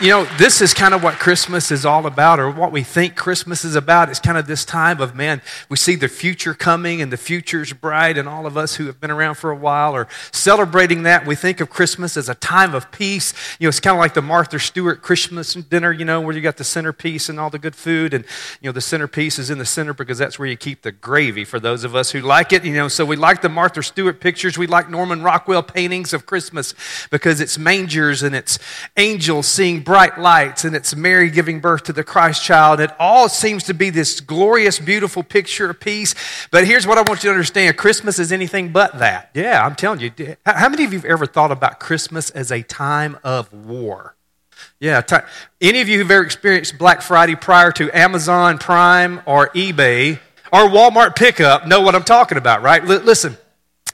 You 0.00 0.10
know, 0.10 0.24
this 0.38 0.60
is 0.60 0.72
kind 0.72 0.94
of 0.94 1.02
what 1.02 1.18
Christmas 1.18 1.70
is 1.70 1.84
all 1.84 2.06
about, 2.06 2.38
or 2.38 2.50
what 2.50 2.72
we 2.72 2.82
think 2.82 3.16
Christmas 3.16 3.64
is 3.64 3.74
about. 3.74 4.08
It's 4.08 4.20
kind 4.20 4.38
of 4.38 4.46
this 4.46 4.64
time 4.64 5.00
of, 5.00 5.14
man, 5.14 5.42
we 5.68 5.76
see 5.76 5.96
the 5.96 6.08
future 6.08 6.54
coming 6.54 7.02
and 7.02 7.12
the 7.12 7.16
future's 7.16 7.72
bright, 7.72 8.16
and 8.16 8.28
all 8.28 8.46
of 8.46 8.56
us 8.56 8.76
who 8.76 8.86
have 8.86 9.00
been 9.00 9.10
around 9.10 9.34
for 9.34 9.50
a 9.50 9.56
while 9.56 9.94
are 9.94 10.06
celebrating 10.30 11.02
that. 11.02 11.26
We 11.26 11.34
think 11.34 11.60
of 11.60 11.70
Christmas 11.70 12.16
as 12.16 12.28
a 12.28 12.34
time 12.34 12.74
of 12.74 12.90
peace. 12.92 13.34
You 13.58 13.66
know, 13.66 13.68
it's 13.68 13.80
kind 13.80 13.96
of 13.96 14.00
like 14.00 14.14
the 14.14 14.22
Martha 14.22 14.58
Stewart 14.58 15.02
Christmas 15.02 15.54
dinner, 15.54 15.92
you 15.92 16.04
know, 16.04 16.20
where 16.20 16.34
you 16.34 16.40
got 16.40 16.56
the 16.56 16.64
centerpiece 16.64 17.28
and 17.28 17.38
all 17.38 17.50
the 17.50 17.58
good 17.58 17.76
food, 17.76 18.14
and, 18.14 18.24
you 18.60 18.68
know, 18.68 18.72
the 18.72 18.80
centerpiece 18.80 19.38
is 19.38 19.50
in 19.50 19.58
the 19.58 19.66
center 19.66 19.92
because 19.92 20.18
that's 20.18 20.38
where 20.38 20.48
you 20.48 20.56
keep 20.56 20.82
the 20.82 20.92
gravy 20.92 21.44
for 21.44 21.60
those 21.60 21.84
of 21.84 21.94
us 21.94 22.12
who 22.12 22.20
like 22.20 22.52
it. 22.52 22.64
You 22.64 22.74
know, 22.74 22.88
so 22.88 23.04
we 23.04 23.16
like 23.16 23.42
the 23.42 23.48
Martha 23.48 23.82
Stewart 23.82 24.20
pictures. 24.20 24.56
We 24.56 24.66
like 24.66 24.88
Norman 24.88 25.22
Rockwell 25.22 25.62
paintings 25.62 26.12
of 26.12 26.26
Christmas 26.26 26.74
because 27.10 27.40
it's 27.40 27.58
mangers 27.58 28.22
and 28.22 28.34
it's 28.34 28.58
angels 28.96 29.46
singing 29.46 29.73
bright 29.82 30.18
lights 30.18 30.64
and 30.64 30.76
it's 30.76 30.94
Mary 30.94 31.30
giving 31.30 31.60
birth 31.60 31.84
to 31.84 31.92
the 31.92 32.04
Christ 32.04 32.42
child. 32.42 32.80
It 32.80 32.90
all 32.98 33.28
seems 33.28 33.64
to 33.64 33.74
be 33.74 33.90
this 33.90 34.20
glorious, 34.20 34.78
beautiful 34.78 35.22
picture 35.22 35.70
of 35.70 35.80
peace. 35.80 36.14
But 36.50 36.66
here's 36.66 36.86
what 36.86 36.98
I 36.98 37.02
want 37.02 37.24
you 37.24 37.30
to 37.30 37.34
understand 37.34 37.76
Christmas 37.76 38.18
is 38.18 38.32
anything 38.32 38.70
but 38.72 38.98
that. 38.98 39.30
Yeah, 39.34 39.64
I'm 39.64 39.74
telling 39.74 40.00
you. 40.00 40.36
How 40.46 40.68
many 40.68 40.84
of 40.84 40.92
you 40.92 40.98
have 40.98 41.10
ever 41.10 41.26
thought 41.26 41.50
about 41.52 41.80
Christmas 41.80 42.30
as 42.30 42.52
a 42.52 42.62
time 42.62 43.18
of 43.24 43.52
war? 43.52 44.14
Yeah. 44.80 45.00
T- 45.00 45.16
any 45.60 45.80
of 45.80 45.88
you 45.88 45.98
who've 45.98 46.10
ever 46.10 46.24
experienced 46.24 46.78
Black 46.78 47.02
Friday 47.02 47.36
prior 47.36 47.72
to 47.72 47.90
Amazon 47.96 48.58
Prime 48.58 49.20
or 49.26 49.48
eBay 49.50 50.18
or 50.52 50.68
Walmart 50.68 51.16
pickup 51.16 51.66
know 51.66 51.80
what 51.80 51.94
I'm 51.94 52.04
talking 52.04 52.38
about, 52.38 52.62
right? 52.62 52.82
L- 52.82 53.00
listen. 53.00 53.36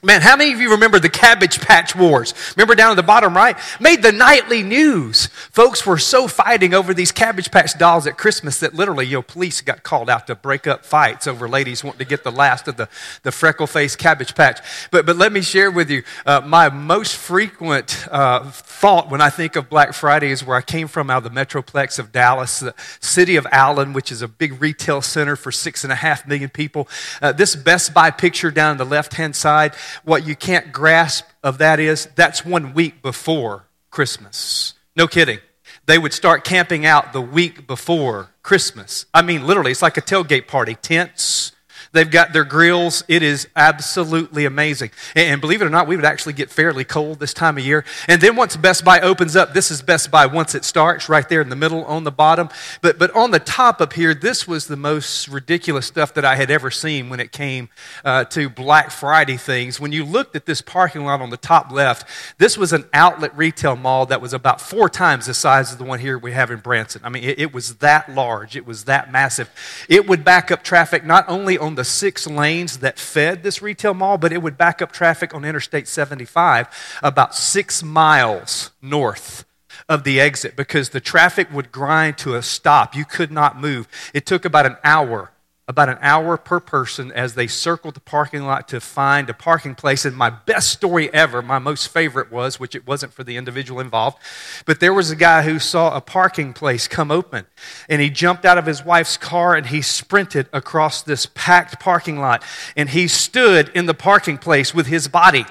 Man, 0.03 0.21
how 0.21 0.35
many 0.35 0.51
of 0.51 0.59
you 0.59 0.71
remember 0.71 0.99
the 0.99 1.09
Cabbage 1.09 1.61
Patch 1.61 1.95
Wars? 1.95 2.33
Remember 2.57 2.73
down 2.73 2.89
at 2.89 2.95
the 2.95 3.03
bottom 3.03 3.37
right? 3.37 3.55
Made 3.79 4.01
the 4.01 4.11
nightly 4.11 4.63
news. 4.63 5.27
Folks 5.27 5.85
were 5.85 5.99
so 5.99 6.27
fighting 6.27 6.73
over 6.73 6.91
these 6.91 7.11
Cabbage 7.11 7.51
Patch 7.51 7.77
dolls 7.77 8.07
at 8.07 8.17
Christmas 8.17 8.59
that 8.61 8.73
literally, 8.73 9.05
you 9.05 9.17
know, 9.17 9.21
police 9.21 9.61
got 9.61 9.83
called 9.83 10.09
out 10.09 10.25
to 10.25 10.33
break 10.33 10.65
up 10.65 10.85
fights 10.85 11.27
over 11.27 11.47
ladies 11.47 11.83
wanting 11.83 11.99
to 11.99 12.05
get 12.05 12.23
the 12.23 12.31
last 12.31 12.67
of 12.67 12.77
the, 12.77 12.89
the 13.21 13.31
freckle 13.31 13.67
faced 13.67 13.99
Cabbage 13.99 14.33
Patch. 14.33 14.59
But, 14.89 15.05
but 15.05 15.17
let 15.17 15.31
me 15.31 15.41
share 15.41 15.69
with 15.69 15.91
you 15.91 16.01
uh, 16.25 16.41
my 16.43 16.69
most 16.69 17.15
frequent 17.15 18.07
uh, 18.09 18.49
thought 18.49 19.11
when 19.11 19.21
I 19.21 19.29
think 19.29 19.55
of 19.55 19.69
Black 19.69 19.93
Friday 19.93 20.31
is 20.31 20.43
where 20.43 20.57
I 20.57 20.63
came 20.63 20.87
from 20.87 21.11
out 21.11 21.23
of 21.23 21.31
the 21.31 21.39
Metroplex 21.39 21.99
of 21.99 22.11
Dallas, 22.11 22.59
the 22.59 22.73
city 23.01 23.35
of 23.35 23.45
Allen, 23.51 23.93
which 23.93 24.11
is 24.11 24.23
a 24.23 24.27
big 24.27 24.59
retail 24.59 25.03
center 25.03 25.35
for 25.35 25.51
six 25.51 25.83
and 25.83 25.93
a 25.93 25.97
half 25.97 26.25
million 26.25 26.49
people. 26.49 26.87
Uh, 27.21 27.31
this 27.31 27.55
Best 27.55 27.93
Buy 27.93 28.09
picture 28.09 28.49
down 28.49 28.77
the 28.77 28.83
left 28.83 29.13
hand 29.13 29.35
side 29.35 29.75
what 30.03 30.25
you 30.25 30.35
can't 30.35 30.71
grasp 30.71 31.25
of 31.43 31.57
that 31.59 31.79
is 31.79 32.07
that's 32.15 32.45
one 32.45 32.73
week 32.73 33.01
before 33.01 33.65
Christmas. 33.89 34.73
No 34.95 35.07
kidding. 35.07 35.39
They 35.85 35.97
would 35.97 36.13
start 36.13 36.43
camping 36.43 36.85
out 36.85 37.13
the 37.13 37.21
week 37.21 37.67
before 37.67 38.29
Christmas. 38.43 39.05
I 39.13 39.21
mean, 39.21 39.45
literally, 39.45 39.71
it's 39.71 39.81
like 39.81 39.97
a 39.97 40.01
tailgate 40.01 40.47
party. 40.47 40.75
Tents, 40.75 41.50
They've 41.93 42.09
got 42.09 42.31
their 42.31 42.45
grills. 42.45 43.03
It 43.07 43.21
is 43.21 43.47
absolutely 43.55 44.45
amazing. 44.45 44.91
And 45.15 45.41
believe 45.41 45.61
it 45.61 45.65
or 45.65 45.69
not, 45.69 45.87
we 45.87 45.97
would 45.97 46.05
actually 46.05 46.33
get 46.33 46.49
fairly 46.49 46.85
cold 46.85 47.19
this 47.19 47.33
time 47.33 47.57
of 47.57 47.65
year. 47.65 47.83
And 48.07 48.21
then 48.21 48.35
once 48.35 48.55
Best 48.55 48.85
Buy 48.85 49.01
opens 49.01 49.35
up, 49.35 49.53
this 49.53 49.71
is 49.71 49.81
Best 49.81 50.09
Buy 50.09 50.25
once 50.25 50.55
it 50.55 50.63
starts, 50.63 51.09
right 51.09 51.27
there 51.27 51.41
in 51.41 51.49
the 51.49 51.55
middle 51.55 51.83
on 51.85 52.05
the 52.05 52.11
bottom. 52.11 52.49
But, 52.81 52.97
but 52.97 53.11
on 53.11 53.31
the 53.31 53.39
top 53.39 53.81
up 53.81 53.93
here, 53.93 54.13
this 54.13 54.47
was 54.47 54.67
the 54.67 54.77
most 54.77 55.27
ridiculous 55.27 55.85
stuff 55.85 56.13
that 56.13 56.23
I 56.23 56.35
had 56.35 56.49
ever 56.49 56.71
seen 56.71 57.09
when 57.09 57.19
it 57.19 57.33
came 57.33 57.67
uh, 58.05 58.23
to 58.25 58.49
Black 58.49 58.89
Friday 58.89 59.37
things. 59.37 59.79
When 59.79 59.91
you 59.91 60.05
looked 60.05 60.35
at 60.35 60.45
this 60.45 60.61
parking 60.61 61.03
lot 61.03 61.21
on 61.21 61.29
the 61.29 61.37
top 61.37 61.71
left, 61.71 62.07
this 62.37 62.57
was 62.57 62.71
an 62.71 62.85
outlet 62.93 63.35
retail 63.37 63.75
mall 63.75 64.05
that 64.05 64.21
was 64.21 64.33
about 64.33 64.61
four 64.61 64.87
times 64.87 65.25
the 65.25 65.33
size 65.33 65.73
of 65.73 65.77
the 65.77 65.83
one 65.83 65.99
here 65.99 66.17
we 66.17 66.31
have 66.31 66.51
in 66.51 66.59
Branson. 66.59 67.01
I 67.03 67.09
mean, 67.09 67.23
it, 67.23 67.39
it 67.39 67.53
was 67.53 67.75
that 67.75 68.09
large, 68.13 68.55
it 68.55 68.65
was 68.65 68.85
that 68.85 69.11
massive. 69.11 69.49
It 69.89 70.07
would 70.07 70.23
back 70.23 70.51
up 70.51 70.63
traffic 70.63 71.03
not 71.03 71.25
only 71.27 71.57
on 71.57 71.75
the 71.75 71.80
the 71.81 71.85
six 71.85 72.27
lanes 72.27 72.77
that 72.77 72.99
fed 72.99 73.41
this 73.41 73.59
retail 73.59 73.95
mall, 73.95 74.15
but 74.15 74.31
it 74.31 74.43
would 74.43 74.55
back 74.55 74.83
up 74.83 74.91
traffic 74.91 75.33
on 75.33 75.43
Interstate 75.43 75.87
75 75.87 76.67
about 77.01 77.33
six 77.33 77.81
miles 77.81 78.69
north 78.83 79.45
of 79.89 80.03
the 80.03 80.21
exit 80.21 80.55
because 80.55 80.89
the 80.89 80.99
traffic 80.99 81.51
would 81.51 81.71
grind 81.71 82.19
to 82.19 82.35
a 82.35 82.43
stop. 82.43 82.95
You 82.95 83.03
could 83.03 83.31
not 83.31 83.59
move. 83.59 83.87
It 84.13 84.27
took 84.27 84.45
about 84.45 84.67
an 84.67 84.77
hour 84.83 85.31
about 85.67 85.89
an 85.89 85.97
hour 86.01 86.37
per 86.37 86.59
person 86.59 87.11
as 87.11 87.35
they 87.35 87.47
circled 87.47 87.93
the 87.93 88.01
parking 88.01 88.43
lot 88.43 88.67
to 88.67 88.81
find 88.81 89.29
a 89.29 89.33
parking 89.33 89.75
place. 89.75 90.03
And 90.03 90.15
my 90.15 90.29
best 90.29 90.69
story 90.69 91.13
ever, 91.13 91.41
my 91.41 91.59
most 91.59 91.87
favorite 91.87 92.31
was, 92.31 92.59
which 92.59 92.75
it 92.75 92.85
wasn't 92.85 93.13
for 93.13 93.23
the 93.23 93.37
individual 93.37 93.79
involved, 93.79 94.17
but 94.65 94.79
there 94.79 94.93
was 94.93 95.11
a 95.11 95.15
guy 95.15 95.43
who 95.43 95.59
saw 95.59 95.95
a 95.95 96.01
parking 96.01 96.51
place 96.53 96.87
come 96.87 97.11
open. 97.11 97.45
And 97.87 98.01
he 98.01 98.09
jumped 98.09 98.43
out 98.43 98.57
of 98.57 98.65
his 98.65 98.83
wife's 98.83 99.17
car 99.17 99.55
and 99.55 99.67
he 99.67 99.81
sprinted 99.81 100.49
across 100.51 101.03
this 101.03 101.25
packed 101.25 101.79
parking 101.79 102.19
lot. 102.19 102.43
And 102.75 102.89
he 102.89 103.07
stood 103.07 103.69
in 103.69 103.85
the 103.85 103.93
parking 103.93 104.37
place 104.37 104.73
with 104.73 104.87
his 104.87 105.07
body. 105.07 105.45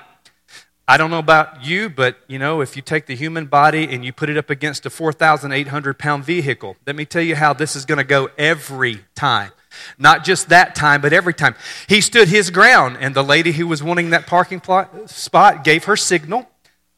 I 0.90 0.96
don't 0.96 1.10
know 1.10 1.20
about 1.20 1.64
you, 1.64 1.88
but 1.88 2.18
you 2.26 2.40
know, 2.40 2.60
if 2.60 2.74
you 2.74 2.82
take 2.82 3.06
the 3.06 3.14
human 3.14 3.46
body 3.46 3.84
and 3.84 4.04
you 4.04 4.12
put 4.12 4.28
it 4.28 4.36
up 4.36 4.50
against 4.50 4.84
a 4.86 4.90
4,800 4.90 5.98
pound 6.00 6.24
vehicle, 6.24 6.76
let 6.84 6.96
me 6.96 7.04
tell 7.04 7.22
you 7.22 7.36
how 7.36 7.52
this 7.52 7.76
is 7.76 7.84
going 7.84 7.98
to 7.98 8.04
go 8.04 8.28
every 8.36 9.04
time. 9.14 9.52
Not 9.98 10.24
just 10.24 10.48
that 10.48 10.74
time, 10.74 11.00
but 11.00 11.12
every 11.12 11.34
time. 11.34 11.54
He 11.88 12.00
stood 12.00 12.28
his 12.28 12.50
ground, 12.50 12.98
and 13.00 13.14
the 13.14 13.24
lady 13.24 13.52
who 13.52 13.66
was 13.66 13.82
wanting 13.82 14.10
that 14.10 14.26
parking 14.26 14.60
plot, 14.60 15.10
spot 15.10 15.64
gave 15.64 15.84
her 15.84 15.96
signal, 15.96 16.48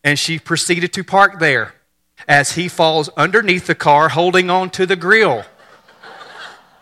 and 0.05 0.19
she 0.19 0.38
proceeded 0.38 0.93
to 0.94 1.05
park 1.05 1.38
there 1.38 1.75
as 2.28 2.53
he 2.53 2.69
falls 2.69 3.09
underneath 3.10 3.66
the 3.66 3.75
car 3.75 4.10
holding 4.10 4.50
on 4.50 4.71
to 4.71 4.87
the 4.87 4.97
grill. 4.97 5.44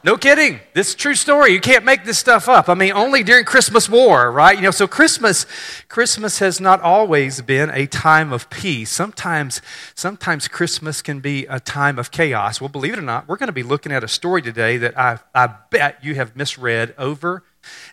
No 0.02 0.16
kidding. 0.16 0.60
This 0.72 0.88
is 0.88 0.94
true 0.94 1.14
story. 1.14 1.52
You 1.52 1.60
can't 1.60 1.84
make 1.84 2.04
this 2.04 2.18
stuff 2.18 2.48
up. 2.48 2.70
I 2.70 2.74
mean, 2.74 2.92
only 2.92 3.22
during 3.22 3.44
Christmas 3.44 3.86
war, 3.86 4.32
right? 4.32 4.56
You 4.56 4.62
know, 4.62 4.70
so 4.70 4.88
Christmas, 4.88 5.44
Christmas 5.88 6.38
has 6.38 6.58
not 6.58 6.80
always 6.80 7.42
been 7.42 7.68
a 7.68 7.86
time 7.86 8.32
of 8.32 8.48
peace. 8.48 8.90
Sometimes, 8.90 9.60
sometimes 9.94 10.48
Christmas 10.48 11.02
can 11.02 11.20
be 11.20 11.44
a 11.46 11.60
time 11.60 11.98
of 11.98 12.10
chaos. 12.10 12.62
Well, 12.62 12.70
believe 12.70 12.94
it 12.94 12.98
or 12.98 13.02
not, 13.02 13.28
we're 13.28 13.36
going 13.36 13.48
to 13.48 13.52
be 13.52 13.62
looking 13.62 13.92
at 13.92 14.02
a 14.02 14.08
story 14.08 14.40
today 14.40 14.78
that 14.78 14.98
I, 14.98 15.18
I 15.34 15.54
bet 15.70 16.02
you 16.02 16.14
have 16.14 16.34
misread 16.34 16.94
over 16.96 17.42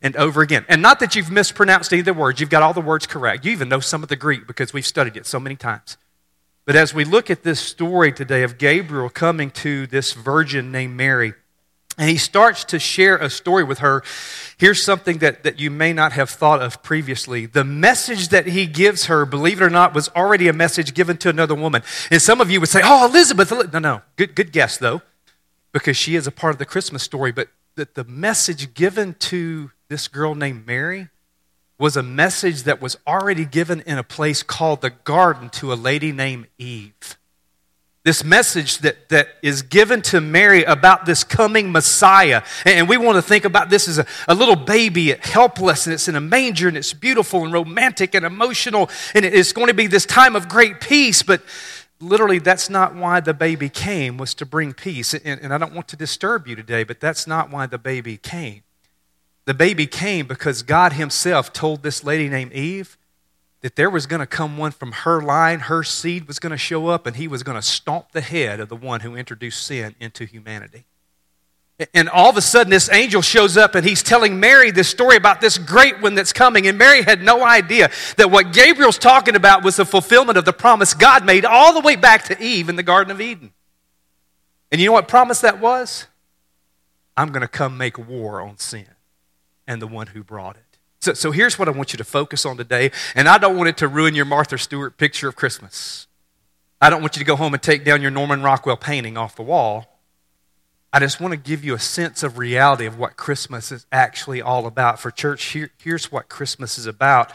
and 0.01 0.16
over 0.16 0.41
again. 0.41 0.66
And 0.69 0.81
not 0.81 1.01
that 1.01 1.13
you've 1.13 1.29
mispronounced 1.29 1.91
any 1.91 2.00
of 2.00 2.06
the 2.06 2.13
words, 2.13 2.40
you've 2.40 2.50
got 2.50 2.63
all 2.63 2.73
the 2.73 2.79
words 2.79 3.06
correct. 3.06 3.44
You 3.44 3.51
even 3.51 3.67
know 3.67 3.81
some 3.81 4.01
of 4.01 4.07
the 4.07 4.16
Greek 4.16 4.47
because 4.47 4.72
we've 4.72 4.88
studied 4.88 5.17
it 5.17 5.25
so 5.25 5.41
many 5.41 5.57
times. 5.57 5.97
But 6.66 6.78
as 6.78 6.94
we 6.94 7.03
look 7.03 7.29
at 7.29 7.44
this 7.44 7.59
story 7.59 8.13
today 8.13 8.44
of 8.44 8.57
Gabriel 8.57 9.09
coming 9.09 9.51
to 9.51 9.88
this 9.88 10.13
virgin 10.13 10.72
named 10.72 10.96
Mary, 10.96 11.34
and 11.97 12.09
he 12.09 12.18
starts 12.18 12.63
to 12.66 12.80
share 12.80 13.18
a 13.18 13.30
story 13.30 13.63
with 13.63 13.80
her. 13.80 14.03
Here's 14.58 14.84
something 14.84 15.18
that, 15.19 15.44
that 15.44 15.59
you 15.59 15.72
may 15.72 15.94
not 15.94 16.12
have 16.12 16.30
thought 16.30 16.62
of 16.62 16.84
previously. 16.84 17.47
The 17.47 17.63
message 17.63 18.30
that 18.30 18.47
he 18.47 18.68
gives 18.68 19.06
her, 19.06 19.25
believe 19.25 19.62
it 19.62 19.66
or 19.66 19.69
not, 19.69 19.96
was 19.96 20.09
already 20.09 20.47
a 20.47 20.53
message 20.53 20.94
given 20.94 21.18
to 21.18 21.30
another 21.30 21.56
woman. 21.56 21.81
And 22.12 22.22
some 22.22 22.40
of 22.40 22.52
you 22.52 22.59
would 22.59 22.69
say, 22.69 22.81
Oh, 22.84 23.08
Elizabeth. 23.08 23.52
No, 23.74 23.80
no. 23.80 24.02
Good, 24.16 24.35
good 24.35 24.52
guess, 24.52 24.78
though, 24.78 25.02
because 25.72 25.97
she 25.97 26.16
is 26.16 26.28
a 26.28 26.31
part 26.31 26.53
of 26.53 26.59
the 26.59 26.66
Christmas 26.66 27.02
story. 27.02 27.31
But 27.31 27.50
that 27.75 27.96
the 27.96 28.03
message 28.03 28.75
given 28.75 29.16
to 29.16 29.72
this 29.88 30.08
girl 30.08 30.35
named 30.35 30.68
Mary 30.68 31.09
was 31.79 31.97
a 31.97 32.03
message 32.03 32.64
that 32.64 32.81
was 32.81 32.97
already 33.08 33.46
given 33.46 33.81
in 33.81 33.97
a 33.97 34.03
place 34.03 34.44
called 34.44 34.81
the 34.81 34.90
garden 34.90 35.50
to 35.50 35.72
a 35.74 35.75
lady 35.75 36.12
named 36.12 36.47
Eve 36.58 37.18
this 38.07 38.23
message 38.23 38.78
that, 38.78 39.09
that 39.09 39.28
is 39.41 39.62
given 39.62 40.01
to 40.01 40.22
Mary 40.22 40.63
about 40.63 41.06
this 41.06 41.25
coming 41.25 41.73
Messiah. 41.73 42.41
And 42.63 42.88
we 42.88 42.95
want 42.95 43.18
to 43.18 43.22
think 43.22 43.44
about 43.44 43.69
this 43.69 43.90
as 43.90 44.00
a, 44.00 44.06
a 44.29 44.34
little 44.34 44.56
baby, 44.56 45.13
helpless, 45.19 45.85
and 45.85 45.94
it's 45.94 46.07
in 46.07 46.16
a 46.16 46.22
manger, 46.22 46.69
and 46.69 46.78
it's 46.78 46.94
beautiful 46.94 47.44
and 47.44 47.51
romantic 47.51 48.16
and 48.16 48.25
emotional, 48.25 48.90
and 49.13 49.25
it's 49.25 49.51
going 49.51 49.67
to 49.67 49.73
be 49.73 49.88
this 49.88 50.06
time 50.06 50.38
of 50.38 50.47
great 50.47 50.79
peace. 50.79 51.22
But 51.22 51.41
literally, 52.00 52.40
that's 52.40 52.69
not 52.69 52.96
why 52.96 53.19
the 53.19 53.34
baby 53.34 53.67
came, 53.67 54.16
was 54.16 54.34
to 54.35 54.46
bring 54.46 54.72
peace. 54.73 55.14
And, 55.14 55.41
and 55.41 55.53
I 55.53 55.58
don't 55.58 55.73
want 55.73 55.90
to 55.90 55.97
disturb 55.97 56.47
you 56.47 56.55
today, 56.55 56.85
but 56.85 57.02
that's 57.02 57.28
not 57.28 57.52
why 57.52 57.66
the 57.66 57.78
baby 57.78 58.16
came. 58.16 58.64
The 59.43 59.53
baby 59.53 59.85
came 59.85 60.28
because 60.28 60.64
God 60.64 60.93
Himself 60.93 61.52
told 61.52 61.84
this 61.84 62.05
lady 62.05 62.29
named 62.29 62.53
Eve 62.53 62.97
that 63.61 63.75
there 63.75 63.89
was 63.89 64.05
going 64.05 64.19
to 64.19 64.27
come 64.27 64.57
one 64.57 64.71
from 64.71 64.91
her 64.91 65.21
line, 65.21 65.61
her 65.61 65.83
seed 65.83 66.27
was 66.27 66.39
going 66.39 66.51
to 66.51 66.57
show 66.57 66.87
up, 66.87 67.07
and 67.07 67.15
he 67.15 67.27
was 67.27 67.43
going 67.43 67.57
to 67.57 67.61
stomp 67.61 68.11
the 68.11 68.21
head 68.21 68.59
of 68.59 68.69
the 68.69 68.75
one 68.75 69.01
who 69.01 69.15
introduced 69.15 69.65
sin 69.65 69.95
into 69.99 70.25
humanity. 70.25 70.85
And 71.93 72.09
all 72.09 72.29
of 72.29 72.37
a 72.37 72.41
sudden, 72.41 72.71
this 72.71 72.91
angel 72.91 73.21
shows 73.21 73.55
up 73.55 73.75
and 73.75 73.85
he's 73.85 74.01
telling 74.01 74.39
Mary 74.39 74.71
this 74.71 74.89
story 74.89 75.15
about 75.15 75.41
this 75.41 75.59
great 75.59 76.01
one 76.01 76.15
that's 76.15 76.33
coming. 76.33 76.65
And 76.65 76.75
Mary 76.75 77.03
had 77.03 77.21
no 77.21 77.45
idea 77.45 77.91
that 78.17 78.31
what 78.31 78.51
Gabriel's 78.51 78.97
talking 78.97 79.35
about 79.35 79.63
was 79.63 79.75
the 79.75 79.85
fulfillment 79.85 80.39
of 80.39 80.45
the 80.45 80.53
promise 80.53 80.95
God 80.95 81.23
made 81.23 81.45
all 81.45 81.73
the 81.73 81.79
way 81.79 81.95
back 81.95 82.23
to 82.25 82.41
Eve 82.41 82.69
in 82.69 82.77
the 82.77 82.83
Garden 82.83 83.11
of 83.11 83.21
Eden. 83.21 83.53
And 84.71 84.81
you 84.81 84.87
know 84.87 84.93
what 84.93 85.07
promise 85.07 85.41
that 85.41 85.59
was? 85.59 86.07
I'm 87.15 87.31
going 87.31 87.41
to 87.41 87.47
come 87.47 87.77
make 87.77 87.99
war 87.99 88.41
on 88.41 88.57
sin 88.57 88.87
and 89.67 89.79
the 89.79 89.87
one 89.87 90.07
who 90.07 90.23
brought 90.23 90.55
it. 90.55 90.66
So, 91.07 91.13
so 91.13 91.31
here's 91.31 91.57
what 91.57 91.69
I 91.69 91.71
want 91.71 91.93
you 91.93 91.97
to 91.97 92.03
focus 92.03 92.45
on 92.45 92.57
today, 92.57 92.91
and 93.15 93.29
I 93.29 93.37
don't 93.37 93.55
want 93.55 93.69
it 93.69 93.77
to 93.77 93.87
ruin 93.87 94.13
your 94.13 94.25
Martha 94.25 94.57
Stewart 94.57 94.97
picture 94.97 95.29
of 95.29 95.37
Christmas. 95.37 96.05
I 96.81 96.89
don't 96.89 96.99
want 96.99 97.15
you 97.15 97.21
to 97.21 97.25
go 97.25 97.37
home 97.37 97.53
and 97.53 97.63
take 97.63 97.85
down 97.85 98.01
your 98.01 98.11
Norman 98.11 98.41
Rockwell 98.43 98.75
painting 98.75 99.15
off 99.15 99.33
the 99.33 99.41
wall. 99.41 100.01
I 100.91 100.99
just 100.99 101.21
want 101.21 101.31
to 101.31 101.37
give 101.37 101.63
you 101.63 101.73
a 101.73 101.79
sense 101.79 102.23
of 102.23 102.37
reality 102.37 102.85
of 102.85 102.99
what 102.99 103.15
Christmas 103.15 103.71
is 103.71 103.85
actually 103.89 104.41
all 104.41 104.65
about. 104.65 104.99
For 104.99 105.09
church, 105.09 105.45
here, 105.45 105.71
here's 105.81 106.11
what 106.11 106.27
Christmas 106.27 106.77
is 106.77 106.87
about 106.87 107.31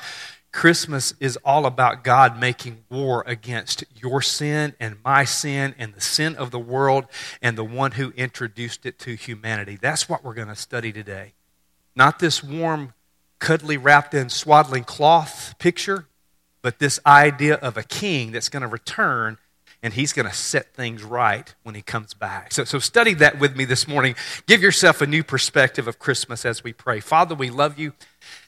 Christmas 0.52 1.14
is 1.19 1.38
all 1.38 1.64
about 1.64 2.04
God 2.04 2.38
making 2.38 2.84
war 2.90 3.24
against 3.26 3.84
your 3.96 4.20
sin 4.20 4.74
and 4.78 4.96
my 5.02 5.24
sin 5.24 5.74
and 5.78 5.94
the 5.94 6.00
sin 6.02 6.36
of 6.36 6.50
the 6.50 6.58
world 6.58 7.06
and 7.40 7.56
the 7.56 7.64
one 7.64 7.92
who 7.92 8.10
introduced 8.19 8.84
it 8.84 8.98
to 8.98 9.14
humanity. 9.14 9.78
That's 9.80 10.10
what 10.10 10.22
we're 10.22 10.34
going 10.34 10.48
to 10.48 10.56
study 10.56 10.92
today. 10.92 11.32
Not 11.96 12.19
this 12.19 12.44
warm, 12.44 12.92
cuddly, 13.43 13.77
wrapped 13.77 14.15
in 14.15 14.29
swaddling 14.29 14.85
cloth 14.85 15.56
picture, 15.59 16.06
but 16.62 16.79
this 16.79 17.00
idea 17.05 17.56
of 17.56 17.77
a 17.77 17.83
king 17.83 18.31
that's 18.31 18.49
going 18.49 18.62
to 18.62 18.69
return 18.69 19.37
and 19.83 19.93
he's 19.94 20.12
going 20.12 20.29
to 20.29 20.33
set 20.33 20.73
things 20.75 21.03
right 21.03 21.53
when 21.65 21.75
he 21.75 21.83
comes 21.83 22.15
back. 22.15 22.53
So, 22.53 22.62
so 22.62 22.79
study 22.79 23.15
that 23.15 23.41
with 23.41 23.56
me 23.56 23.65
this 23.65 23.89
morning. 23.89 24.15
Give 24.47 24.62
yourself 24.62 25.03
a 25.03 25.09
new 25.09 25.25
perspective 25.25 25.89
of 25.89 25.99
Christmas 25.99 26.47
as 26.47 26.62
we 26.62 26.73
pray. 26.73 27.00
Father, 27.00 27.35
we 27.35 27.50
love 27.50 27.81
you. 27.81 27.94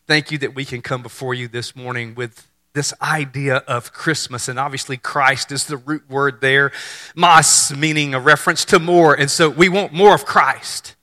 Thank 0.07 0.31
you 0.31 0.39
that 0.39 0.55
we 0.55 0.65
can 0.65 0.81
come 0.81 1.03
before 1.03 1.35
you 1.35 1.49
this 1.49 1.75
morning 1.75 2.15
with 2.15 2.49
this 2.73 2.95
idea 3.03 3.57
of 3.67 3.93
Christmas. 3.93 4.47
And 4.47 4.61
obviously, 4.61 4.97
Christ 4.97 5.51
is 5.51 5.67
the 5.67 5.77
root 5.77 6.09
word 6.09 6.41
there, 6.41 6.71
mas, 7.17 7.75
meaning 7.77 8.15
a 8.15 8.21
reference 8.21 8.65
to 8.67 8.79
more. 8.79 9.13
And 9.13 9.29
so 9.29 9.51
we 9.51 9.69
want 9.69 9.93
more 9.93 10.15
of 10.15 10.25
Christ. 10.25 10.95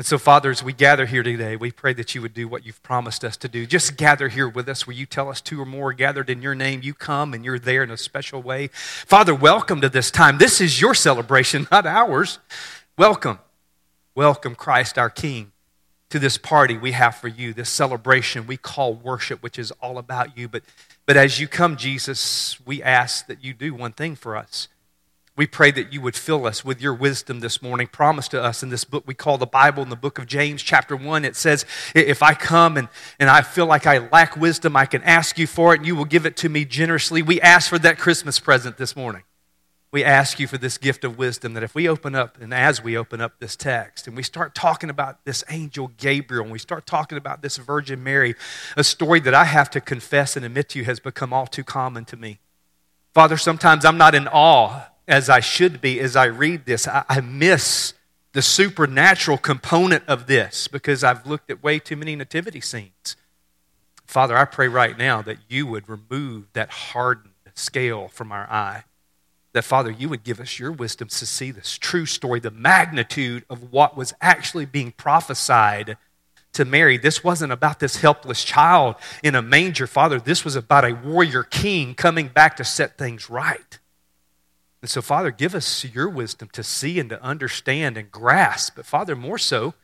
And 0.00 0.06
so, 0.06 0.16
Father, 0.16 0.48
as 0.48 0.62
we 0.62 0.72
gather 0.72 1.04
here 1.04 1.22
today, 1.22 1.56
we 1.56 1.70
pray 1.70 1.92
that 1.92 2.14
you 2.14 2.22
would 2.22 2.32
do 2.32 2.48
what 2.48 2.64
you've 2.64 2.82
promised 2.82 3.22
us 3.22 3.36
to 3.36 3.48
do. 3.48 3.66
Just 3.66 3.98
gather 3.98 4.28
here 4.28 4.48
with 4.48 4.66
us 4.66 4.86
where 4.86 4.96
you 4.96 5.04
tell 5.04 5.28
us 5.28 5.42
two 5.42 5.60
or 5.60 5.66
more 5.66 5.92
gathered 5.92 6.30
in 6.30 6.40
your 6.40 6.54
name. 6.54 6.80
You 6.82 6.94
come 6.94 7.34
and 7.34 7.44
you're 7.44 7.58
there 7.58 7.82
in 7.82 7.90
a 7.90 7.98
special 7.98 8.40
way. 8.40 8.68
Father, 8.72 9.34
welcome 9.34 9.82
to 9.82 9.90
this 9.90 10.10
time. 10.10 10.38
This 10.38 10.58
is 10.58 10.80
your 10.80 10.94
celebration, 10.94 11.68
not 11.70 11.84
ours. 11.84 12.38
Welcome. 12.96 13.40
Welcome, 14.14 14.54
Christ, 14.54 14.96
our 14.96 15.10
King, 15.10 15.52
to 16.08 16.18
this 16.18 16.38
party 16.38 16.78
we 16.78 16.92
have 16.92 17.16
for 17.16 17.28
you, 17.28 17.52
this 17.52 17.68
celebration 17.68 18.46
we 18.46 18.56
call 18.56 18.94
worship, 18.94 19.42
which 19.42 19.58
is 19.58 19.70
all 19.82 19.98
about 19.98 20.34
you. 20.34 20.48
But, 20.48 20.62
but 21.04 21.18
as 21.18 21.38
you 21.38 21.46
come, 21.46 21.76
Jesus, 21.76 22.58
we 22.64 22.82
ask 22.82 23.26
that 23.26 23.44
you 23.44 23.52
do 23.52 23.74
one 23.74 23.92
thing 23.92 24.16
for 24.16 24.34
us 24.34 24.68
we 25.40 25.46
pray 25.46 25.70
that 25.70 25.90
you 25.90 26.02
would 26.02 26.14
fill 26.14 26.44
us 26.44 26.66
with 26.66 26.82
your 26.82 26.92
wisdom 26.92 27.40
this 27.40 27.62
morning. 27.62 27.86
Promise 27.86 28.28
to 28.28 28.42
us 28.42 28.62
in 28.62 28.68
this 28.68 28.84
book 28.84 29.04
we 29.06 29.14
call 29.14 29.38
the 29.38 29.46
Bible, 29.46 29.82
in 29.82 29.88
the 29.88 29.96
book 29.96 30.18
of 30.18 30.26
James, 30.26 30.62
chapter 30.62 30.94
1, 30.94 31.24
it 31.24 31.34
says, 31.34 31.64
If 31.94 32.22
I 32.22 32.34
come 32.34 32.76
and, 32.76 32.88
and 33.18 33.30
I 33.30 33.40
feel 33.40 33.64
like 33.64 33.86
I 33.86 34.06
lack 34.12 34.36
wisdom, 34.36 34.76
I 34.76 34.84
can 34.84 35.02
ask 35.02 35.38
you 35.38 35.46
for 35.46 35.72
it, 35.72 35.78
and 35.78 35.86
you 35.86 35.96
will 35.96 36.04
give 36.04 36.26
it 36.26 36.36
to 36.36 36.50
me 36.50 36.66
generously. 36.66 37.22
We 37.22 37.40
ask 37.40 37.70
for 37.70 37.78
that 37.78 37.96
Christmas 37.96 38.38
present 38.38 38.76
this 38.76 38.94
morning. 38.94 39.22
We 39.90 40.04
ask 40.04 40.38
you 40.38 40.46
for 40.46 40.58
this 40.58 40.76
gift 40.76 41.04
of 41.04 41.16
wisdom 41.16 41.54
that 41.54 41.62
if 41.62 41.74
we 41.74 41.88
open 41.88 42.14
up, 42.14 42.38
and 42.38 42.52
as 42.52 42.84
we 42.84 42.94
open 42.94 43.22
up 43.22 43.40
this 43.40 43.56
text, 43.56 44.06
and 44.06 44.14
we 44.14 44.22
start 44.22 44.54
talking 44.54 44.90
about 44.90 45.24
this 45.24 45.42
angel 45.48 45.90
Gabriel, 45.96 46.42
and 46.42 46.52
we 46.52 46.58
start 46.58 46.84
talking 46.84 47.16
about 47.16 47.40
this 47.40 47.56
Virgin 47.56 48.04
Mary, 48.04 48.34
a 48.76 48.84
story 48.84 49.20
that 49.20 49.32
I 49.32 49.44
have 49.44 49.70
to 49.70 49.80
confess 49.80 50.36
and 50.36 50.44
admit 50.44 50.68
to 50.68 50.80
you 50.80 50.84
has 50.84 51.00
become 51.00 51.32
all 51.32 51.46
too 51.46 51.64
common 51.64 52.04
to 52.04 52.18
me. 52.18 52.40
Father, 53.14 53.38
sometimes 53.38 53.86
I'm 53.86 53.96
not 53.96 54.14
in 54.14 54.28
awe 54.28 54.89
as 55.10 55.28
I 55.28 55.40
should 55.40 55.80
be 55.80 56.00
as 56.00 56.16
I 56.16 56.26
read 56.26 56.64
this. 56.64 56.88
I, 56.88 57.04
I 57.08 57.20
miss 57.20 57.94
the 58.32 58.42
supernatural 58.42 59.36
component 59.36 60.04
of 60.06 60.26
this 60.26 60.68
because 60.68 61.02
I've 61.02 61.26
looked 61.26 61.50
at 61.50 61.62
way 61.62 61.80
too 61.80 61.96
many 61.96 62.14
nativity 62.14 62.60
scenes. 62.60 63.16
Father, 64.06 64.36
I 64.36 64.44
pray 64.44 64.68
right 64.68 64.96
now 64.96 65.20
that 65.22 65.38
you 65.48 65.66
would 65.66 65.88
remove 65.88 66.52
that 66.52 66.70
hardened 66.70 67.34
scale 67.54 68.08
from 68.08 68.30
our 68.30 68.48
eye. 68.50 68.84
That, 69.52 69.64
Father, 69.64 69.90
you 69.90 70.08
would 70.08 70.22
give 70.22 70.38
us 70.38 70.60
your 70.60 70.70
wisdom 70.70 71.08
to 71.08 71.26
see 71.26 71.50
this 71.50 71.76
true 71.76 72.06
story, 72.06 72.38
the 72.38 72.52
magnitude 72.52 73.44
of 73.50 73.72
what 73.72 73.96
was 73.96 74.14
actually 74.20 74.64
being 74.64 74.92
prophesied 74.92 75.96
to 76.52 76.64
Mary. 76.64 76.96
This 76.98 77.24
wasn't 77.24 77.52
about 77.52 77.80
this 77.80 77.96
helpless 77.96 78.44
child 78.44 78.94
in 79.24 79.34
a 79.34 79.42
manger, 79.42 79.88
Father. 79.88 80.20
This 80.20 80.44
was 80.44 80.54
about 80.54 80.84
a 80.84 80.94
warrior 80.94 81.42
king 81.42 81.94
coming 81.94 82.28
back 82.28 82.56
to 82.56 82.64
set 82.64 82.96
things 82.96 83.28
right. 83.28 83.79
And 84.82 84.90
so, 84.90 85.02
Father, 85.02 85.30
give 85.30 85.54
us 85.54 85.84
your 85.84 86.08
wisdom 86.08 86.48
to 86.52 86.62
see 86.62 86.98
and 86.98 87.10
to 87.10 87.22
understand 87.22 87.96
and 87.96 88.10
grasp. 88.10 88.76
But, 88.76 88.86
Father, 88.86 89.14
more 89.14 89.38
so, 89.38 89.74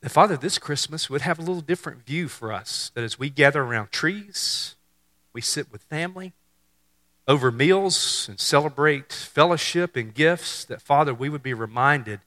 that, 0.00 0.10
Father, 0.10 0.36
this 0.36 0.58
Christmas 0.58 1.08
would 1.08 1.22
have 1.22 1.38
a 1.38 1.42
little 1.42 1.62
different 1.62 2.04
view 2.04 2.28
for 2.28 2.52
us. 2.52 2.90
That 2.94 3.04
as 3.04 3.18
we 3.18 3.30
gather 3.30 3.62
around 3.62 3.90
trees, 3.90 4.74
we 5.32 5.40
sit 5.40 5.72
with 5.72 5.82
family 5.82 6.32
over 7.26 7.50
meals 7.50 8.26
and 8.28 8.38
celebrate 8.38 9.12
fellowship 9.12 9.96
and 9.96 10.12
gifts, 10.12 10.64
that, 10.64 10.82
Father, 10.82 11.14
we 11.14 11.28
would 11.28 11.42
be 11.42 11.54
reminded 11.54 12.20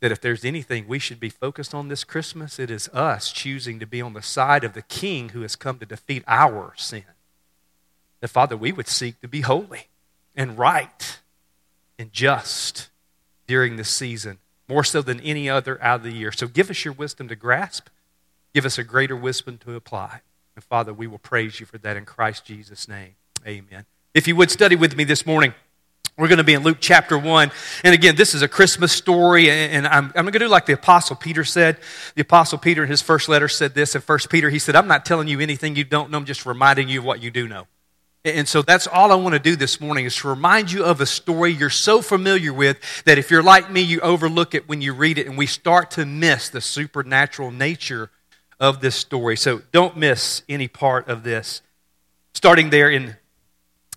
that 0.00 0.12
if 0.12 0.20
there's 0.20 0.44
anything 0.44 0.86
we 0.86 0.98
should 0.98 1.20
be 1.20 1.30
focused 1.30 1.72
on 1.72 1.88
this 1.88 2.04
Christmas, 2.04 2.58
it 2.58 2.70
is 2.70 2.88
us 2.88 3.32
choosing 3.32 3.78
to 3.78 3.86
be 3.86 4.02
on 4.02 4.12
the 4.12 4.20
side 4.20 4.64
of 4.64 4.74
the 4.74 4.82
King 4.82 5.30
who 5.30 5.42
has 5.42 5.56
come 5.56 5.78
to 5.78 5.86
defeat 5.86 6.24
our 6.26 6.74
sin. 6.76 7.04
That, 8.20 8.28
Father, 8.28 8.56
we 8.56 8.72
would 8.72 8.88
seek 8.88 9.20
to 9.20 9.28
be 9.28 9.42
holy 9.42 9.86
and 10.36 10.58
right 10.58 11.20
and 11.98 12.12
just 12.12 12.90
during 13.46 13.76
this 13.76 13.88
season, 13.88 14.38
more 14.68 14.84
so 14.84 15.02
than 15.02 15.20
any 15.20 15.48
other 15.48 15.82
out 15.82 15.96
of 15.96 16.02
the 16.02 16.12
year. 16.12 16.32
So 16.32 16.46
give 16.46 16.70
us 16.70 16.84
your 16.84 16.94
wisdom 16.94 17.28
to 17.28 17.36
grasp, 17.36 17.88
give 18.54 18.64
us 18.64 18.78
a 18.78 18.84
greater 18.84 19.16
wisdom 19.16 19.58
to 19.58 19.74
apply. 19.74 20.20
And 20.56 20.64
Father, 20.64 20.92
we 20.92 21.06
will 21.06 21.18
praise 21.18 21.60
you 21.60 21.66
for 21.66 21.78
that 21.78 21.96
in 21.96 22.04
Christ 22.04 22.44
Jesus' 22.44 22.88
name. 22.88 23.16
Amen. 23.46 23.84
If 24.14 24.28
you 24.28 24.36
would 24.36 24.50
study 24.50 24.76
with 24.76 24.96
me 24.96 25.04
this 25.04 25.26
morning, 25.26 25.52
we're 26.16 26.28
going 26.28 26.38
to 26.38 26.44
be 26.44 26.54
in 26.54 26.62
Luke 26.62 26.78
chapter 26.78 27.18
1. 27.18 27.50
And 27.82 27.92
again, 27.92 28.14
this 28.14 28.34
is 28.34 28.42
a 28.42 28.46
Christmas 28.46 28.92
story, 28.92 29.50
and 29.50 29.84
I'm, 29.84 30.12
I'm 30.14 30.24
going 30.24 30.32
to 30.34 30.38
do 30.38 30.46
like 30.46 30.64
the 30.64 30.74
Apostle 30.74 31.16
Peter 31.16 31.42
said. 31.42 31.78
The 32.14 32.22
Apostle 32.22 32.58
Peter 32.58 32.84
in 32.84 32.88
his 32.88 33.02
first 33.02 33.28
letter 33.28 33.48
said 33.48 33.74
this 33.74 33.96
in 33.96 34.00
1 34.00 34.18
Peter. 34.30 34.48
He 34.48 34.60
said, 34.60 34.76
I'm 34.76 34.86
not 34.86 35.04
telling 35.04 35.26
you 35.26 35.40
anything 35.40 35.74
you 35.74 35.82
don't 35.82 36.12
know, 36.12 36.18
I'm 36.18 36.24
just 36.24 36.46
reminding 36.46 36.88
you 36.88 37.00
of 37.00 37.04
what 37.04 37.20
you 37.20 37.32
do 37.32 37.48
know. 37.48 37.66
And 38.24 38.48
so 38.48 38.62
that's 38.62 38.86
all 38.86 39.12
I 39.12 39.16
want 39.16 39.34
to 39.34 39.38
do 39.38 39.54
this 39.54 39.82
morning 39.82 40.06
is 40.06 40.16
to 40.16 40.28
remind 40.28 40.72
you 40.72 40.82
of 40.82 41.02
a 41.02 41.06
story 41.06 41.52
you're 41.52 41.68
so 41.68 42.00
familiar 42.00 42.54
with 42.54 42.78
that 43.04 43.18
if 43.18 43.30
you're 43.30 43.42
like 43.42 43.70
me, 43.70 43.82
you 43.82 44.00
overlook 44.00 44.54
it 44.54 44.66
when 44.66 44.80
you 44.80 44.94
read 44.94 45.18
it, 45.18 45.26
and 45.26 45.36
we 45.36 45.46
start 45.46 45.90
to 45.92 46.06
miss 46.06 46.48
the 46.48 46.62
supernatural 46.62 47.50
nature 47.50 48.10
of 48.58 48.80
this 48.80 48.96
story. 48.96 49.36
So 49.36 49.60
don't 49.72 49.98
miss 49.98 50.42
any 50.48 50.68
part 50.68 51.06
of 51.06 51.22
this. 51.22 51.60
Starting 52.32 52.70
there 52.70 52.90
in 52.90 53.16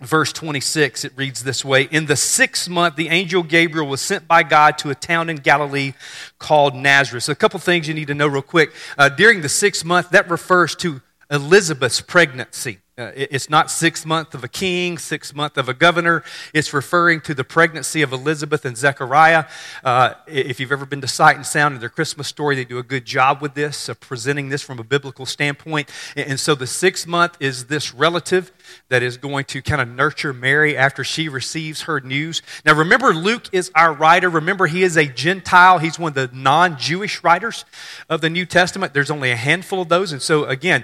verse 0.01 0.33
26, 0.33 1.05
it 1.05 1.13
reads 1.15 1.45
this 1.45 1.63
way 1.63 1.83
In 1.83 2.07
the 2.07 2.17
sixth 2.17 2.67
month, 2.67 2.97
the 2.97 3.07
angel 3.07 3.43
Gabriel 3.43 3.87
was 3.87 4.01
sent 4.01 4.27
by 4.27 4.43
God 4.43 4.77
to 4.79 4.89
a 4.89 4.95
town 4.95 5.29
in 5.29 5.37
Galilee 5.37 5.93
called 6.37 6.75
Nazareth. 6.75 7.23
So 7.23 7.31
a 7.31 7.35
couple 7.35 7.61
things 7.61 7.87
you 7.87 7.93
need 7.93 8.09
to 8.09 8.13
know 8.13 8.27
real 8.27 8.41
quick. 8.41 8.73
Uh, 8.97 9.07
during 9.07 9.39
the 9.39 9.47
sixth 9.47 9.85
month, 9.85 10.09
that 10.09 10.29
refers 10.29 10.75
to 10.77 11.01
Elizabeth's 11.31 12.01
pregnancy. 12.01 12.79
Uh, 12.99 13.11
it's 13.15 13.47
not 13.47 13.69
six 13.69 14.07
month 14.07 14.33
of 14.33 14.43
a 14.43 14.47
king, 14.47 14.97
six 14.97 15.35
month 15.35 15.55
of 15.55 15.69
a 15.69 15.73
governor. 15.75 16.23
It's 16.51 16.73
referring 16.73 17.21
to 17.21 17.35
the 17.35 17.43
pregnancy 17.43 18.01
of 18.01 18.11
Elizabeth 18.11 18.65
and 18.65 18.75
Zechariah. 18.75 19.45
Uh, 19.83 20.15
if 20.25 20.59
you've 20.59 20.71
ever 20.71 20.87
been 20.87 21.01
to 21.01 21.07
Sight 21.07 21.35
and 21.35 21.45
Sound 21.45 21.75
in 21.75 21.79
their 21.79 21.89
Christmas 21.89 22.27
story, 22.27 22.55
they 22.55 22.65
do 22.65 22.79
a 22.79 22.83
good 22.83 23.05
job 23.05 23.39
with 23.39 23.53
this, 23.53 23.87
of 23.87 23.99
presenting 23.99 24.49
this 24.49 24.63
from 24.63 24.79
a 24.79 24.83
biblical 24.83 25.27
standpoint. 25.27 25.91
And 26.15 26.39
so 26.39 26.55
the 26.55 26.65
six 26.65 27.05
month 27.05 27.37
is 27.39 27.67
this 27.67 27.93
relative 27.93 28.51
that 28.89 29.03
is 29.03 29.17
going 29.17 29.45
to 29.45 29.61
kind 29.61 29.79
of 29.79 29.87
nurture 29.87 30.33
Mary 30.33 30.75
after 30.75 31.03
she 31.03 31.29
receives 31.29 31.83
her 31.83 31.99
news. 31.99 32.41
Now 32.65 32.73
remember, 32.73 33.13
Luke 33.13 33.47
is 33.51 33.69
our 33.75 33.93
writer. 33.93 34.27
Remember, 34.27 34.65
he 34.65 34.81
is 34.81 34.97
a 34.97 35.05
Gentile. 35.05 35.77
He's 35.77 35.99
one 35.99 36.17
of 36.17 36.31
the 36.31 36.35
non 36.35 36.79
Jewish 36.79 37.23
writers 37.23 37.63
of 38.09 38.21
the 38.21 38.29
New 38.31 38.47
Testament. 38.47 38.95
There's 38.95 39.11
only 39.11 39.29
a 39.29 39.35
handful 39.35 39.83
of 39.83 39.89
those. 39.89 40.11
And 40.11 40.19
so, 40.19 40.45
again, 40.45 40.83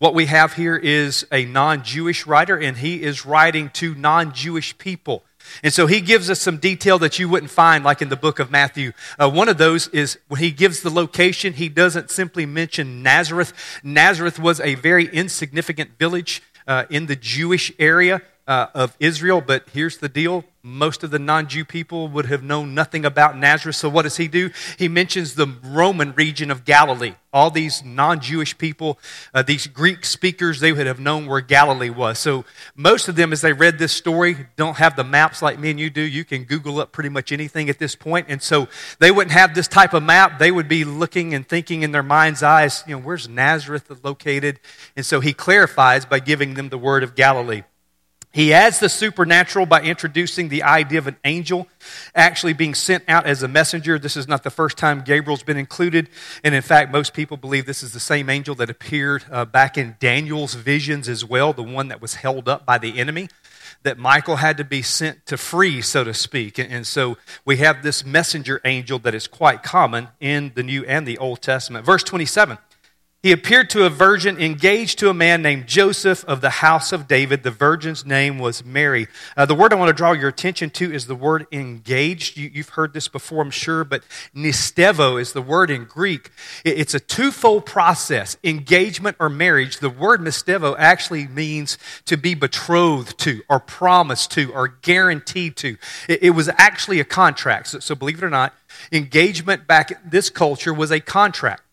what 0.00 0.14
we 0.14 0.26
have 0.26 0.54
here 0.54 0.76
is 0.76 1.26
a 1.30 1.44
non 1.44 1.84
Jewish 1.84 2.26
writer, 2.26 2.56
and 2.56 2.78
he 2.78 3.02
is 3.02 3.26
writing 3.26 3.68
to 3.74 3.94
non 3.94 4.32
Jewish 4.32 4.76
people. 4.78 5.24
And 5.62 5.72
so 5.72 5.86
he 5.86 6.00
gives 6.00 6.30
us 6.30 6.40
some 6.40 6.56
detail 6.56 6.98
that 7.00 7.18
you 7.18 7.28
wouldn't 7.28 7.50
find, 7.50 7.84
like 7.84 8.00
in 8.00 8.08
the 8.08 8.16
book 8.16 8.38
of 8.38 8.50
Matthew. 8.50 8.92
Uh, 9.18 9.30
one 9.30 9.48
of 9.50 9.58
those 9.58 9.88
is 9.88 10.18
when 10.28 10.40
he 10.40 10.52
gives 10.52 10.80
the 10.80 10.90
location, 10.90 11.52
he 11.52 11.68
doesn't 11.68 12.10
simply 12.10 12.46
mention 12.46 13.02
Nazareth. 13.02 13.52
Nazareth 13.82 14.38
was 14.38 14.58
a 14.60 14.74
very 14.76 15.06
insignificant 15.06 15.98
village 15.98 16.42
uh, 16.66 16.84
in 16.88 17.04
the 17.04 17.16
Jewish 17.16 17.70
area 17.78 18.22
uh, 18.50 18.66
of 18.74 18.96
Israel, 18.98 19.40
but 19.40 19.64
here's 19.72 19.98
the 19.98 20.08
deal 20.08 20.44
most 20.62 21.02
of 21.02 21.10
the 21.10 21.18
non 21.18 21.48
Jew 21.48 21.64
people 21.64 22.08
would 22.08 22.26
have 22.26 22.42
known 22.42 22.74
nothing 22.74 23.04
about 23.04 23.36
Nazareth. 23.36 23.76
So, 23.76 23.88
what 23.88 24.02
does 24.02 24.18
he 24.18 24.28
do? 24.28 24.50
He 24.76 24.88
mentions 24.88 25.34
the 25.34 25.46
Roman 25.64 26.12
region 26.12 26.50
of 26.50 26.64
Galilee. 26.64 27.14
All 27.32 27.50
these 27.50 27.82
non 27.82 28.20
Jewish 28.20 28.58
people, 28.58 28.98
uh, 29.32 29.42
these 29.42 29.66
Greek 29.66 30.04
speakers, 30.04 30.60
they 30.60 30.72
would 30.72 30.86
have 30.86 31.00
known 31.00 31.26
where 31.26 31.40
Galilee 31.40 31.88
was. 31.88 32.18
So, 32.18 32.44
most 32.74 33.08
of 33.08 33.16
them, 33.16 33.32
as 33.32 33.40
they 33.40 33.54
read 33.54 33.78
this 33.78 33.92
story, 33.92 34.48
don't 34.56 34.76
have 34.76 34.96
the 34.96 35.04
maps 35.04 35.40
like 35.40 35.58
me 35.58 35.70
and 35.70 35.80
you 35.80 35.88
do. 35.88 36.02
You 36.02 36.24
can 36.24 36.44
Google 36.44 36.78
up 36.78 36.92
pretty 36.92 37.08
much 37.08 37.32
anything 37.32 37.70
at 37.70 37.78
this 37.78 37.94
point. 37.94 38.26
And 38.28 38.42
so, 38.42 38.68
they 38.98 39.10
wouldn't 39.10 39.32
have 39.32 39.54
this 39.54 39.68
type 39.68 39.94
of 39.94 40.02
map. 40.02 40.38
They 40.38 40.50
would 40.50 40.68
be 40.68 40.84
looking 40.84 41.32
and 41.32 41.48
thinking 41.48 41.82
in 41.82 41.92
their 41.92 42.02
mind's 42.02 42.42
eyes, 42.42 42.84
you 42.86 42.96
know, 42.96 43.02
where's 43.02 43.28
Nazareth 43.28 44.04
located? 44.04 44.60
And 44.94 45.06
so, 45.06 45.20
he 45.20 45.32
clarifies 45.32 46.04
by 46.04 46.18
giving 46.18 46.52
them 46.52 46.68
the 46.68 46.78
word 46.78 47.02
of 47.02 47.14
Galilee. 47.14 47.62
He 48.32 48.52
adds 48.52 48.78
the 48.78 48.88
supernatural 48.88 49.66
by 49.66 49.82
introducing 49.82 50.48
the 50.48 50.62
idea 50.62 50.98
of 50.98 51.08
an 51.08 51.16
angel 51.24 51.66
actually 52.14 52.52
being 52.52 52.74
sent 52.74 53.02
out 53.08 53.26
as 53.26 53.42
a 53.42 53.48
messenger. 53.48 53.98
This 53.98 54.16
is 54.16 54.28
not 54.28 54.44
the 54.44 54.50
first 54.50 54.78
time 54.78 55.02
Gabriel's 55.02 55.42
been 55.42 55.56
included. 55.56 56.08
And 56.44 56.54
in 56.54 56.62
fact, 56.62 56.92
most 56.92 57.12
people 57.12 57.36
believe 57.36 57.66
this 57.66 57.82
is 57.82 57.92
the 57.92 57.98
same 57.98 58.30
angel 58.30 58.54
that 58.56 58.70
appeared 58.70 59.24
uh, 59.32 59.46
back 59.46 59.76
in 59.76 59.96
Daniel's 59.98 60.54
visions 60.54 61.08
as 61.08 61.24
well, 61.24 61.52
the 61.52 61.64
one 61.64 61.88
that 61.88 62.00
was 62.00 62.14
held 62.14 62.48
up 62.48 62.64
by 62.64 62.78
the 62.78 63.00
enemy 63.00 63.28
that 63.82 63.98
Michael 63.98 64.36
had 64.36 64.56
to 64.58 64.64
be 64.64 64.82
sent 64.82 65.24
to 65.26 65.36
free, 65.36 65.80
so 65.80 66.04
to 66.04 66.14
speak. 66.14 66.58
And 66.58 66.86
so 66.86 67.16
we 67.44 67.56
have 67.58 67.82
this 67.82 68.04
messenger 68.04 68.60
angel 68.64 68.98
that 69.00 69.14
is 69.14 69.26
quite 69.26 69.62
common 69.62 70.08
in 70.20 70.52
the 70.54 70.62
New 70.62 70.84
and 70.84 71.06
the 71.06 71.18
Old 71.18 71.40
Testament. 71.40 71.84
Verse 71.84 72.04
27 72.04 72.58
he 73.22 73.32
appeared 73.32 73.68
to 73.70 73.84
a 73.84 73.90
virgin 73.90 74.40
engaged 74.40 74.98
to 74.98 75.10
a 75.10 75.14
man 75.14 75.42
named 75.42 75.66
Joseph 75.66 76.24
of 76.24 76.40
the 76.40 76.48
house 76.48 76.90
of 76.90 77.06
David. 77.06 77.42
The 77.42 77.50
virgin's 77.50 78.06
name 78.06 78.38
was 78.38 78.64
Mary. 78.64 79.08
Uh, 79.36 79.44
the 79.44 79.54
word 79.54 79.74
I 79.74 79.76
want 79.76 79.90
to 79.90 79.92
draw 79.92 80.12
your 80.12 80.30
attention 80.30 80.70
to 80.70 80.90
is 80.90 81.06
the 81.06 81.14
word 81.14 81.46
engaged. 81.52 82.38
You, 82.38 82.50
have 82.54 82.70
heard 82.70 82.94
this 82.94 83.08
before, 83.08 83.42
I'm 83.42 83.50
sure, 83.50 83.84
but 83.84 84.04
nistevo 84.34 85.20
is 85.20 85.34
the 85.34 85.42
word 85.42 85.70
in 85.70 85.84
Greek. 85.84 86.30
It, 86.64 86.78
it's 86.78 86.94
a 86.94 87.00
twofold 87.00 87.66
process 87.66 88.38
engagement 88.42 89.18
or 89.20 89.28
marriage. 89.28 89.80
The 89.80 89.90
word 89.90 90.22
nistevo 90.22 90.74
actually 90.78 91.26
means 91.26 91.76
to 92.06 92.16
be 92.16 92.34
betrothed 92.34 93.18
to, 93.18 93.42
or 93.50 93.60
promised 93.60 94.30
to, 94.32 94.50
or 94.54 94.68
guaranteed 94.68 95.56
to. 95.58 95.76
It, 96.08 96.22
it 96.22 96.30
was 96.30 96.48
actually 96.56 97.00
a 97.00 97.04
contract. 97.04 97.66
So, 97.66 97.80
so 97.80 97.94
believe 97.94 98.16
it 98.16 98.24
or 98.24 98.30
not, 98.30 98.54
engagement 98.90 99.66
back 99.66 99.90
in 99.90 99.98
this 100.06 100.30
culture 100.30 100.72
was 100.72 100.90
a 100.90 101.00
contract. 101.00 101.64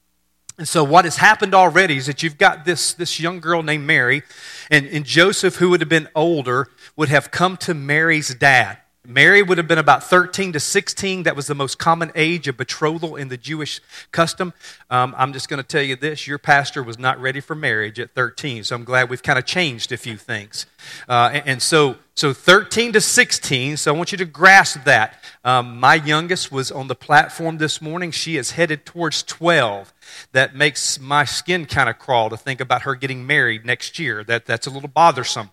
And 0.58 0.68
so, 0.68 0.84
what 0.84 1.06
has 1.06 1.18
happened 1.18 1.54
already 1.54 1.98
is 1.98 2.08
that 2.08 2.24
you've 2.24 2.40
got 2.40 2.66
this, 2.66 2.94
this 2.94 3.20
young 3.20 3.40
girl 3.40 3.62
named 3.62 3.86
Mary, 3.86 4.24
and, 4.72 4.88
and 4.88 5.06
Joseph, 5.06 5.58
who 5.58 5.70
would 5.70 5.82
have 5.82 5.90
been 5.90 6.10
older, 6.16 6.68
would 6.96 7.10
have 7.10 7.30
come 7.30 7.58
to 7.58 7.76
Mary's 7.76 8.34
dad. 8.34 8.80
Mary 9.10 9.42
would 9.42 9.58
have 9.58 9.70
been 9.70 9.78
about 9.78 10.04
13 10.04 10.52
to 10.52 10.60
16. 10.60 11.24
That 11.24 11.34
was 11.34 11.48
the 11.48 11.56
most 11.56 11.80
common 11.80 12.12
age 12.14 12.50
of 12.50 12.58
betrothal 12.58 13.16
in 13.16 13.30
the 13.30 13.38
Jewish 13.38 13.80
custom. 14.12 14.52
Um, 14.90 15.16
I'm 15.18 15.32
just 15.32 15.48
going 15.48 15.64
to 15.64 15.68
tell 15.68 15.82
you 15.82 15.96
this 15.96 16.28
your 16.28 16.38
pastor 16.38 16.84
was 16.84 17.00
not 17.00 17.18
ready 17.22 17.40
for 17.40 17.56
marriage 17.56 18.02
at 18.02 18.14
13, 18.14 18.66
so 18.66 18.76
I'm 18.76 18.84
glad 18.84 19.10
we've 19.10 19.24
kind 19.24 19.40
of 19.40 19.46
changed 19.46 19.94
a 19.94 19.98
few 19.98 20.18
things. 20.18 20.66
Uh, 21.08 21.30
and, 21.32 21.48
and, 21.48 21.62
so, 21.62 21.96
so 22.16 22.34
13 22.34 22.92
to 22.94 23.02
16, 23.02 23.78
so 23.78 23.94
I 23.94 23.98
want 23.98 24.12
you 24.12 24.18
to 24.18 24.26
grasp 24.26 24.84
that. 24.84 25.24
Um, 25.46 25.80
my 25.80 25.96
youngest 25.96 26.52
was 26.52 26.70
on 26.70 26.90
the 26.90 26.96
platform 26.96 27.60
this 27.60 27.82
morning. 27.82 28.12
She 28.12 28.36
is 28.36 28.52
headed 28.52 28.86
towards 28.86 29.24
12. 29.24 29.94
That 30.34 30.54
makes 30.54 31.00
my 31.00 31.24
skin 31.24 31.66
kind 31.66 31.88
of 31.88 31.98
crawl 31.98 32.30
to 32.30 32.36
think 32.36 32.60
about 32.60 32.82
her 32.82 32.94
getting 32.94 33.26
married 33.26 33.64
next 33.64 34.00
year. 34.00 34.26
That, 34.26 34.46
that's 34.46 34.68
a 34.68 34.70
little 34.70 34.90
bothersome 34.90 35.52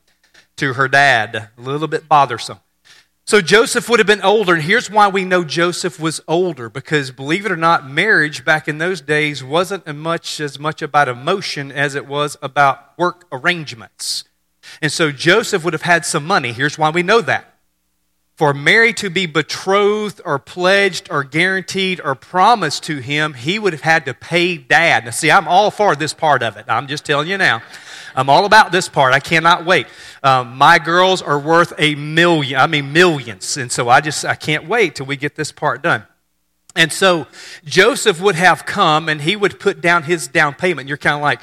to 0.56 0.72
her 0.72 0.88
dad, 0.88 1.50
a 1.56 1.60
little 1.60 1.88
bit 1.88 2.08
bothersome. 2.08 2.58
So 3.26 3.40
Joseph 3.40 3.88
would 3.88 4.00
have 4.00 4.06
been 4.06 4.20
older, 4.20 4.52
and 4.52 4.62
here's 4.62 4.90
why 4.90 5.08
we 5.08 5.24
know 5.24 5.44
Joseph 5.44 5.98
was 5.98 6.20
older 6.28 6.68
because 6.68 7.10
believe 7.10 7.46
it 7.46 7.52
or 7.52 7.56
not, 7.56 7.88
marriage 7.88 8.44
back 8.44 8.68
in 8.68 8.76
those 8.76 9.00
days 9.00 9.42
wasn't 9.42 9.82
as 9.86 9.94
much 9.94 10.40
as 10.40 10.58
much 10.58 10.82
about 10.82 11.08
emotion 11.08 11.72
as 11.72 11.94
it 11.94 12.06
was 12.06 12.36
about 12.42 12.98
work 12.98 13.26
arrangements. 13.32 14.24
And 14.82 14.92
so 14.92 15.10
Joseph 15.10 15.64
would 15.64 15.72
have 15.72 15.82
had 15.82 16.04
some 16.04 16.26
money. 16.26 16.52
Here's 16.52 16.76
why 16.76 16.90
we 16.90 17.02
know 17.02 17.22
that. 17.22 17.54
For 18.36 18.52
Mary 18.52 18.92
to 18.94 19.08
be 19.08 19.24
betrothed 19.24 20.20
or 20.24 20.38
pledged 20.38 21.08
or 21.10 21.24
guaranteed 21.24 22.02
or 22.04 22.14
promised 22.14 22.82
to 22.84 22.98
him, 22.98 23.32
he 23.32 23.58
would 23.58 23.72
have 23.72 23.82
had 23.82 24.04
to 24.04 24.12
pay 24.12 24.58
dad. 24.58 25.06
Now, 25.06 25.12
see, 25.12 25.30
I'm 25.30 25.48
all 25.48 25.70
for 25.70 25.96
this 25.96 26.12
part 26.12 26.42
of 26.42 26.58
it. 26.58 26.66
I'm 26.68 26.88
just 26.88 27.06
telling 27.06 27.28
you 27.28 27.38
now. 27.38 27.62
I'm 28.14 28.28
all 28.28 28.44
about 28.44 28.72
this 28.72 28.88
part. 28.88 29.12
I 29.12 29.20
cannot 29.20 29.64
wait. 29.64 29.86
Um, 30.22 30.56
my 30.56 30.78
girls 30.78 31.22
are 31.22 31.38
worth 31.38 31.72
a 31.78 31.94
million, 31.94 32.60
I 32.60 32.66
mean, 32.66 32.92
millions. 32.92 33.56
And 33.56 33.70
so 33.70 33.88
I 33.88 34.00
just, 34.00 34.24
I 34.24 34.34
can't 34.34 34.68
wait 34.68 34.96
till 34.96 35.06
we 35.06 35.16
get 35.16 35.34
this 35.34 35.52
part 35.52 35.82
done. 35.82 36.06
And 36.76 36.92
so 36.92 37.26
Joseph 37.64 38.20
would 38.20 38.34
have 38.34 38.66
come 38.66 39.08
and 39.08 39.20
he 39.20 39.36
would 39.36 39.60
put 39.60 39.80
down 39.80 40.04
his 40.04 40.26
down 40.28 40.54
payment. 40.54 40.88
You're 40.88 40.96
kind 40.96 41.16
of 41.16 41.22
like, 41.22 41.40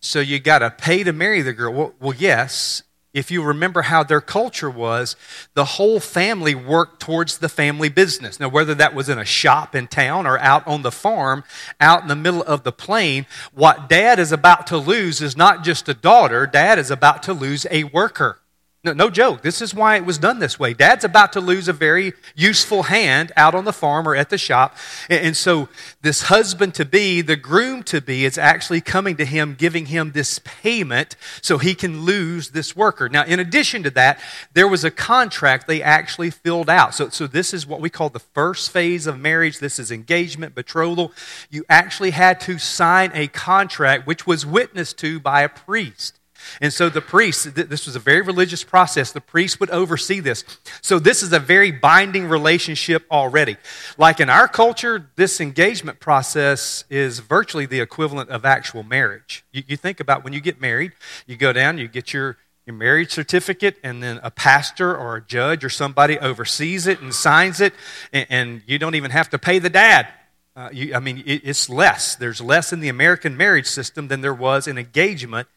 so 0.00 0.18
you 0.18 0.40
got 0.40 0.58
to 0.60 0.70
pay 0.70 1.04
to 1.04 1.12
marry 1.12 1.42
the 1.42 1.52
girl. 1.52 1.72
Well, 1.72 1.94
well, 2.00 2.14
yes, 2.16 2.82
if 3.14 3.30
you 3.30 3.42
remember 3.42 3.82
how 3.82 4.02
their 4.02 4.20
culture 4.20 4.70
was, 4.70 5.16
the 5.54 5.64
whole 5.64 6.00
family 6.00 6.54
worked 6.54 7.00
towards 7.00 7.38
the 7.38 7.48
family 7.48 7.88
business. 7.88 8.40
Now, 8.40 8.48
whether 8.48 8.74
that 8.74 8.94
was 8.94 9.08
in 9.08 9.18
a 9.18 9.24
shop 9.24 9.74
in 9.74 9.86
town 9.86 10.26
or 10.26 10.38
out 10.38 10.66
on 10.66 10.82
the 10.82 10.92
farm, 10.92 11.44
out 11.80 12.02
in 12.02 12.08
the 12.08 12.16
middle 12.16 12.42
of 12.42 12.64
the 12.64 12.72
plain, 12.72 13.26
what 13.52 13.88
dad 13.88 14.18
is 14.18 14.32
about 14.32 14.66
to 14.68 14.78
lose 14.78 15.20
is 15.20 15.36
not 15.36 15.64
just 15.64 15.88
a 15.88 15.94
daughter, 15.94 16.46
dad 16.46 16.78
is 16.78 16.90
about 16.90 17.22
to 17.24 17.32
lose 17.32 17.66
a 17.70 17.84
worker. 17.84 18.38
No, 18.84 18.92
no 18.92 19.10
joke. 19.10 19.42
This 19.42 19.62
is 19.62 19.72
why 19.72 19.94
it 19.94 20.04
was 20.04 20.18
done 20.18 20.40
this 20.40 20.58
way. 20.58 20.74
Dad's 20.74 21.04
about 21.04 21.34
to 21.34 21.40
lose 21.40 21.68
a 21.68 21.72
very 21.72 22.14
useful 22.34 22.84
hand 22.84 23.30
out 23.36 23.54
on 23.54 23.64
the 23.64 23.72
farm 23.72 24.08
or 24.08 24.16
at 24.16 24.28
the 24.28 24.38
shop. 24.38 24.76
And, 25.08 25.36
so, 25.36 25.68
this 26.00 26.22
husband 26.22 26.74
to 26.74 26.84
be, 26.84 27.20
the 27.20 27.36
groom 27.36 27.84
to 27.84 28.00
be, 28.00 28.24
is 28.24 28.36
actually 28.36 28.80
coming 28.80 29.16
to 29.18 29.24
him, 29.24 29.54
giving 29.56 29.86
him 29.86 30.10
this 30.10 30.40
payment 30.40 31.14
so 31.40 31.58
he 31.58 31.76
can 31.76 32.00
lose 32.00 32.50
this 32.50 32.74
worker. 32.74 33.08
Now, 33.08 33.24
in 33.24 33.38
addition 33.38 33.84
to 33.84 33.90
that, 33.90 34.18
there 34.52 34.66
was 34.66 34.82
a 34.82 34.90
contract 34.90 35.68
they 35.68 35.80
actually 35.80 36.30
filled 36.30 36.68
out. 36.68 36.92
So, 36.92 37.08
so 37.08 37.28
this 37.28 37.54
is 37.54 37.64
what 37.64 37.80
we 37.80 37.88
call 37.88 38.08
the 38.08 38.18
first 38.18 38.72
phase 38.72 39.06
of 39.06 39.16
marriage. 39.16 39.60
This 39.60 39.78
is 39.78 39.92
engagement, 39.92 40.56
betrothal. 40.56 41.12
You 41.50 41.64
actually 41.68 42.10
had 42.10 42.40
to 42.40 42.58
sign 42.58 43.12
a 43.14 43.28
contract 43.28 44.08
which 44.08 44.26
was 44.26 44.44
witnessed 44.44 44.98
to 44.98 45.20
by 45.20 45.42
a 45.42 45.48
priest. 45.48 46.18
And 46.60 46.72
so 46.72 46.88
the 46.88 47.00
priest, 47.00 47.54
this 47.54 47.86
was 47.86 47.96
a 47.96 48.00
very 48.00 48.20
religious 48.20 48.64
process. 48.64 49.12
The 49.12 49.20
priest 49.20 49.60
would 49.60 49.70
oversee 49.70 50.20
this. 50.20 50.44
So 50.80 50.98
this 50.98 51.22
is 51.22 51.32
a 51.32 51.38
very 51.38 51.70
binding 51.70 52.26
relationship 52.28 53.04
already. 53.10 53.56
Like 53.98 54.20
in 54.20 54.28
our 54.28 54.48
culture, 54.48 55.10
this 55.16 55.40
engagement 55.40 56.00
process 56.00 56.84
is 56.90 57.20
virtually 57.20 57.66
the 57.66 57.80
equivalent 57.80 58.30
of 58.30 58.44
actual 58.44 58.82
marriage. 58.82 59.44
You, 59.52 59.62
you 59.66 59.76
think 59.76 60.00
about 60.00 60.24
when 60.24 60.32
you 60.32 60.40
get 60.40 60.60
married, 60.60 60.92
you 61.26 61.36
go 61.36 61.52
down, 61.52 61.78
you 61.78 61.88
get 61.88 62.12
your, 62.12 62.36
your 62.66 62.76
marriage 62.76 63.10
certificate, 63.10 63.76
and 63.82 64.02
then 64.02 64.20
a 64.22 64.30
pastor 64.30 64.96
or 64.96 65.16
a 65.16 65.22
judge 65.22 65.64
or 65.64 65.70
somebody 65.70 66.18
oversees 66.18 66.86
it 66.86 67.00
and 67.00 67.14
signs 67.14 67.60
it, 67.60 67.74
and, 68.12 68.26
and 68.30 68.62
you 68.66 68.78
don't 68.78 68.94
even 68.94 69.10
have 69.10 69.30
to 69.30 69.38
pay 69.38 69.58
the 69.58 69.70
dad. 69.70 70.08
Uh, 70.54 70.68
you, 70.70 70.94
I 70.94 71.00
mean, 71.00 71.22
it, 71.24 71.40
it's 71.44 71.70
less. 71.70 72.14
There's 72.14 72.40
less 72.40 72.72
in 72.72 72.80
the 72.80 72.88
American 72.88 73.36
marriage 73.36 73.66
system 73.66 74.08
than 74.08 74.20
there 74.20 74.34
was 74.34 74.68
in 74.68 74.76
engagement 74.76 75.48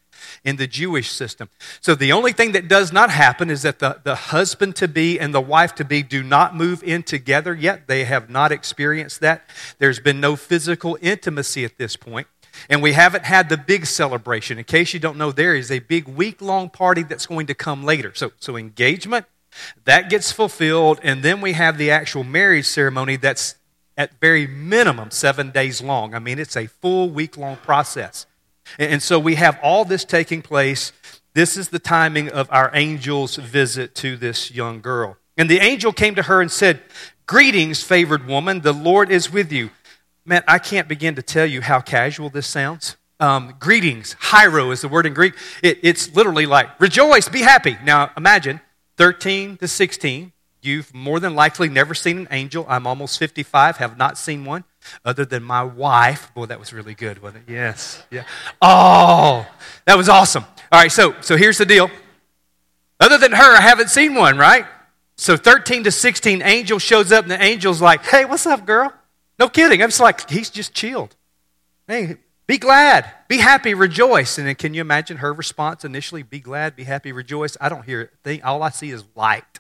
in 0.44 0.56
the 0.56 0.68
Jewish 0.68 1.10
system. 1.12 1.50
So 1.82 1.96
the 1.96 2.12
only 2.12 2.32
thing 2.32 2.52
that 2.54 2.68
does 2.68 2.92
not 2.92 3.10
happen 3.10 3.50
is 3.50 3.64
that 3.64 3.80
the, 3.80 4.00
the 4.04 4.16
husband 4.16 4.76
to 4.78 4.88
be 4.88 5.20
and 5.20 5.34
the 5.34 5.42
wife 5.42 5.76
to 5.76 5.86
be 5.86 6.04
do 6.04 6.24
not 6.24 6.56
move 6.56 6.84
in 6.84 7.04
together 7.04 7.54
yet. 7.54 7.88
They 7.88 8.06
have 8.06 8.30
not 8.30 8.52
experienced 8.52 9.22
that. 9.22 9.50
There's 9.80 10.00
been 10.00 10.20
no 10.20 10.36
physical 10.36 10.98
intimacy 11.02 11.66
at 11.66 11.78
this 11.78 11.96
point. 11.96 12.28
And 12.70 12.82
we 12.82 12.94
haven't 12.94 13.26
had 13.26 13.50
the 13.50 13.58
big 13.58 13.86
celebration. 13.86 14.58
In 14.58 14.64
case 14.64 14.94
you 14.94 15.00
don't 15.00 15.18
know, 15.18 15.32
there 15.32 15.56
is 15.56 15.72
a 15.72 15.80
big 15.80 16.08
week 16.08 16.42
long 16.42 16.70
party 16.70 17.04
that's 17.04 17.26
going 17.26 17.48
to 17.48 17.54
come 17.56 17.84
later. 17.84 18.14
So, 18.16 18.32
so 18.40 18.56
engagement, 18.56 19.26
that 19.84 20.10
gets 20.10 20.32
fulfilled. 20.32 21.00
And 21.04 21.24
then 21.24 21.42
we 21.42 21.54
have 21.54 21.78
the 21.78 21.92
actual 21.92 22.24
marriage 22.24 22.66
ceremony 22.66 23.18
that's 23.18 23.56
at 23.98 24.20
very 24.20 24.48
minimum 24.48 25.12
seven 25.12 25.52
days 25.52 25.82
long. 25.82 26.14
I 26.14 26.20
mean, 26.20 26.40
it's 26.40 26.58
a 26.58 26.68
full 26.68 27.10
week 27.10 27.38
long 27.38 27.58
process. 27.58 28.26
And 28.80 29.02
so 29.02 29.20
we 29.20 29.36
have 29.36 29.60
all 29.62 29.86
this 29.86 30.06
taking 30.06 30.42
place. 30.42 30.92
This 31.34 31.58
is 31.58 31.70
the 31.70 31.80
timing 31.80 32.30
of 32.30 32.48
our 32.52 32.74
angel's 32.74 33.36
visit 33.36 33.96
to 33.96 34.18
this 34.18 34.52
young 34.52 34.82
girl. 34.82 35.18
And 35.38 35.50
the 35.50 35.60
angel 35.60 35.92
came 35.92 36.16
to 36.16 36.24
her 36.24 36.42
and 36.42 36.52
said, 36.52 36.82
Greetings, 37.28 37.84
favored 37.84 38.28
woman, 38.28 38.62
the 38.62 38.74
Lord 38.74 39.10
is 39.10 39.32
with 39.32 39.52
you. 39.52 39.72
Man, 40.26 40.44
I 40.48 40.60
can't 40.60 40.88
begin 40.88 41.16
to 41.16 41.22
tell 41.22 41.46
you 41.46 41.62
how 41.62 41.82
casual 41.82 42.30
this 42.30 42.48
sounds. 42.48 42.98
Um, 43.20 43.56
greetings, 43.60 44.16
hiero 44.20 44.72
is 44.72 44.82
the 44.82 44.88
word 44.88 45.06
in 45.06 45.14
Greek. 45.14 45.34
It, 45.64 45.80
it's 45.82 46.14
literally 46.16 46.46
like, 46.46 46.80
rejoice, 46.80 47.30
be 47.30 47.42
happy. 47.42 47.78
Now 47.84 48.12
imagine 48.18 48.60
13 48.98 49.58
to 49.58 49.68
16, 49.68 50.34
you've 50.62 50.94
more 50.94 51.20
than 51.20 51.36
likely 51.36 51.70
never 51.70 51.94
seen 51.94 52.18
an 52.20 52.28
angel. 52.32 52.66
I'm 52.68 52.86
almost 52.86 53.20
55, 53.20 53.78
have 53.78 53.98
not 53.98 54.18
seen 54.18 54.46
one 54.46 54.66
other 55.04 55.26
than 55.26 55.44
my 55.44 55.64
wife. 55.64 56.34
Boy, 56.34 56.46
that 56.46 56.60
was 56.60 56.74
really 56.74 56.94
good, 56.94 57.22
wasn't 57.22 57.48
it? 57.48 57.52
Yes. 57.52 58.04
Yeah. 58.12 58.24
Oh, 58.62 59.48
that 59.86 59.98
was 59.98 60.10
awesome. 60.10 60.46
All 60.72 60.82
right, 60.82 60.92
so 60.92 61.16
so 61.22 61.38
here's 61.38 61.58
the 61.58 61.66
deal. 61.66 61.90
Other 63.00 63.18
than 63.18 63.32
her, 63.32 63.58
I 63.58 63.62
haven't 63.62 63.90
seen 63.90 64.16
one, 64.16 64.38
right? 64.38 64.66
So 65.18 65.38
13 65.38 65.84
to 65.86 65.92
16, 65.92 66.42
angel 66.42 66.80
shows 66.80 67.12
up, 67.12 67.24
and 67.24 67.32
the 67.32 67.42
angel's 67.42 67.82
like, 67.82 68.04
hey, 68.06 68.26
what's 68.26 68.46
up, 68.46 68.66
girl? 68.66 68.94
No 69.40 69.50
kidding. 69.50 69.82
I'm 69.82 69.90
just 69.90 70.00
like, 70.00 70.30
he's 70.30 70.50
just 70.50 70.74
chilled. 70.74 71.16
Hey, 71.88 72.18
be 72.48 72.58
glad, 72.58 73.10
be 73.28 73.38
happy, 73.38 73.74
rejoice. 73.74 74.38
And 74.38 74.48
then 74.48 74.56
can 74.56 74.74
you 74.74 74.82
imagine 74.82 75.18
her 75.18 75.34
response 75.34 75.84
initially? 75.84 76.24
Be 76.24 76.40
glad, 76.40 76.76
be 76.76 76.84
happy, 76.84 77.12
rejoice. 77.12 77.58
I 77.60 77.70
don't 77.70 77.86
hear 77.86 78.02
a 78.02 78.18
thing. 78.24 78.44
All 78.44 78.62
I 78.62 78.70
see 78.70 78.92
is 78.92 79.04
light. 79.16 79.60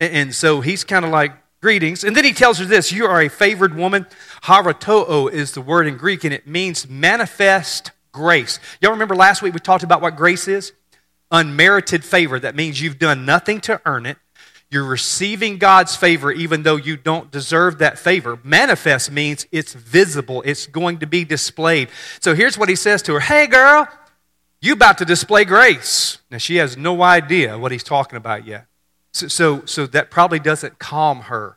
And 0.00 0.34
so 0.34 0.60
he's 0.60 0.84
kind 0.84 1.04
of 1.04 1.10
like, 1.10 1.32
greetings. 1.64 2.04
And 2.04 2.14
then 2.14 2.24
he 2.24 2.34
tells 2.34 2.58
her 2.58 2.66
this 2.66 2.92
You 2.92 3.06
are 3.06 3.22
a 3.22 3.30
favored 3.30 3.74
woman. 3.74 4.04
Haratoo 4.42 5.32
is 5.32 5.52
the 5.52 5.62
word 5.62 5.86
in 5.86 5.96
Greek, 5.96 6.22
and 6.22 6.34
it 6.34 6.46
means 6.46 6.86
manifest 6.86 7.90
grace. 8.12 8.60
Y'all 8.82 8.92
remember 8.92 9.16
last 9.16 9.40
week 9.40 9.54
we 9.54 9.60
talked 9.60 9.82
about 9.82 10.02
what 10.02 10.14
grace 10.14 10.46
is? 10.46 10.72
unmerited 11.30 12.04
favor. 12.04 12.38
That 12.38 12.54
means 12.54 12.82
you've 12.82 12.98
done 12.98 13.24
nothing 13.24 13.62
to 13.62 13.80
earn 13.86 14.04
it. 14.04 14.18
You're 14.70 14.84
receiving 14.84 15.56
God's 15.56 15.96
favor 15.96 16.30
even 16.30 16.64
though 16.64 16.76
you 16.76 16.98
don't 16.98 17.30
deserve 17.30 17.78
that 17.78 17.98
favor. 17.98 18.38
Manifest 18.44 19.10
means 19.10 19.46
it's 19.50 19.72
visible, 19.72 20.42
it's 20.44 20.66
going 20.66 20.98
to 20.98 21.06
be 21.06 21.24
displayed. 21.24 21.88
So 22.20 22.34
here's 22.34 22.58
what 22.58 22.68
he 22.68 22.76
says 22.76 23.00
to 23.02 23.14
her 23.14 23.20
Hey, 23.20 23.46
girl, 23.46 23.88
you 24.60 24.74
about 24.74 24.98
to 24.98 25.06
display 25.06 25.46
grace. 25.46 26.18
Now, 26.30 26.38
she 26.38 26.56
has 26.56 26.76
no 26.76 27.02
idea 27.02 27.58
what 27.58 27.72
he's 27.72 27.82
talking 27.82 28.18
about 28.18 28.46
yet. 28.46 28.66
So, 29.14 29.28
so, 29.28 29.64
so 29.64 29.86
that 29.86 30.10
probably 30.10 30.40
doesn't 30.40 30.80
calm 30.80 31.22
her 31.22 31.56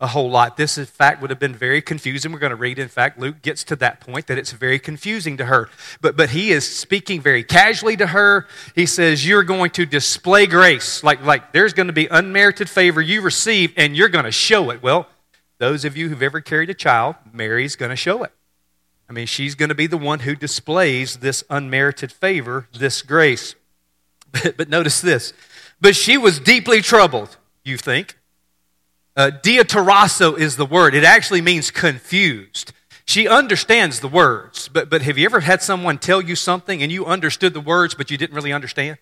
a 0.00 0.08
whole 0.08 0.28
lot. 0.28 0.56
This, 0.56 0.76
in 0.76 0.84
fact, 0.84 1.20
would 1.20 1.30
have 1.30 1.38
been 1.38 1.54
very 1.54 1.80
confusing. 1.80 2.32
We're 2.32 2.40
going 2.40 2.50
to 2.50 2.56
read, 2.56 2.76
in 2.76 2.88
fact, 2.88 3.20
Luke 3.20 3.40
gets 3.40 3.62
to 3.64 3.76
that 3.76 4.00
point 4.00 4.26
that 4.26 4.36
it's 4.36 4.50
very 4.50 4.80
confusing 4.80 5.36
to 5.36 5.44
her. 5.44 5.68
But, 6.00 6.16
but 6.16 6.30
he 6.30 6.50
is 6.50 6.68
speaking 6.68 7.20
very 7.20 7.44
casually 7.44 7.96
to 7.98 8.08
her. 8.08 8.48
He 8.74 8.84
says, 8.84 9.24
You're 9.24 9.44
going 9.44 9.70
to 9.72 9.86
display 9.86 10.46
grace. 10.46 11.04
Like, 11.04 11.24
like 11.24 11.52
there's 11.52 11.72
going 11.72 11.86
to 11.86 11.92
be 11.92 12.08
unmerited 12.08 12.68
favor 12.68 13.00
you 13.00 13.20
receive, 13.20 13.72
and 13.76 13.96
you're 13.96 14.08
going 14.08 14.24
to 14.24 14.32
show 14.32 14.70
it. 14.70 14.82
Well, 14.82 15.06
those 15.58 15.84
of 15.84 15.96
you 15.96 16.08
who've 16.08 16.22
ever 16.22 16.40
carried 16.40 16.68
a 16.68 16.74
child, 16.74 17.14
Mary's 17.32 17.76
going 17.76 17.90
to 17.90 17.96
show 17.96 18.24
it. 18.24 18.32
I 19.08 19.12
mean, 19.12 19.26
she's 19.26 19.54
going 19.54 19.68
to 19.68 19.74
be 19.74 19.86
the 19.86 19.96
one 19.96 20.20
who 20.20 20.34
displays 20.34 21.18
this 21.18 21.44
unmerited 21.48 22.10
favor, 22.10 22.66
this 22.76 23.02
grace. 23.02 23.54
But, 24.30 24.58
but 24.58 24.68
notice 24.68 25.00
this. 25.00 25.32
But 25.80 25.96
she 25.96 26.18
was 26.18 26.40
deeply 26.40 26.82
troubled, 26.82 27.36
you 27.64 27.76
think 27.76 28.18
uh, 29.18 29.32
diatarasso 29.42 30.38
is 30.38 30.56
the 30.56 30.64
word. 30.64 30.94
It 30.94 31.02
actually 31.02 31.40
means 31.40 31.72
confused. 31.72 32.72
She 33.04 33.26
understands 33.26 33.98
the 33.98 34.06
words, 34.06 34.68
but, 34.68 34.88
but 34.88 35.02
have 35.02 35.18
you 35.18 35.24
ever 35.24 35.40
had 35.40 35.60
someone 35.60 35.98
tell 35.98 36.22
you 36.22 36.36
something 36.36 36.84
and 36.84 36.92
you 36.92 37.04
understood 37.04 37.52
the 37.52 37.60
words, 37.60 37.96
but 37.96 38.12
you 38.12 38.16
didn't 38.16 38.36
really 38.36 38.52
understand? 38.52 38.98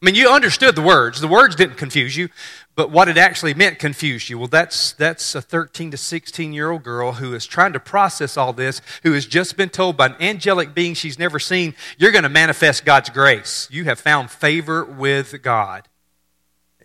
I 0.00 0.06
mean, 0.06 0.14
you 0.14 0.30
understood 0.30 0.74
the 0.74 0.82
words. 0.82 1.20
The 1.20 1.28
words 1.28 1.54
didn't 1.54 1.76
confuse 1.76 2.16
you, 2.16 2.30
but 2.76 2.90
what 2.90 3.08
it 3.08 3.18
actually 3.18 3.52
meant 3.52 3.78
confused 3.78 4.30
you. 4.30 4.38
Well, 4.38 4.48
that's, 4.48 4.92
that's 4.92 5.34
a 5.34 5.42
13 5.42 5.90
to 5.90 5.98
16 5.98 6.54
year 6.54 6.70
old 6.70 6.82
girl 6.82 7.12
who 7.12 7.34
is 7.34 7.44
trying 7.44 7.74
to 7.74 7.80
process 7.80 8.38
all 8.38 8.54
this, 8.54 8.80
who 9.02 9.12
has 9.12 9.26
just 9.26 9.58
been 9.58 9.68
told 9.68 9.98
by 9.98 10.06
an 10.06 10.16
angelic 10.18 10.74
being 10.74 10.94
she's 10.94 11.18
never 11.18 11.38
seen, 11.38 11.74
you're 11.98 12.10
going 12.10 12.22
to 12.22 12.30
manifest 12.30 12.86
God's 12.86 13.10
grace. 13.10 13.68
You 13.70 13.84
have 13.84 14.00
found 14.00 14.30
favor 14.30 14.82
with 14.82 15.42
God. 15.42 15.88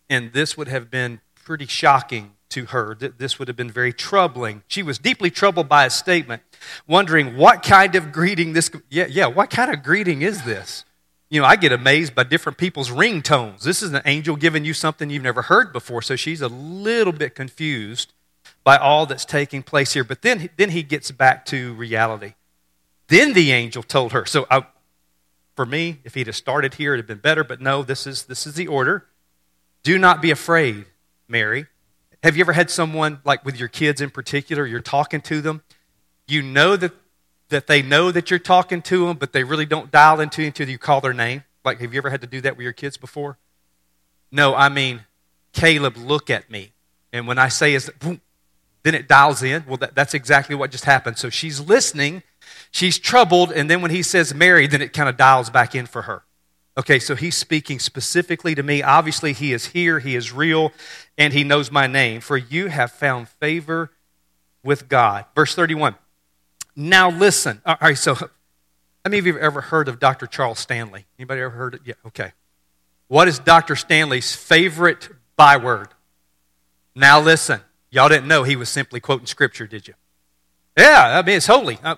And 0.10 0.34
this 0.34 0.58
would 0.58 0.68
have 0.68 0.90
been 0.90 1.22
pretty 1.36 1.66
shocking 1.66 2.34
to 2.50 2.66
her. 2.68 2.96
This 2.96 3.40
would 3.40 3.48
have 3.48 3.58
been 3.58 3.72
very 3.72 3.94
troubling. 3.94 4.64
She 4.68 4.82
was 4.84 4.98
deeply 4.98 5.30
troubled 5.30 5.68
by 5.68 5.86
a 5.86 5.90
statement, 5.90 6.42
wondering 6.88 7.36
what 7.36 7.62
kind 7.62 7.96
of 7.96 8.12
greeting 8.12 8.54
this, 8.54 8.72
yeah, 8.90 9.08
yeah, 9.10 9.28
what 9.28 9.50
kind 9.50 9.74
of 9.74 9.84
greeting 9.84 10.22
is 10.22 10.44
this? 10.44 10.86
You 11.30 11.42
know, 11.42 11.48
I 11.48 11.58
get 11.58 11.74
amazed 11.74 12.16
by 12.16 12.24
different 12.24 12.58
people's 12.58 12.90
ringtones. 12.90 13.64
This 13.64 13.84
is 13.84 13.92
an 13.92 14.02
angel 14.06 14.38
giving 14.38 14.64
you 14.64 14.74
something 14.74 15.10
you've 15.10 15.24
never 15.24 15.42
heard 15.42 15.74
before, 15.74 16.02
so 16.02 16.16
she's 16.16 16.42
a 16.42 16.48
little 16.48 17.12
bit 17.12 17.36
confused 17.36 18.14
by 18.64 18.78
all 18.78 19.06
that's 19.06 19.26
taking 19.26 19.62
place 19.62 19.94
here. 19.94 20.06
But 20.06 20.22
then, 20.22 20.50
then 20.56 20.70
he 20.70 20.84
gets 20.84 21.12
back 21.12 21.46
to 21.48 21.74
reality. 21.74 22.36
Then 23.10 23.34
the 23.34 23.52
angel 23.52 23.84
told 23.84 24.14
her. 24.14 24.26
So 24.26 24.48
I, 24.50 24.66
for 25.56 25.66
me, 25.66 26.00
if 26.06 26.14
he'd 26.14 26.28
have 26.28 26.36
started 26.36 26.76
here, 26.76 26.94
it'd 26.94 27.04
have 27.04 27.08
been 27.08 27.22
better, 27.22 27.44
but 27.44 27.60
no, 27.60 27.84
this 27.84 28.08
is, 28.08 28.24
this 28.24 28.48
is 28.48 28.54
the 28.54 28.68
order. 28.68 29.06
Do 29.84 29.98
not 29.98 30.22
be 30.22 30.31
afraid, 30.31 30.86
Mary 31.27 31.67
have 32.24 32.36
you 32.36 32.41
ever 32.41 32.53
had 32.53 32.69
someone, 32.69 33.19
like 33.24 33.46
with 33.46 33.60
your 33.60 33.67
kids 33.67 34.01
in 34.01 34.10
particular, 34.10 34.65
you're 34.65 34.79
talking 34.79 35.22
to 35.22 35.41
them, 35.41 35.62
you 36.27 36.41
know 36.41 36.75
that, 36.75 36.91
that 37.50 37.67
they 37.67 37.81
know 37.81 38.12
that 38.12 38.29
you're 38.29 38.39
talking 38.39 38.81
to 38.84 39.07
them, 39.07 39.17
but 39.17 39.34
they 39.34 39.43
really 39.43 39.65
don't 39.65 39.91
dial 39.91 40.19
into 40.19 40.41
you 40.41 40.48
until 40.48 40.67
you 40.67 40.77
call 40.77 41.00
their 41.00 41.13
name? 41.13 41.43
Like, 41.63 41.79
have 41.79 41.93
you 41.93 42.00
ever 42.00 42.10
had 42.10 42.22
to 42.22 42.27
do 42.27 42.41
that 42.41 42.57
with 42.57 42.63
your 42.63 42.74
kids 42.74 42.98
before? 42.98 43.38
No, 44.31 44.55
I 44.55 44.69
mean, 44.69 45.05
Caleb, 45.53 45.96
look 45.96 46.29
at 46.29 46.50
me. 46.50 46.74
And 47.13 47.27
when 47.27 47.38
I 47.38 47.48
say 47.48 47.74
is, 47.74 47.89
then 48.01 48.96
it 48.96 49.07
dials 49.07 49.43
in. 49.43 49.63
Well, 49.67 49.77
that, 49.77 49.96
that's 49.96 50.13
exactly 50.13 50.55
what 50.55 50.72
just 50.72 50.86
happened. 50.86 51.17
So 51.17 51.29
she's 51.29 51.62
listening, 51.62 52.24
she's 52.71 52.99
troubled, 52.99 53.52
and 53.52 53.69
then 53.69 53.82
when 53.82 53.91
he 53.91 54.04
says 54.04 54.34
Mary, 54.34 54.67
then 54.67 54.82
it 54.82 54.91
kind 54.91 55.08
of 55.08 55.17
dials 55.17 55.49
back 55.49 55.75
in 55.75 55.86
for 55.86 56.04
her. 56.04 56.23
Okay, 56.78 57.00
so 57.00 57.16
he's 57.16 57.36
speaking 57.36 57.80
specifically 57.80 58.54
to 58.54 58.62
me. 58.62 58.84
Obviously, 58.84 59.34
he 59.34 59.52
is 59.52 59.68
here, 59.68 60.00
he 60.00 60.16
is 60.16 60.32
real, 60.32 60.72
and 61.18 61.34
he 61.34 61.44
knows 61.44 61.72
my 61.72 61.88
name. 61.88 62.22
For 62.22 62.38
you 62.38 62.68
have 62.68 62.92
found 62.92 63.28
favor 63.28 63.92
with 64.63 64.88
God. 64.88 65.26
Verse 65.36 65.56
31. 65.56 65.96
Now 66.76 67.10
listen. 67.10 67.62
All 67.66 67.78
right, 67.82 67.98
so 67.98 68.13
how 68.13 68.30
many 69.06 69.18
of 69.18 69.26
you 69.26 69.34
have 69.34 69.42
ever 69.42 69.62
heard 69.62 69.88
of 69.88 70.00
Dr. 70.00 70.28
Charles 70.28 70.60
Stanley? 70.60 71.08
Anybody 71.18 71.42
ever 71.42 71.50
heard 71.50 71.74
it? 71.74 71.82
Yeah, 71.84 71.96
okay. 72.06 72.34
What 73.08 73.28
is 73.28 73.40
Dr. 73.40 73.76
Stanley's 73.76 74.36
favorite 74.36 75.10
byword? 75.36 75.90
Now 76.94 77.20
listen. 77.20 77.62
Y'all 77.90 78.10
didn't 78.10 78.28
know 78.28 78.44
he 78.44 78.56
was 78.56 78.70
simply 78.70 79.00
quoting 79.00 79.26
scripture, 79.26 79.66
did 79.66 79.88
you? 79.88 79.94
Yeah, 80.78 81.18
I 81.18 81.26
mean, 81.26 81.38
it's 81.38 81.48
holy. 81.48 81.80
Uh, 81.84 81.96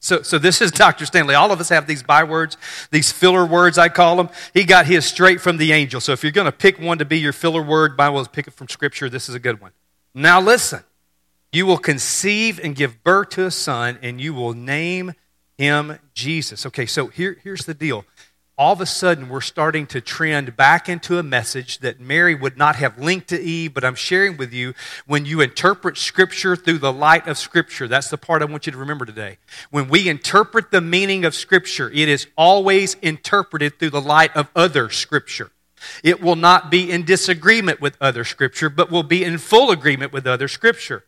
So, 0.00 0.22
so 0.22 0.38
this 0.38 0.60
is 0.60 0.70
Dr. 0.72 1.06
Stanley. 1.06 1.34
All 1.34 1.52
of 1.52 1.60
us 1.60 1.68
have 1.68 1.86
these 1.86 2.02
bywords, 2.02 2.56
these 2.90 3.12
filler 3.12 3.44
words, 3.44 3.78
I 3.78 3.88
call 3.88 4.16
them. 4.16 4.28
He 4.54 4.64
got 4.64 4.86
his 4.86 5.04
straight 5.04 5.40
from 5.40 5.56
the 5.56 5.72
angel. 5.72 6.00
So 6.00 6.12
if 6.12 6.22
you're 6.22 6.32
going 6.32 6.46
to 6.46 6.52
pick 6.52 6.78
one 6.78 6.98
to 6.98 7.04
be 7.04 7.18
your 7.18 7.32
filler 7.32 7.62
word, 7.62 7.96
Bible 7.96 8.20
is 8.20 8.28
pick 8.28 8.46
it 8.46 8.54
from 8.54 8.68
Scripture. 8.68 9.08
This 9.08 9.28
is 9.28 9.34
a 9.34 9.40
good 9.40 9.60
one. 9.60 9.72
Now 10.14 10.40
listen. 10.40 10.82
You 11.52 11.64
will 11.64 11.78
conceive 11.78 12.60
and 12.62 12.76
give 12.76 13.02
birth 13.02 13.30
to 13.30 13.46
a 13.46 13.50
son, 13.50 13.98
and 14.02 14.20
you 14.20 14.34
will 14.34 14.52
name 14.52 15.14
him 15.56 15.98
Jesus. 16.12 16.66
Okay, 16.66 16.84
so 16.86 17.06
here, 17.06 17.38
here's 17.42 17.64
the 17.64 17.74
deal 17.74 18.04
all 18.58 18.72
of 18.72 18.80
a 18.80 18.86
sudden 18.86 19.28
we're 19.28 19.40
starting 19.40 19.86
to 19.86 20.00
trend 20.00 20.56
back 20.56 20.88
into 20.88 21.18
a 21.18 21.22
message 21.22 21.78
that 21.78 22.00
Mary 22.00 22.34
would 22.34 22.58
not 22.58 22.74
have 22.74 22.98
linked 22.98 23.28
to 23.28 23.40
Eve, 23.40 23.72
but 23.72 23.84
I'm 23.84 23.94
sharing 23.94 24.36
with 24.36 24.52
you 24.52 24.74
when 25.06 25.24
you 25.24 25.40
interpret 25.40 25.96
Scripture 25.96 26.56
through 26.56 26.78
the 26.78 26.92
light 26.92 27.28
of 27.28 27.38
Scripture. 27.38 27.86
That's 27.86 28.10
the 28.10 28.18
part 28.18 28.42
I 28.42 28.46
want 28.46 28.66
you 28.66 28.72
to 28.72 28.78
remember 28.78 29.04
today. 29.04 29.38
When 29.70 29.88
we 29.88 30.08
interpret 30.08 30.72
the 30.72 30.80
meaning 30.80 31.24
of 31.24 31.36
Scripture, 31.36 31.88
it 31.90 32.08
is 32.08 32.26
always 32.36 32.94
interpreted 32.94 33.78
through 33.78 33.90
the 33.90 34.00
light 34.00 34.34
of 34.36 34.48
other 34.56 34.90
Scripture. 34.90 35.52
It 36.02 36.20
will 36.20 36.36
not 36.36 36.68
be 36.68 36.90
in 36.90 37.04
disagreement 37.04 37.80
with 37.80 37.96
other 38.00 38.24
Scripture, 38.24 38.68
but 38.68 38.90
will 38.90 39.04
be 39.04 39.22
in 39.22 39.38
full 39.38 39.70
agreement 39.70 40.12
with 40.12 40.26
other 40.26 40.48
Scripture. 40.48 41.04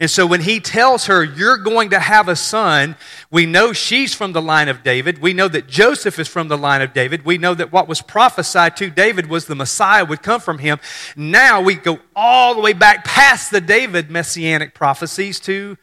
And 0.00 0.10
so 0.10 0.26
when 0.26 0.40
he 0.40 0.60
tells 0.60 1.06
her, 1.06 1.22
You're 1.22 1.58
going 1.58 1.90
to 1.90 2.00
have 2.00 2.28
a 2.28 2.36
son, 2.36 2.96
we 3.30 3.46
know 3.46 3.72
she's 3.72 4.14
from 4.14 4.32
the 4.32 4.42
line 4.42 4.68
of 4.68 4.82
David. 4.82 5.20
We 5.20 5.32
know 5.32 5.48
that 5.48 5.68
Joseph 5.68 6.18
is 6.18 6.28
from 6.28 6.48
the 6.48 6.58
line 6.58 6.82
of 6.82 6.92
David. 6.92 7.24
We 7.24 7.38
know 7.38 7.54
that 7.54 7.72
what 7.72 7.88
was 7.88 8.02
prophesied 8.02 8.76
to 8.78 8.90
David 8.90 9.28
was 9.28 9.46
the 9.46 9.54
Messiah 9.54 10.04
would 10.04 10.22
come 10.22 10.40
from 10.40 10.58
him. 10.58 10.78
Now 11.16 11.60
we 11.60 11.74
go 11.74 12.00
all 12.16 12.54
the 12.54 12.60
way 12.60 12.72
back 12.72 13.04
past 13.04 13.50
the 13.50 13.60
David 13.60 14.10
messianic 14.10 14.74
prophecies 14.74 15.38
to 15.40 15.78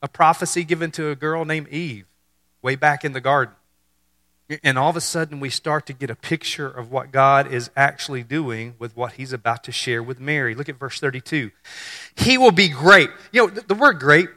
a 0.00 0.08
prophecy 0.08 0.64
given 0.64 0.90
to 0.92 1.10
a 1.10 1.16
girl 1.16 1.44
named 1.44 1.68
Eve 1.68 2.06
way 2.62 2.76
back 2.76 3.04
in 3.04 3.12
the 3.12 3.20
garden. 3.20 3.54
And 4.62 4.78
all 4.78 4.88
of 4.88 4.96
a 4.96 5.00
sudden, 5.02 5.40
we 5.40 5.50
start 5.50 5.84
to 5.86 5.92
get 5.92 6.08
a 6.08 6.14
picture 6.14 6.68
of 6.68 6.90
what 6.90 7.12
God 7.12 7.52
is 7.52 7.70
actually 7.76 8.22
doing 8.22 8.74
with 8.78 8.96
what 8.96 9.12
he's 9.12 9.32
about 9.34 9.62
to 9.64 9.72
share 9.72 10.02
with 10.02 10.20
Mary. 10.20 10.54
Look 10.54 10.70
at 10.70 10.76
verse 10.76 10.98
32. 11.00 11.50
He 12.16 12.38
will 12.38 12.50
be 12.50 12.68
great. 12.68 13.10
You 13.30 13.48
know, 13.48 13.52
the 13.52 13.74
word 13.74 14.00
great 14.00 14.30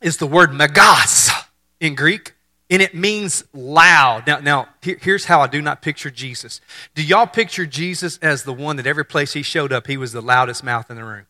is 0.00 0.16
the 0.16 0.26
word 0.26 0.52
megas 0.52 1.30
in 1.78 1.94
Greek, 1.94 2.34
and 2.68 2.82
it 2.82 2.96
means 2.96 3.44
loud. 3.52 4.26
Now, 4.26 4.40
now 4.40 4.68
here's 4.82 5.26
how 5.26 5.40
I 5.40 5.46
do 5.46 5.62
not 5.62 5.82
picture 5.82 6.10
Jesus. 6.10 6.60
Do 6.96 7.04
y'all 7.04 7.26
picture 7.26 7.64
Jesus 7.64 8.18
as 8.18 8.42
the 8.42 8.52
one 8.52 8.76
that 8.76 8.88
every 8.88 9.04
place 9.04 9.34
he 9.34 9.42
showed 9.42 9.72
up, 9.72 9.86
he 9.86 9.96
was 9.96 10.12
the 10.12 10.20
loudest 10.20 10.64
mouth 10.64 10.90
in 10.90 10.96
the 10.96 11.04
room? 11.04 11.26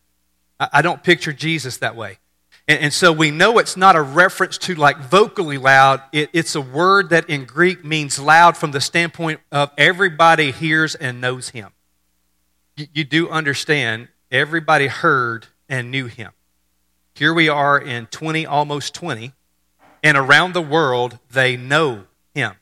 I 0.59 0.81
don't 0.81 1.03
picture 1.03 1.33
Jesus 1.33 1.77
that 1.79 1.95
way. 1.95 2.19
And, 2.67 2.81
and, 2.81 2.93
so 2.93 3.13
we 3.13 3.31
know 3.31 3.59
it's 3.59 3.77
not 3.77 3.95
a 3.95 4.01
reference 4.01 4.57
to 4.59 4.75
like 4.75 4.99
vocally 4.99 5.59
loud. 5.59 6.01
It, 6.13 6.31
it's 6.33 6.55
a 6.55 6.61
word 6.61 7.11
that 7.11 7.29
in 7.29 7.45
Greek 7.45 7.85
means 7.85 8.19
loud 8.19 8.57
from 8.57 8.73
the 8.73 8.81
standpoint 8.81 9.41
of 9.53 9.71
everybody 9.77 10.51
hears 10.51 10.95
and 10.95 11.21
knows 11.21 11.51
him. 11.51 11.73
You, 12.77 12.87
you 12.95 13.05
do 13.05 13.29
understand, 13.29 14.09
everybody 14.31 14.87
heard 14.87 15.49
and 15.69 15.91
knew 15.91 16.07
him. 16.07 16.33
Here 17.15 17.35
we 17.35 17.49
are 17.49 17.79
in 17.79 18.07
20, 18.07 18.47
almost 18.47 18.95
20, 18.95 19.33
and 20.03 20.17
around 20.17 20.55
the 20.55 20.63
world, 20.63 21.19
they 21.31 21.57
know 21.57 22.05
him. 22.35 22.55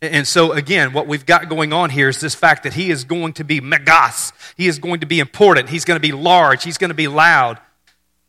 And 0.00 0.26
so, 0.26 0.52
again, 0.52 0.92
what 0.92 1.06
we've 1.06 1.24
got 1.24 1.48
going 1.48 1.72
on 1.72 1.90
here 1.90 2.08
is 2.08 2.20
this 2.20 2.34
fact 2.34 2.64
that 2.64 2.74
he 2.74 2.90
is 2.90 3.04
going 3.04 3.34
to 3.34 3.44
be 3.44 3.60
megas. 3.60 4.32
He 4.56 4.66
is 4.66 4.78
going 4.78 5.00
to 5.00 5.06
be 5.06 5.20
important. 5.20 5.68
He's 5.68 5.84
going 5.84 5.96
to 5.96 6.06
be 6.06 6.12
large. 6.12 6.64
He's 6.64 6.76
going 6.76 6.90
to 6.90 6.94
be 6.94 7.08
loud 7.08 7.58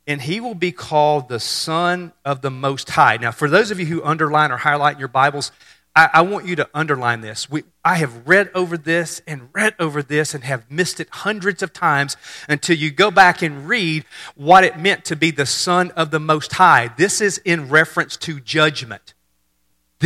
and 0.08 0.22
he 0.22 0.40
will 0.40 0.56
be 0.56 0.72
called 0.72 1.30
the 1.30 1.40
Son 1.40 2.14
of 2.24 2.42
the 2.42 2.52
Most 2.52 2.92
High. 2.92 3.18
Now, 3.18 3.32
for 3.32 3.50
those 3.50 3.72
of 3.72 3.80
you 3.80 3.86
who 3.88 4.04
underline 4.04 4.52
or 4.52 4.58
highlight 4.58 4.96
in 4.96 5.00
your 5.00 5.08
Bibles, 5.08 5.52
I, 5.96 6.10
I 6.14 6.22
want 6.22 6.46
you 6.46 6.56
to 6.58 6.70
underline 6.74 7.22
this. 7.22 7.50
We, 7.50 7.64
I 7.84 7.96
have 7.96 8.28
read 8.28 8.52
over 8.54 8.78
this 8.78 9.22
and 9.26 9.50
read 9.54 9.74
over 9.80 10.04
this 10.04 10.36
and 10.36 10.44
have 10.44 10.70
missed 10.70 11.00
it 11.00 11.08
hundreds 11.10 11.64
of 11.64 11.74
times 11.74 12.18
until 12.48 12.78
you 12.78 12.92
go 12.92 13.10
back 13.10 13.42
and 13.42 13.68
read 13.68 14.06
what 14.36 14.64
it 14.64 14.78
meant 14.78 15.06
to 15.06 15.16
be 15.16 15.32
the 15.32 15.46
Son 15.46 15.92
of 15.92 16.12
the 16.12 16.20
Most 16.20 16.54
High. 16.54 16.92
This 16.98 17.22
is 17.22 17.40
in 17.40 17.70
reference 17.70 18.18
to 18.18 18.40
judgment. 18.40 19.15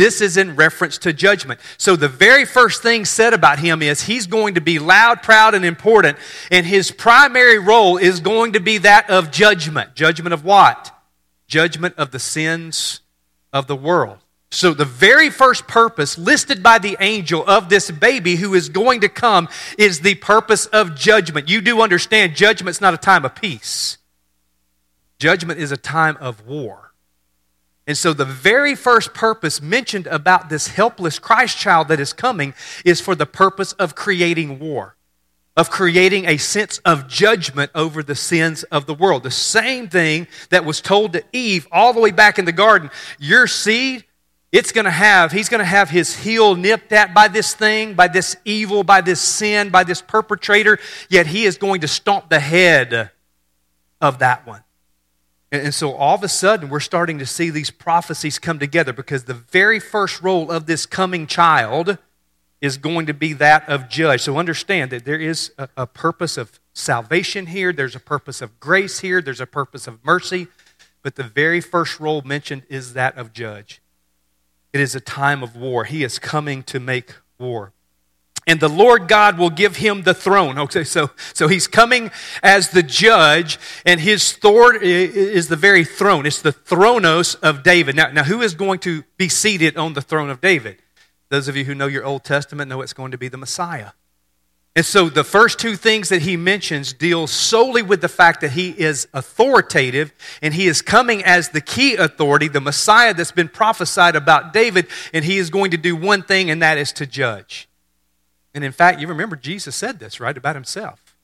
This 0.00 0.22
is 0.22 0.38
in 0.38 0.56
reference 0.56 0.96
to 0.96 1.12
judgment. 1.12 1.60
So 1.76 1.94
the 1.94 2.08
very 2.08 2.46
first 2.46 2.82
thing 2.82 3.04
said 3.04 3.34
about 3.34 3.58
him 3.58 3.82
is 3.82 4.04
he's 4.04 4.26
going 4.26 4.54
to 4.54 4.60
be 4.62 4.78
loud, 4.78 5.22
proud, 5.22 5.54
and 5.54 5.62
important, 5.62 6.16
and 6.50 6.64
his 6.64 6.90
primary 6.90 7.58
role 7.58 7.98
is 7.98 8.20
going 8.20 8.54
to 8.54 8.60
be 8.60 8.78
that 8.78 9.10
of 9.10 9.30
judgment. 9.30 9.94
Judgment 9.94 10.32
of 10.32 10.42
what? 10.42 10.90
Judgment 11.48 11.96
of 11.98 12.12
the 12.12 12.18
sins 12.18 13.02
of 13.52 13.66
the 13.66 13.76
world. 13.76 14.16
So, 14.50 14.72
the 14.72 14.86
very 14.86 15.28
first 15.28 15.66
purpose 15.66 16.16
listed 16.16 16.62
by 16.62 16.78
the 16.78 16.96
angel 16.98 17.44
of 17.46 17.68
this 17.68 17.90
baby 17.90 18.36
who 18.36 18.54
is 18.54 18.70
going 18.70 19.02
to 19.02 19.08
come 19.10 19.50
is 19.76 20.00
the 20.00 20.14
purpose 20.14 20.64
of 20.64 20.94
judgment. 20.94 21.50
You 21.50 21.60
do 21.60 21.82
understand 21.82 22.36
judgment's 22.36 22.80
not 22.80 22.94
a 22.94 22.96
time 22.96 23.26
of 23.26 23.34
peace, 23.34 23.98
judgment 25.18 25.60
is 25.60 25.70
a 25.70 25.76
time 25.76 26.16
of 26.22 26.46
war. 26.46 26.89
And 27.90 27.98
so, 27.98 28.12
the 28.12 28.24
very 28.24 28.76
first 28.76 29.14
purpose 29.14 29.60
mentioned 29.60 30.06
about 30.06 30.48
this 30.48 30.68
helpless 30.68 31.18
Christ 31.18 31.58
child 31.58 31.88
that 31.88 31.98
is 31.98 32.12
coming 32.12 32.54
is 32.84 33.00
for 33.00 33.16
the 33.16 33.26
purpose 33.26 33.72
of 33.72 33.96
creating 33.96 34.60
war, 34.60 34.94
of 35.56 35.70
creating 35.70 36.26
a 36.26 36.36
sense 36.36 36.78
of 36.84 37.08
judgment 37.08 37.72
over 37.74 38.04
the 38.04 38.14
sins 38.14 38.62
of 38.62 38.86
the 38.86 38.94
world. 38.94 39.24
The 39.24 39.32
same 39.32 39.88
thing 39.88 40.28
that 40.50 40.64
was 40.64 40.80
told 40.80 41.14
to 41.14 41.24
Eve 41.32 41.66
all 41.72 41.92
the 41.92 41.98
way 41.98 42.12
back 42.12 42.38
in 42.38 42.44
the 42.44 42.52
garden 42.52 42.90
your 43.18 43.48
seed 43.48 44.04
it's 44.52 44.70
going 44.70 44.84
to 44.84 44.92
have, 44.92 45.32
he's 45.32 45.48
going 45.48 45.58
to 45.58 45.64
have 45.64 45.90
his 45.90 46.16
heel 46.16 46.54
nipped 46.54 46.92
at 46.92 47.12
by 47.12 47.26
this 47.26 47.54
thing, 47.54 47.94
by 47.94 48.06
this 48.06 48.36
evil, 48.44 48.84
by 48.84 49.00
this 49.00 49.20
sin, 49.20 49.70
by 49.70 49.82
this 49.82 50.00
perpetrator, 50.00 50.78
yet 51.08 51.26
he 51.26 51.44
is 51.44 51.58
going 51.58 51.80
to 51.80 51.88
stomp 51.88 52.28
the 52.28 52.38
head 52.38 53.10
of 54.00 54.20
that 54.20 54.46
one. 54.46 54.62
And, 55.52 55.74
so 55.74 55.92
all 55.92 56.14
of 56.14 56.22
a 56.22 56.28
sudden, 56.28 56.68
we're 56.68 56.80
starting 56.80 57.18
to 57.18 57.26
see 57.26 57.50
these 57.50 57.70
prophecies 57.70 58.38
come 58.38 58.58
together 58.58 58.92
because 58.92 59.24
the 59.24 59.34
very 59.34 59.80
first 59.80 60.22
role 60.22 60.50
of 60.50 60.66
this 60.66 60.86
coming 60.86 61.26
child 61.26 61.98
is 62.60 62.76
going 62.76 63.06
to 63.06 63.14
be 63.14 63.32
that 63.32 63.68
of 63.68 63.88
judge. 63.88 64.20
So 64.20 64.38
understand 64.38 64.90
that 64.92 65.04
there 65.04 65.18
is 65.18 65.52
a, 65.58 65.68
a 65.76 65.86
purpose 65.86 66.36
of 66.36 66.60
salvation 66.72 67.46
here, 67.46 67.72
there's 67.72 67.96
a 67.96 68.00
purpose 68.00 68.40
of 68.40 68.60
grace 68.60 69.00
here, 69.00 69.20
there's 69.20 69.40
a 69.40 69.46
purpose 69.46 69.86
of 69.86 70.04
mercy, 70.04 70.46
but 71.02 71.16
the 71.16 71.24
very 71.24 71.60
first 71.60 71.98
role 71.98 72.22
mentioned 72.22 72.62
is 72.68 72.92
that 72.92 73.16
of 73.16 73.32
judge. 73.32 73.80
It 74.72 74.80
is 74.80 74.94
a 74.94 75.00
time 75.00 75.42
of 75.42 75.56
war. 75.56 75.84
He 75.84 76.04
is 76.04 76.18
coming 76.18 76.62
to 76.64 76.78
make 76.78 77.14
war. 77.38 77.72
And 78.50 78.58
the 78.58 78.68
Lord 78.68 79.06
God 79.06 79.38
will 79.38 79.48
give 79.48 79.76
him 79.76 80.02
the 80.02 80.12
throne. 80.12 80.58
Okay, 80.58 80.82
so, 80.82 81.10
so 81.32 81.46
he's 81.46 81.68
coming 81.68 82.10
as 82.42 82.70
the 82.70 82.82
judge, 82.82 83.60
and 83.86 84.00
his 84.00 84.32
thorn 84.32 84.80
is 84.82 85.46
the 85.46 85.54
very 85.54 85.84
throne. 85.84 86.26
It's 86.26 86.42
the 86.42 86.52
thronos 86.52 87.36
of 87.44 87.62
David. 87.62 87.94
Now, 87.94 88.10
now, 88.10 88.24
who 88.24 88.42
is 88.42 88.54
going 88.54 88.80
to 88.80 89.04
be 89.16 89.28
seated 89.28 89.76
on 89.76 89.92
the 89.92 90.02
throne 90.02 90.30
of 90.30 90.40
David? 90.40 90.82
Those 91.28 91.46
of 91.46 91.56
you 91.56 91.64
who 91.64 91.76
know 91.76 91.86
your 91.86 92.04
Old 92.04 92.24
Testament 92.24 92.68
know 92.68 92.80
it's 92.80 92.92
going 92.92 93.12
to 93.12 93.18
be 93.18 93.28
the 93.28 93.36
Messiah. 93.36 93.90
And 94.74 94.84
so 94.84 95.08
the 95.08 95.22
first 95.22 95.60
two 95.60 95.76
things 95.76 96.08
that 96.08 96.22
he 96.22 96.36
mentions 96.36 96.92
deal 96.92 97.28
solely 97.28 97.82
with 97.82 98.00
the 98.00 98.08
fact 98.08 98.40
that 98.40 98.50
he 98.50 98.70
is 98.70 99.06
authoritative 99.14 100.12
and 100.42 100.54
he 100.54 100.66
is 100.66 100.82
coming 100.82 101.22
as 101.22 101.50
the 101.50 101.60
key 101.60 101.94
authority, 101.94 102.48
the 102.48 102.60
Messiah 102.60 103.14
that's 103.14 103.30
been 103.30 103.48
prophesied 103.48 104.16
about 104.16 104.52
David, 104.52 104.88
and 105.12 105.24
he 105.24 105.38
is 105.38 105.50
going 105.50 105.70
to 105.70 105.76
do 105.76 105.94
one 105.94 106.24
thing, 106.24 106.50
and 106.50 106.60
that 106.62 106.78
is 106.78 106.92
to 106.94 107.06
judge. 107.06 107.68
And 108.54 108.64
in 108.64 108.72
fact, 108.72 109.00
you 109.00 109.06
remember 109.06 109.36
Jesus 109.36 109.76
said 109.76 109.98
this, 109.98 110.20
right, 110.20 110.36
about 110.36 110.56
himself. 110.56 111.16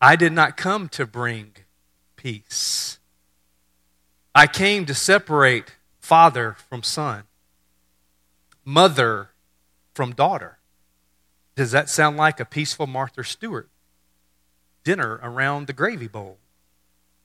I 0.00 0.16
did 0.16 0.32
not 0.32 0.56
come 0.56 0.88
to 0.90 1.06
bring 1.06 1.52
peace. 2.16 2.98
I 4.34 4.46
came 4.46 4.84
to 4.86 4.94
separate 4.94 5.76
father 5.98 6.56
from 6.68 6.82
son, 6.82 7.24
mother 8.64 9.30
from 9.94 10.12
daughter. 10.12 10.58
Does 11.56 11.70
that 11.70 11.88
sound 11.88 12.18
like 12.18 12.38
a 12.38 12.44
peaceful 12.44 12.86
Martha 12.86 13.24
Stewart 13.24 13.68
dinner 14.84 15.18
around 15.22 15.66
the 15.66 15.72
gravy 15.72 16.08
bowl? 16.08 16.38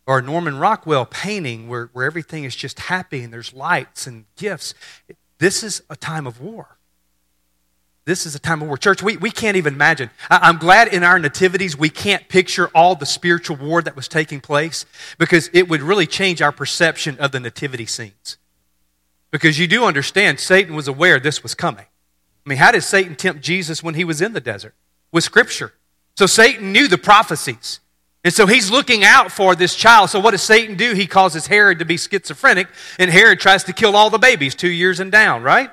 Or 0.07 0.21
Norman 0.21 0.57
Rockwell 0.57 1.05
painting 1.05 1.67
where, 1.67 1.89
where 1.93 2.05
everything 2.05 2.43
is 2.43 2.55
just 2.55 2.79
happy 2.79 3.23
and 3.23 3.31
there's 3.31 3.53
lights 3.53 4.07
and 4.07 4.25
gifts? 4.35 4.73
This 5.37 5.63
is 5.63 5.83
a 5.89 5.95
time 5.95 6.25
of 6.25 6.39
war. 6.41 6.77
This 8.05 8.25
is 8.25 8.33
a 8.33 8.39
time 8.39 8.61
of 8.61 8.67
war. 8.67 8.77
Church, 8.77 9.03
we, 9.03 9.17
we 9.17 9.29
can't 9.29 9.57
even 9.57 9.75
imagine. 9.75 10.09
I, 10.29 10.49
am 10.49 10.57
glad 10.57 10.87
in 10.87 11.03
our 11.03 11.19
nativities 11.19 11.77
we 11.77 11.89
can't 11.89 12.27
picture 12.29 12.67
all 12.73 12.95
the 12.95 13.05
spiritual 13.05 13.57
war 13.57 13.81
that 13.81 13.95
was 13.95 14.07
taking 14.07 14.41
place 14.41 14.85
because 15.19 15.49
it 15.53 15.69
would 15.69 15.81
really 15.81 16.07
change 16.07 16.41
our 16.41 16.51
perception 16.51 17.17
of 17.19 17.31
the 17.31 17.39
nativity 17.39 17.85
scenes. 17.85 18.37
Because 19.29 19.59
you 19.59 19.67
do 19.67 19.85
understand 19.85 20.39
Satan 20.39 20.75
was 20.75 20.87
aware 20.87 21.19
this 21.19 21.43
was 21.43 21.53
coming. 21.53 21.85
I 22.45 22.49
mean, 22.49 22.57
how 22.57 22.71
did 22.71 22.81
Satan 22.81 23.15
tempt 23.15 23.41
Jesus 23.41 23.83
when 23.83 23.93
he 23.93 24.03
was 24.03 24.19
in 24.19 24.33
the 24.33 24.41
desert? 24.41 24.73
With 25.11 25.23
Scripture. 25.23 25.73
So 26.17 26.25
Satan 26.25 26.71
knew 26.71 26.87
the 26.87 26.97
prophecies. 26.97 27.79
And 28.23 28.33
so 28.33 28.47
he's 28.47 28.71
looking 28.71 29.03
out 29.03 29.31
for 29.31 29.55
this 29.55 29.75
child. 29.75 30.09
So 30.09 30.19
what 30.19 30.31
does 30.31 30.41
Satan 30.41 30.75
do? 30.75 30.93
He 30.93 31.05
causes 31.07 31.47
Herod 31.47 31.79
to 31.79 31.85
be 31.85 31.97
schizophrenic, 31.97 32.67
and 32.99 33.09
Herod 33.11 33.39
tries 33.39 33.63
to 33.65 33.73
kill 33.73 33.95
all 33.95 34.09
the 34.09 34.19
babies 34.19 34.55
two 34.55 34.69
years 34.69 34.99
and 34.99 35.11
down, 35.11 35.43
right? 35.43 35.69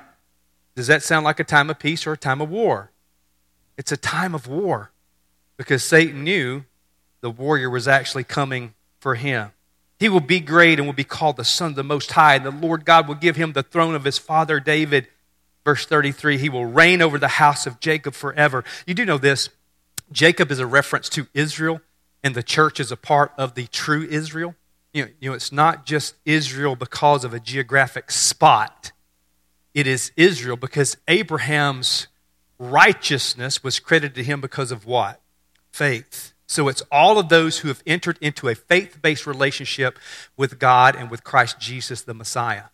Does 0.79 0.87
that 0.87 1.03
sound 1.03 1.25
like 1.25 1.39
a 1.39 1.43
time 1.43 1.69
of 1.69 1.77
peace 1.77 2.07
or 2.07 2.13
a 2.13 2.17
time 2.17 2.41
of 2.41 2.49
war? 2.49 2.91
It's 3.77 3.91
a 3.91 3.97
time 3.97 4.33
of 4.33 4.47
war 4.47 4.91
because 5.57 5.83
Satan 5.83 6.23
knew 6.23 6.63
the 7.21 7.29
warrior 7.29 7.69
was 7.69 7.87
actually 7.87 8.23
coming 8.23 8.73
for 8.99 9.15
him. 9.15 9.51
He 9.99 10.09
will 10.09 10.21
be 10.21 10.39
great 10.39 10.79
and 10.79 10.87
will 10.87 10.93
be 10.93 11.03
called 11.03 11.37
the 11.37 11.43
Son 11.43 11.71
of 11.71 11.75
the 11.75 11.83
Most 11.83 12.13
High, 12.13 12.35
and 12.35 12.45
the 12.45 12.51
Lord 12.51 12.85
God 12.85 13.07
will 13.07 13.15
give 13.15 13.35
him 13.35 13.51
the 13.51 13.63
throne 13.63 13.93
of 13.93 14.05
his 14.05 14.17
father 14.17 14.59
David 14.59 15.07
Verse 15.65 15.85
33 15.85 16.37
He 16.37 16.49
will 16.49 16.65
reign 16.65 17.01
over 17.01 17.19
the 17.19 17.27
house 17.27 17.67
of 17.67 17.79
Jacob 17.79 18.13
forever. 18.13 18.63
You 18.87 18.93
do 18.93 19.05
know 19.05 19.17
this 19.17 19.49
Jacob 20.11 20.51
is 20.51 20.59
a 20.59 20.65
reference 20.65 21.09
to 21.09 21.27
Israel, 21.33 21.81
and 22.23 22.33
the 22.33 22.41
church 22.41 22.79
is 22.79 22.91
a 22.91 22.97
part 22.97 23.33
of 23.37 23.53
the 23.53 23.67
true 23.67 24.03
Israel. 24.09 24.55
You 24.93 25.05
know, 25.05 25.11
you 25.19 25.29
know, 25.29 25.35
it's 25.35 25.51
not 25.51 25.85
just 25.85 26.15
Israel 26.25 26.75
because 26.75 27.23
of 27.23 27.35
a 27.35 27.39
geographic 27.39 28.09
spot, 28.09 28.91
it 29.73 29.87
is 29.87 30.11
Israel 30.15 30.57
because 30.57 30.97
Abraham's 31.07 32.07
righteousness 32.57 33.63
was 33.63 33.79
credited 33.79 34.15
to 34.15 34.23
him 34.23 34.41
because 34.41 34.71
of 34.71 34.85
what? 34.85 35.21
Faith. 35.71 36.33
So 36.47 36.67
it's 36.67 36.81
all 36.91 37.19
of 37.19 37.29
those 37.29 37.59
who 37.59 37.67
have 37.67 37.83
entered 37.85 38.17
into 38.21 38.49
a 38.49 38.55
faith 38.55 39.01
based 39.01 39.27
relationship 39.27 39.99
with 40.35 40.59
God 40.59 40.95
and 40.95 41.11
with 41.11 41.23
Christ 41.23 41.59
Jesus, 41.59 42.01
the 42.01 42.13
Messiah. 42.13 42.65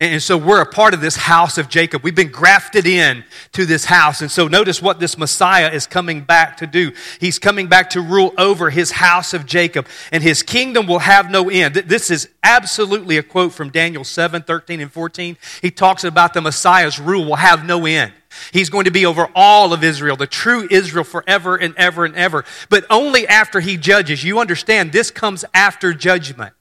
And 0.00 0.22
so 0.22 0.38
we're 0.38 0.62
a 0.62 0.66
part 0.66 0.94
of 0.94 1.02
this 1.02 1.14
house 1.14 1.58
of 1.58 1.68
Jacob. 1.68 2.02
We've 2.02 2.14
been 2.14 2.32
grafted 2.32 2.86
in 2.86 3.22
to 3.52 3.66
this 3.66 3.84
house. 3.84 4.22
And 4.22 4.30
so 4.30 4.48
notice 4.48 4.80
what 4.80 4.98
this 4.98 5.18
Messiah 5.18 5.70
is 5.70 5.86
coming 5.86 6.22
back 6.22 6.56
to 6.56 6.66
do. 6.66 6.92
He's 7.20 7.38
coming 7.38 7.66
back 7.66 7.90
to 7.90 8.00
rule 8.00 8.32
over 8.38 8.70
his 8.70 8.92
house 8.92 9.34
of 9.34 9.44
Jacob, 9.44 9.86
and 10.10 10.22
his 10.22 10.42
kingdom 10.42 10.86
will 10.86 11.00
have 11.00 11.30
no 11.30 11.50
end. 11.50 11.74
This 11.74 12.10
is 12.10 12.30
absolutely 12.42 13.18
a 13.18 13.22
quote 13.22 13.52
from 13.52 13.68
Daniel 13.68 14.02
7 14.02 14.42
13 14.42 14.80
and 14.80 14.90
14. 14.90 15.36
He 15.60 15.70
talks 15.70 16.02
about 16.02 16.32
the 16.32 16.40
Messiah's 16.40 16.98
rule 16.98 17.26
will 17.26 17.36
have 17.36 17.66
no 17.66 17.84
end. 17.84 18.14
He's 18.52 18.70
going 18.70 18.84
to 18.84 18.90
be 18.90 19.04
over 19.04 19.28
all 19.34 19.74
of 19.74 19.84
Israel, 19.84 20.16
the 20.16 20.26
true 20.26 20.66
Israel 20.70 21.04
forever 21.04 21.56
and 21.56 21.76
ever 21.76 22.06
and 22.06 22.14
ever. 22.16 22.46
But 22.70 22.86
only 22.88 23.28
after 23.28 23.60
he 23.60 23.76
judges. 23.76 24.24
You 24.24 24.38
understand, 24.38 24.92
this 24.92 25.10
comes 25.10 25.44
after 25.52 25.92
judgment. 25.92 26.54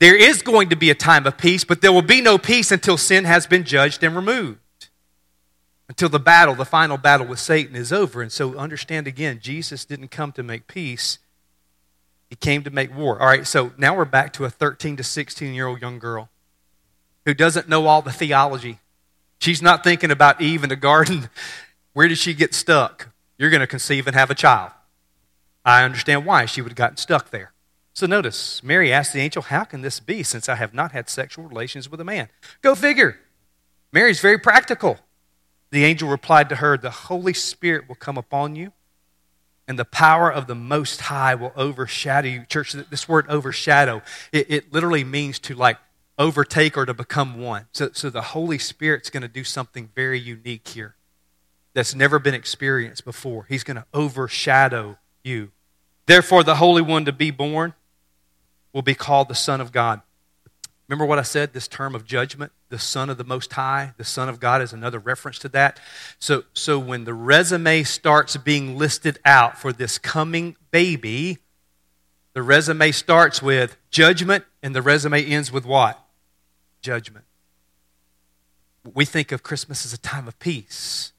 There 0.00 0.16
is 0.16 0.40
going 0.40 0.70
to 0.70 0.76
be 0.76 0.90
a 0.90 0.94
time 0.94 1.26
of 1.26 1.36
peace, 1.36 1.62
but 1.62 1.82
there 1.82 1.92
will 1.92 2.00
be 2.02 2.22
no 2.22 2.38
peace 2.38 2.72
until 2.72 2.96
sin 2.96 3.26
has 3.26 3.46
been 3.46 3.64
judged 3.64 4.02
and 4.02 4.16
removed. 4.16 4.58
Until 5.90 6.08
the 6.08 6.18
battle, 6.18 6.54
the 6.54 6.64
final 6.64 6.96
battle 6.96 7.26
with 7.26 7.38
Satan 7.38 7.76
is 7.76 7.92
over. 7.92 8.22
And 8.22 8.32
so 8.32 8.56
understand 8.56 9.06
again, 9.06 9.40
Jesus 9.42 9.84
didn't 9.84 10.10
come 10.10 10.32
to 10.32 10.42
make 10.42 10.66
peace, 10.66 11.18
he 12.30 12.36
came 12.36 12.62
to 12.62 12.70
make 12.70 12.96
war. 12.96 13.20
All 13.20 13.26
right, 13.26 13.46
so 13.46 13.72
now 13.76 13.94
we're 13.94 14.04
back 14.04 14.32
to 14.34 14.44
a 14.44 14.50
13 14.50 14.96
to 14.96 15.04
16 15.04 15.52
year 15.52 15.66
old 15.66 15.82
young 15.82 15.98
girl 15.98 16.30
who 17.26 17.34
doesn't 17.34 17.68
know 17.68 17.86
all 17.86 18.00
the 18.00 18.12
theology. 18.12 18.78
She's 19.38 19.60
not 19.60 19.84
thinking 19.84 20.10
about 20.10 20.40
Eve 20.40 20.62
in 20.62 20.68
the 20.70 20.76
garden. 20.76 21.28
Where 21.92 22.08
did 22.08 22.18
she 22.18 22.32
get 22.32 22.54
stuck? 22.54 23.08
You're 23.36 23.50
going 23.50 23.60
to 23.60 23.66
conceive 23.66 24.06
and 24.06 24.14
have 24.14 24.30
a 24.30 24.34
child. 24.34 24.70
I 25.64 25.82
understand 25.82 26.24
why 26.24 26.46
she 26.46 26.62
would 26.62 26.70
have 26.70 26.76
gotten 26.76 26.96
stuck 26.96 27.30
there. 27.30 27.52
So 28.00 28.06
notice, 28.06 28.62
Mary 28.62 28.90
asked 28.90 29.12
the 29.12 29.20
angel, 29.20 29.42
How 29.42 29.64
can 29.64 29.82
this 29.82 30.00
be 30.00 30.22
since 30.22 30.48
I 30.48 30.54
have 30.54 30.72
not 30.72 30.92
had 30.92 31.10
sexual 31.10 31.44
relations 31.44 31.90
with 31.90 32.00
a 32.00 32.04
man? 32.04 32.30
Go 32.62 32.74
figure. 32.74 33.18
Mary's 33.92 34.22
very 34.22 34.38
practical. 34.38 34.98
The 35.70 35.84
angel 35.84 36.08
replied 36.08 36.48
to 36.48 36.56
her, 36.56 36.78
The 36.78 36.88
Holy 36.88 37.34
Spirit 37.34 37.90
will 37.90 37.96
come 37.96 38.16
upon 38.16 38.56
you, 38.56 38.72
and 39.68 39.78
the 39.78 39.84
power 39.84 40.32
of 40.32 40.46
the 40.46 40.54
Most 40.54 41.02
High 41.02 41.34
will 41.34 41.52
overshadow 41.54 42.26
you. 42.26 42.46
Church, 42.46 42.72
this 42.72 43.06
word 43.06 43.26
overshadow, 43.28 44.00
it, 44.32 44.46
it 44.48 44.72
literally 44.72 45.04
means 45.04 45.38
to 45.40 45.54
like 45.54 45.76
overtake 46.18 46.78
or 46.78 46.86
to 46.86 46.94
become 46.94 47.38
one. 47.38 47.66
So, 47.72 47.90
so 47.92 48.08
the 48.08 48.22
Holy 48.22 48.56
Spirit's 48.56 49.10
going 49.10 49.24
to 49.24 49.28
do 49.28 49.44
something 49.44 49.90
very 49.94 50.18
unique 50.18 50.68
here 50.68 50.94
that's 51.74 51.94
never 51.94 52.18
been 52.18 52.32
experienced 52.32 53.04
before. 53.04 53.44
He's 53.50 53.62
going 53.62 53.76
to 53.76 53.84
overshadow 53.92 54.96
you. 55.22 55.50
Therefore, 56.06 56.42
the 56.42 56.54
Holy 56.54 56.80
One 56.80 57.04
to 57.04 57.12
be 57.12 57.30
born 57.30 57.74
will 58.72 58.82
be 58.82 58.94
called 58.94 59.28
the 59.28 59.34
Son 59.34 59.60
of 59.60 59.72
God. 59.72 60.00
Remember 60.88 61.06
what 61.06 61.18
I 61.18 61.22
said, 61.22 61.52
this 61.52 61.68
term 61.68 61.94
of 61.94 62.04
judgment? 62.04 62.52
the 62.70 62.78
Son 62.78 63.10
of 63.10 63.18
the 63.18 63.24
Most 63.24 63.52
High. 63.52 63.92
The 63.98 64.04
Son 64.04 64.28
of 64.28 64.40
God 64.40 64.62
is 64.62 64.72
another 64.72 64.98
reference 64.98 65.38
to 65.40 65.48
that. 65.50 65.78
So, 66.18 66.44
so 66.54 66.78
when 66.78 67.04
the 67.04 67.12
resume 67.12 67.82
starts 67.82 68.36
being 68.36 68.78
listed 68.78 69.18
out 69.24 69.58
for 69.58 69.72
this 69.72 69.98
coming 69.98 70.56
baby, 70.70 71.38
the 72.32 72.42
resume 72.42 72.92
starts 72.92 73.42
with 73.42 73.76
judgment, 73.90 74.44
and 74.62 74.74
the 74.74 74.82
resume 74.82 75.24
ends 75.24 75.50
with 75.52 75.66
what? 75.66 76.02
Judgment. 76.80 77.24
We 78.94 79.04
think 79.04 79.32
of 79.32 79.42
Christmas 79.42 79.84
as 79.84 79.92
a 79.92 79.98
time 79.98 80.28
of 80.28 80.38
peace. 80.38 81.12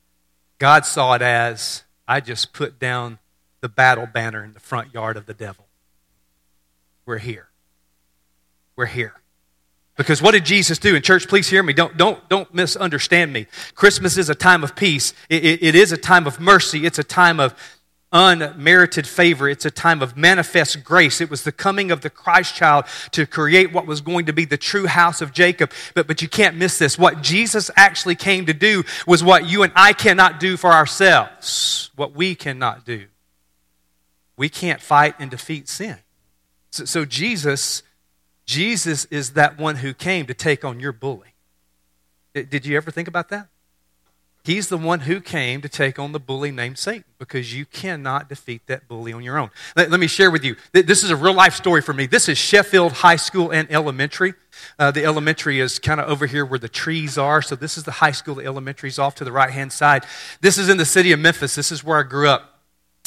God 0.58 0.86
saw 0.86 1.14
it 1.14 1.22
as 1.22 1.84
I 2.08 2.22
just 2.22 2.54
put 2.54 2.80
down 2.80 3.20
the 3.60 3.70
battle 3.70 4.08
banner 4.08 4.44
in 4.44 4.54
the 4.54 4.60
front 4.60 4.94
yard 4.94 5.18
of 5.18 5.26
the 5.26 5.34
devil. 5.34 5.68
We're 7.12 7.18
here. 7.18 7.50
We're 8.78 8.86
here. 8.86 9.14
Because 9.98 10.22
what 10.22 10.32
did 10.32 10.46
Jesus 10.46 10.80
do? 10.80 10.96
And 10.96 11.04
church, 11.04 11.28
please 11.28 11.50
hear 11.50 11.62
me. 11.62 11.74
Don't, 11.74 11.98
don't, 11.98 12.30
don't 12.30 12.54
misunderstand 12.54 13.34
me. 13.34 13.48
Christmas 13.76 14.18
is 14.18 14.30
a 14.30 14.34
time 14.34 14.64
of 14.64 14.78
peace. 14.78 15.14
It, 15.28 15.44
it, 15.44 15.62
it 15.62 15.76
is 15.76 15.92
a 15.92 15.98
time 15.98 16.26
of 16.26 16.40
mercy. 16.40 16.86
It's 16.86 17.00
a 17.00 17.04
time 17.04 17.42
of 17.42 17.54
unmerited 18.14 19.06
favor. 19.06 19.50
It's 19.50 19.66
a 19.66 19.72
time 19.72 20.02
of 20.02 20.16
manifest 20.16 20.86
grace. 20.86 21.20
It 21.20 21.30
was 21.30 21.44
the 21.44 21.52
coming 21.52 21.92
of 21.92 22.00
the 22.00 22.10
Christ 22.10 22.56
child 22.56 22.86
to 23.12 23.26
create 23.26 23.74
what 23.74 23.86
was 23.86 24.00
going 24.00 24.28
to 24.28 24.34
be 24.34 24.46
the 24.46 24.56
true 24.56 24.86
house 24.86 25.22
of 25.22 25.34
Jacob. 25.34 25.74
But, 25.94 26.08
but 26.08 26.22
you 26.22 26.30
can't 26.30 26.56
miss 26.56 26.80
this. 26.80 26.98
What 26.98 27.22
Jesus 27.22 27.70
actually 27.76 28.16
came 28.16 28.46
to 28.46 28.54
do 28.54 28.86
was 29.06 29.22
what 29.22 29.50
you 29.50 29.64
and 29.64 29.74
I 29.76 29.92
cannot 29.92 30.40
do 30.40 30.56
for 30.56 30.72
ourselves, 30.72 31.92
what 31.98 32.16
we 32.16 32.36
cannot 32.36 32.86
do. 32.86 33.08
We 34.38 34.48
can't 34.48 34.80
fight 34.80 35.16
and 35.20 35.30
defeat 35.30 35.68
sin. 35.68 35.98
So, 36.72 36.86
so 36.86 37.06
Jesus, 37.06 37.84
Jesus 38.46 39.06
is 39.06 39.32
that 39.34 39.60
one 39.60 39.78
who 39.78 39.94
came 39.94 40.26
to 40.26 40.34
take 40.34 40.66
on 40.66 40.80
your 40.80 40.92
bully. 40.92 41.36
Did 42.34 42.66
you 42.66 42.78
ever 42.78 42.92
think 42.92 43.08
about 43.08 43.30
that? 43.30 43.48
He's 44.44 44.70
the 44.70 44.78
one 44.78 45.02
who 45.02 45.22
came 45.22 45.62
to 45.62 45.70
take 45.70 46.00
on 46.00 46.14
the 46.14 46.20
bully 46.20 46.50
named 46.50 46.80
Satan 46.80 47.04
because 47.20 47.54
you 47.56 47.64
cannot 47.66 48.28
defeat 48.28 48.66
that 48.66 48.88
bully 48.88 49.14
on 49.14 49.22
your 49.22 49.38
own. 49.38 49.52
Let, 49.76 49.92
let 49.92 50.00
me 50.00 50.08
share 50.08 50.32
with 50.32 50.44
you. 50.44 50.56
This 50.72 51.04
is 51.04 51.12
a 51.12 51.16
real 51.16 51.36
life 51.36 51.54
story 51.54 51.82
for 51.82 51.94
me. 51.94 52.08
This 52.08 52.28
is 52.28 52.40
Sheffield 52.40 52.92
High 52.94 53.18
School 53.18 53.52
and 53.52 53.70
Elementary. 53.72 54.34
Uh, 54.80 54.90
the 54.90 55.06
elementary 55.06 55.60
is 55.60 55.78
kind 55.78 56.02
of 56.02 56.10
over 56.10 56.26
here 56.26 56.44
where 56.44 56.58
the 56.58 56.70
trees 56.70 57.20
are. 57.20 57.44
So 57.44 57.56
this 57.56 57.78
is 57.78 57.84
the 57.84 57.92
high 57.92 58.12
school. 58.12 58.36
The 58.36 58.46
elementary 58.46 58.90
is 58.90 58.98
off 58.98 59.14
to 59.16 59.24
the 59.24 59.32
right 59.32 59.52
hand 59.52 59.72
side. 59.72 60.06
This 60.40 60.58
is 60.58 60.70
in 60.70 60.78
the 60.78 60.86
city 60.86 61.12
of 61.12 61.20
Memphis. 61.20 61.54
This 61.54 61.72
is 61.72 61.84
where 61.84 62.00
I 62.00 62.04
grew 62.04 62.28
up 62.28 62.51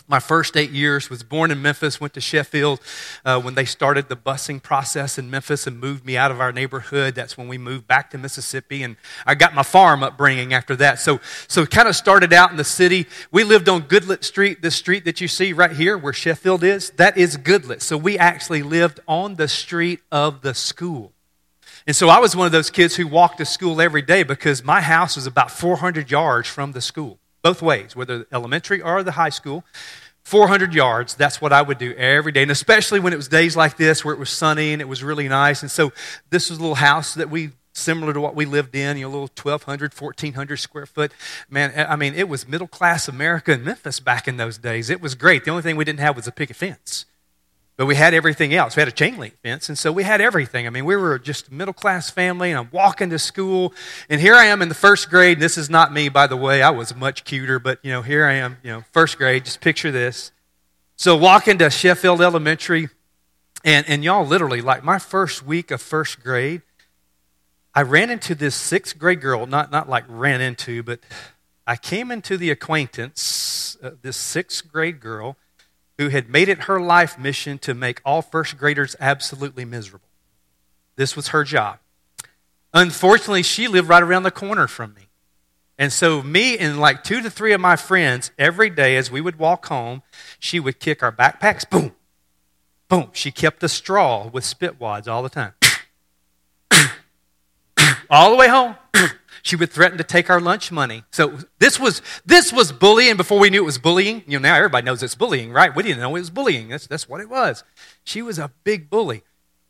my 0.06 0.20
first 0.20 0.56
eight 0.56 0.70
years 0.70 1.08
was 1.08 1.22
born 1.22 1.50
in 1.50 1.62
memphis 1.62 2.00
went 2.00 2.12
to 2.14 2.20
sheffield 2.20 2.80
uh, 3.24 3.40
when 3.40 3.54
they 3.54 3.64
started 3.64 4.08
the 4.08 4.16
busing 4.16 4.62
process 4.62 5.18
in 5.18 5.30
memphis 5.30 5.66
and 5.66 5.80
moved 5.80 6.04
me 6.04 6.16
out 6.16 6.30
of 6.30 6.40
our 6.40 6.52
neighborhood. 6.52 7.14
That's 7.14 7.38
when 7.38 7.48
we 7.48 7.56
moved 7.56 7.86
back 7.86 8.10
to 8.10 8.18
mississippi 8.18 8.82
and 8.82 8.96
i 9.26 9.34
got 9.34 9.54
my 9.54 9.62
farm 9.62 10.02
upbringing 10.02 10.52
after 10.52 10.76
that. 10.76 11.00
So 11.00 11.20
so 11.48 11.64
kind 11.64 11.88
of 11.88 11.96
started 11.96 12.32
out 12.32 12.50
in 12.50 12.56
the 12.56 12.64
city. 12.64 13.06
We 13.30 13.44
lived 13.44 13.68
on 13.68 13.82
goodlet 13.82 14.24
street 14.24 14.60
this 14.60 14.76
street 14.76 15.06
that 15.06 15.20
you 15.20 15.28
see 15.28 15.52
right 15.52 15.72
here 15.72 15.96
where 15.96 16.12
sheffield 16.12 16.62
is. 16.62 16.90
That 16.90 17.16
is 17.16 17.36
goodlet 17.36 17.80
so 17.80 17.96
we 17.96 18.18
actually 18.18 18.62
lived 18.62 19.00
on 19.08 19.36
the 19.36 19.48
street 19.48 20.00
of 20.12 20.42
the 20.42 20.54
school. 20.54 21.12
And 21.86 21.96
so 21.96 22.10
i 22.10 22.18
was 22.18 22.36
one 22.36 22.46
of 22.46 22.52
those 22.52 22.70
kids 22.70 22.96
who 22.96 23.06
walked 23.06 23.38
to 23.38 23.46
school 23.46 23.80
every 23.80 24.02
day 24.02 24.22
because 24.22 24.62
my 24.62 24.82
house 24.82 25.16
was 25.16 25.26
about 25.26 25.50
400 25.50 26.10
yards 26.10 26.46
from 26.48 26.72
the 26.72 26.82
school 26.82 27.18
both 27.44 27.62
ways, 27.62 27.94
whether 27.94 28.26
elementary 28.32 28.80
or 28.80 29.04
the 29.04 29.12
high 29.12 29.28
school. 29.28 29.64
400 30.24 30.74
yards, 30.74 31.14
that's 31.14 31.42
what 31.42 31.52
I 31.52 31.60
would 31.60 31.76
do 31.76 31.92
every 31.92 32.32
day. 32.32 32.40
And 32.40 32.50
especially 32.50 32.98
when 32.98 33.12
it 33.12 33.16
was 33.16 33.28
days 33.28 33.54
like 33.54 33.76
this 33.76 34.02
where 34.02 34.14
it 34.14 34.18
was 34.18 34.30
sunny 34.30 34.72
and 34.72 34.80
it 34.80 34.88
was 34.88 35.04
really 35.04 35.28
nice. 35.28 35.60
And 35.60 35.70
so 35.70 35.92
this 36.30 36.48
was 36.48 36.58
a 36.58 36.62
little 36.62 36.76
house 36.76 37.12
that 37.14 37.28
we, 37.28 37.50
similar 37.74 38.14
to 38.14 38.20
what 38.22 38.34
we 38.34 38.46
lived 38.46 38.74
in, 38.74 38.96
you 38.96 39.02
know, 39.02 39.08
a 39.08 39.12
little 39.12 39.30
1,200, 39.36 39.92
1,400 39.92 40.56
square 40.56 40.86
foot. 40.86 41.12
Man, 41.50 41.86
I 41.86 41.94
mean, 41.96 42.14
it 42.14 42.30
was 42.30 42.48
middle 42.48 42.66
class 42.66 43.06
America 43.06 43.52
in 43.52 43.62
Memphis 43.62 44.00
back 44.00 44.26
in 44.26 44.38
those 44.38 44.56
days. 44.56 44.88
It 44.88 45.02
was 45.02 45.14
great. 45.14 45.44
The 45.44 45.50
only 45.50 45.62
thing 45.62 45.76
we 45.76 45.84
didn't 45.84 46.00
have 46.00 46.16
was 46.16 46.26
a 46.26 46.32
picket 46.32 46.56
fence. 46.56 47.04
But 47.76 47.86
we 47.86 47.96
had 47.96 48.14
everything 48.14 48.54
else. 48.54 48.76
We 48.76 48.80
had 48.80 48.88
a 48.88 48.92
chain 48.92 49.18
link 49.18 49.36
fence, 49.42 49.68
and 49.68 49.76
so 49.76 49.90
we 49.90 50.04
had 50.04 50.20
everything. 50.20 50.66
I 50.66 50.70
mean, 50.70 50.84
we 50.84 50.94
were 50.94 51.18
just 51.18 51.48
a 51.48 51.54
middle 51.54 51.74
class 51.74 52.08
family, 52.08 52.50
and 52.50 52.58
I'm 52.58 52.68
walking 52.70 53.10
to 53.10 53.18
school, 53.18 53.74
and 54.08 54.20
here 54.20 54.36
I 54.36 54.44
am 54.44 54.62
in 54.62 54.68
the 54.68 54.76
first 54.76 55.10
grade. 55.10 55.40
This 55.40 55.58
is 55.58 55.68
not 55.68 55.92
me, 55.92 56.08
by 56.08 56.28
the 56.28 56.36
way. 56.36 56.62
I 56.62 56.70
was 56.70 56.94
much 56.94 57.24
cuter, 57.24 57.58
but 57.58 57.80
you 57.82 57.90
know, 57.90 58.02
here 58.02 58.26
I 58.26 58.34
am, 58.34 58.58
you 58.62 58.70
know, 58.70 58.84
first 58.92 59.18
grade. 59.18 59.44
Just 59.44 59.60
picture 59.60 59.90
this. 59.90 60.30
So 60.94 61.16
walking 61.16 61.58
to 61.58 61.68
Sheffield 61.68 62.22
Elementary, 62.22 62.90
and 63.64 63.84
and 63.88 64.04
y'all 64.04 64.24
literally 64.24 64.60
like 64.60 64.84
my 64.84 65.00
first 65.00 65.44
week 65.44 65.72
of 65.72 65.82
first 65.82 66.22
grade, 66.22 66.62
I 67.74 67.82
ran 67.82 68.08
into 68.08 68.36
this 68.36 68.54
sixth 68.54 68.96
grade 68.96 69.20
girl. 69.20 69.46
Not 69.46 69.72
not 69.72 69.88
like 69.88 70.04
ran 70.06 70.40
into, 70.40 70.84
but 70.84 71.00
I 71.66 71.74
came 71.74 72.12
into 72.12 72.36
the 72.36 72.52
acquaintance. 72.52 73.76
Uh, 73.82 73.90
this 74.00 74.16
sixth 74.16 74.70
grade 74.70 75.00
girl 75.00 75.36
who 75.98 76.08
had 76.08 76.28
made 76.28 76.48
it 76.48 76.64
her 76.64 76.80
life 76.80 77.18
mission 77.18 77.58
to 77.58 77.74
make 77.74 78.00
all 78.04 78.22
first 78.22 78.58
graders 78.58 78.96
absolutely 78.98 79.64
miserable. 79.64 80.08
This 80.96 81.16
was 81.16 81.28
her 81.28 81.44
job. 81.44 81.78
Unfortunately, 82.72 83.42
she 83.42 83.68
lived 83.68 83.88
right 83.88 84.02
around 84.02 84.24
the 84.24 84.30
corner 84.30 84.66
from 84.66 84.94
me. 84.94 85.08
And 85.78 85.92
so, 85.92 86.22
me 86.22 86.56
and 86.56 86.80
like 86.80 87.02
two 87.02 87.20
to 87.20 87.30
three 87.30 87.52
of 87.52 87.60
my 87.60 87.76
friends, 87.76 88.30
every 88.38 88.70
day 88.70 88.96
as 88.96 89.10
we 89.10 89.20
would 89.20 89.38
walk 89.38 89.66
home, 89.66 90.02
she 90.38 90.60
would 90.60 90.78
kick 90.78 91.02
our 91.02 91.12
backpacks, 91.12 91.68
boom, 91.68 91.94
boom. 92.88 93.10
She 93.12 93.32
kept 93.32 93.62
a 93.62 93.68
straw 93.68 94.28
with 94.28 94.44
spit 94.44 94.80
wads 94.80 95.08
all 95.08 95.22
the 95.22 95.28
time. 95.28 95.54
all 98.10 98.30
the 98.30 98.36
way 98.36 98.48
home. 98.48 98.76
She 99.44 99.56
would 99.56 99.70
threaten 99.70 99.98
to 99.98 100.04
take 100.04 100.30
our 100.30 100.40
lunch 100.40 100.72
money. 100.72 101.04
So 101.10 101.38
this 101.58 101.78
was 101.78 102.00
this 102.24 102.50
was 102.50 102.72
bullying 102.72 103.18
before 103.18 103.38
we 103.38 103.50
knew 103.50 103.62
it 103.62 103.66
was 103.66 103.76
bullying. 103.76 104.24
You 104.26 104.38
know, 104.38 104.48
now 104.48 104.56
everybody 104.56 104.86
knows 104.86 105.02
it's 105.02 105.14
bullying, 105.14 105.52
right? 105.52 105.74
We 105.76 105.82
didn't 105.82 106.00
know 106.00 106.08
it 106.16 106.20
was 106.20 106.30
bullying. 106.30 106.68
That's 106.68 106.86
that's 106.86 107.06
what 107.06 107.20
it 107.20 107.28
was. 107.28 107.62
She 108.04 108.22
was 108.22 108.38
a 108.38 108.50
big 108.64 108.88
bully. 108.88 109.22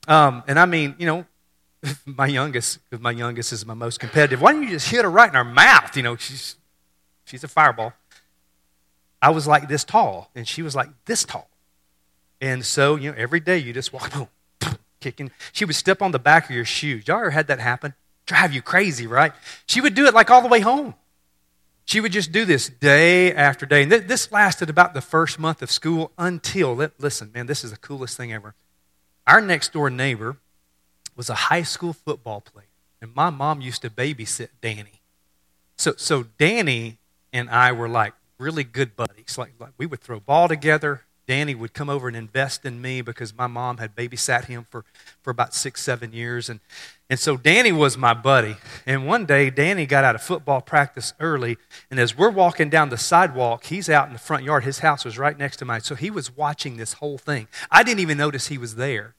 Um, 0.06 0.44
and 0.46 0.60
I 0.60 0.66
mean, 0.66 0.94
you 0.96 1.06
know, 1.06 1.26
my 2.06 2.28
youngest, 2.28 2.78
my 2.96 3.10
youngest 3.10 3.52
is 3.52 3.66
my 3.66 3.74
most 3.74 3.98
competitive. 3.98 4.40
Why 4.40 4.52
don't 4.52 4.62
you 4.62 4.70
just 4.70 4.88
hit 4.88 5.02
her 5.02 5.10
right 5.10 5.28
in 5.28 5.34
her 5.34 5.42
mouth? 5.42 5.96
You 5.96 6.04
know, 6.04 6.14
she's 6.14 6.54
she's 7.24 7.42
a 7.42 7.48
fireball. 7.48 7.94
I 9.20 9.30
was 9.30 9.48
like 9.48 9.66
this 9.66 9.82
tall, 9.82 10.30
and 10.36 10.46
she 10.46 10.62
was 10.62 10.76
like 10.76 10.90
this 11.06 11.24
tall. 11.24 11.50
And 12.40 12.64
so, 12.64 12.94
you 12.94 13.10
know, 13.10 13.16
every 13.18 13.40
day 13.40 13.58
you 13.58 13.72
just 13.72 13.92
walk, 13.92 14.12
kicking. 15.00 15.32
She 15.52 15.64
would 15.64 15.74
step 15.74 16.00
on 16.00 16.12
the 16.12 16.20
back 16.20 16.44
of 16.44 16.54
your 16.54 16.64
shoes. 16.64 17.08
Y'all 17.08 17.18
ever 17.18 17.30
had 17.30 17.48
that 17.48 17.58
happen? 17.58 17.94
Drive 18.26 18.52
you 18.52 18.62
crazy, 18.62 19.06
right? 19.06 19.32
She 19.66 19.80
would 19.80 19.94
do 19.94 20.06
it 20.06 20.14
like 20.14 20.30
all 20.30 20.42
the 20.42 20.48
way 20.48 20.60
home. 20.60 20.94
She 21.84 22.00
would 22.00 22.12
just 22.12 22.32
do 22.32 22.44
this 22.44 22.68
day 22.68 23.34
after 23.34 23.66
day. 23.66 23.82
And 23.82 23.90
th- 23.90 24.06
this 24.06 24.32
lasted 24.32 24.70
about 24.70 24.94
the 24.94 25.02
first 25.02 25.38
month 25.38 25.60
of 25.60 25.70
school 25.70 26.12
until, 26.16 26.74
listen, 26.98 27.30
man, 27.34 27.46
this 27.46 27.62
is 27.62 27.70
the 27.70 27.76
coolest 27.76 28.16
thing 28.16 28.32
ever. 28.32 28.54
Our 29.26 29.40
next 29.40 29.72
door 29.72 29.90
neighbor 29.90 30.36
was 31.16 31.28
a 31.28 31.34
high 31.34 31.62
school 31.62 31.92
football 31.92 32.40
player, 32.40 32.66
and 33.00 33.14
my 33.14 33.30
mom 33.30 33.60
used 33.60 33.82
to 33.82 33.90
babysit 33.90 34.48
Danny. 34.60 35.00
So, 35.76 35.94
so 35.96 36.24
Danny 36.38 36.98
and 37.32 37.50
I 37.50 37.72
were 37.72 37.88
like 37.88 38.14
really 38.38 38.64
good 38.64 38.96
buddies. 38.96 39.36
Like, 39.36 39.52
like 39.58 39.72
we 39.76 39.86
would 39.86 40.00
throw 40.00 40.20
ball 40.20 40.48
together, 40.48 41.02
Danny 41.26 41.54
would 41.54 41.72
come 41.72 41.88
over 41.88 42.06
and 42.06 42.16
invest 42.16 42.64
in 42.64 42.82
me 42.82 43.00
because 43.00 43.34
my 43.34 43.46
mom 43.46 43.78
had 43.78 43.94
babysat 43.96 44.44
him 44.44 44.66
for, 44.70 44.84
for 45.22 45.30
about 45.30 45.54
six, 45.54 45.82
seven 45.82 46.12
years. 46.12 46.50
And, 46.50 46.60
and 47.08 47.18
so 47.18 47.36
Danny 47.36 47.72
was 47.72 47.96
my 47.96 48.12
buddy. 48.12 48.56
And 48.86 49.06
one 49.06 49.24
day, 49.24 49.48
Danny 49.50 49.86
got 49.86 50.04
out 50.04 50.14
of 50.14 50.22
football 50.22 50.60
practice 50.60 51.14
early. 51.20 51.56
And 51.90 51.98
as 51.98 52.16
we're 52.16 52.30
walking 52.30 52.68
down 52.68 52.90
the 52.90 52.98
sidewalk, 52.98 53.64
he's 53.64 53.88
out 53.88 54.06
in 54.06 54.12
the 54.12 54.18
front 54.18 54.44
yard. 54.44 54.64
His 54.64 54.80
house 54.80 55.04
was 55.04 55.18
right 55.18 55.38
next 55.38 55.56
to 55.58 55.64
mine. 55.64 55.80
So 55.80 55.94
he 55.94 56.10
was 56.10 56.36
watching 56.36 56.76
this 56.76 56.94
whole 56.94 57.18
thing. 57.18 57.48
I 57.70 57.82
didn't 57.82 58.00
even 58.00 58.18
notice 58.18 58.48
he 58.48 58.58
was 58.58 58.76
there 58.76 59.14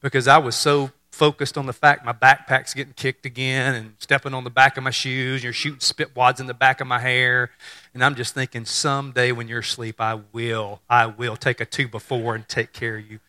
because 0.00 0.28
I 0.28 0.38
was 0.38 0.54
so 0.54 0.92
focused 1.20 1.58
on 1.58 1.66
the 1.66 1.72
fact 1.74 2.02
my 2.02 2.14
backpack's 2.14 2.72
getting 2.72 2.94
kicked 2.94 3.26
again 3.26 3.74
and 3.74 3.92
stepping 3.98 4.32
on 4.32 4.42
the 4.42 4.48
back 4.48 4.78
of 4.78 4.82
my 4.82 4.90
shoes. 4.90 5.44
You're 5.44 5.52
shooting 5.52 5.80
spit 5.80 6.16
wads 6.16 6.40
in 6.40 6.46
the 6.46 6.54
back 6.54 6.80
of 6.80 6.86
my 6.86 6.98
hair. 6.98 7.50
And 7.92 8.02
I'm 8.02 8.14
just 8.14 8.32
thinking, 8.32 8.64
someday 8.64 9.30
when 9.30 9.46
you're 9.46 9.58
asleep, 9.58 10.00
I 10.00 10.20
will, 10.32 10.80
I 10.88 11.04
will 11.04 11.36
take 11.36 11.60
a 11.60 11.66
two 11.66 11.88
before 11.88 12.34
and 12.34 12.48
take 12.48 12.72
care 12.72 12.96
of 12.96 13.10
you. 13.10 13.20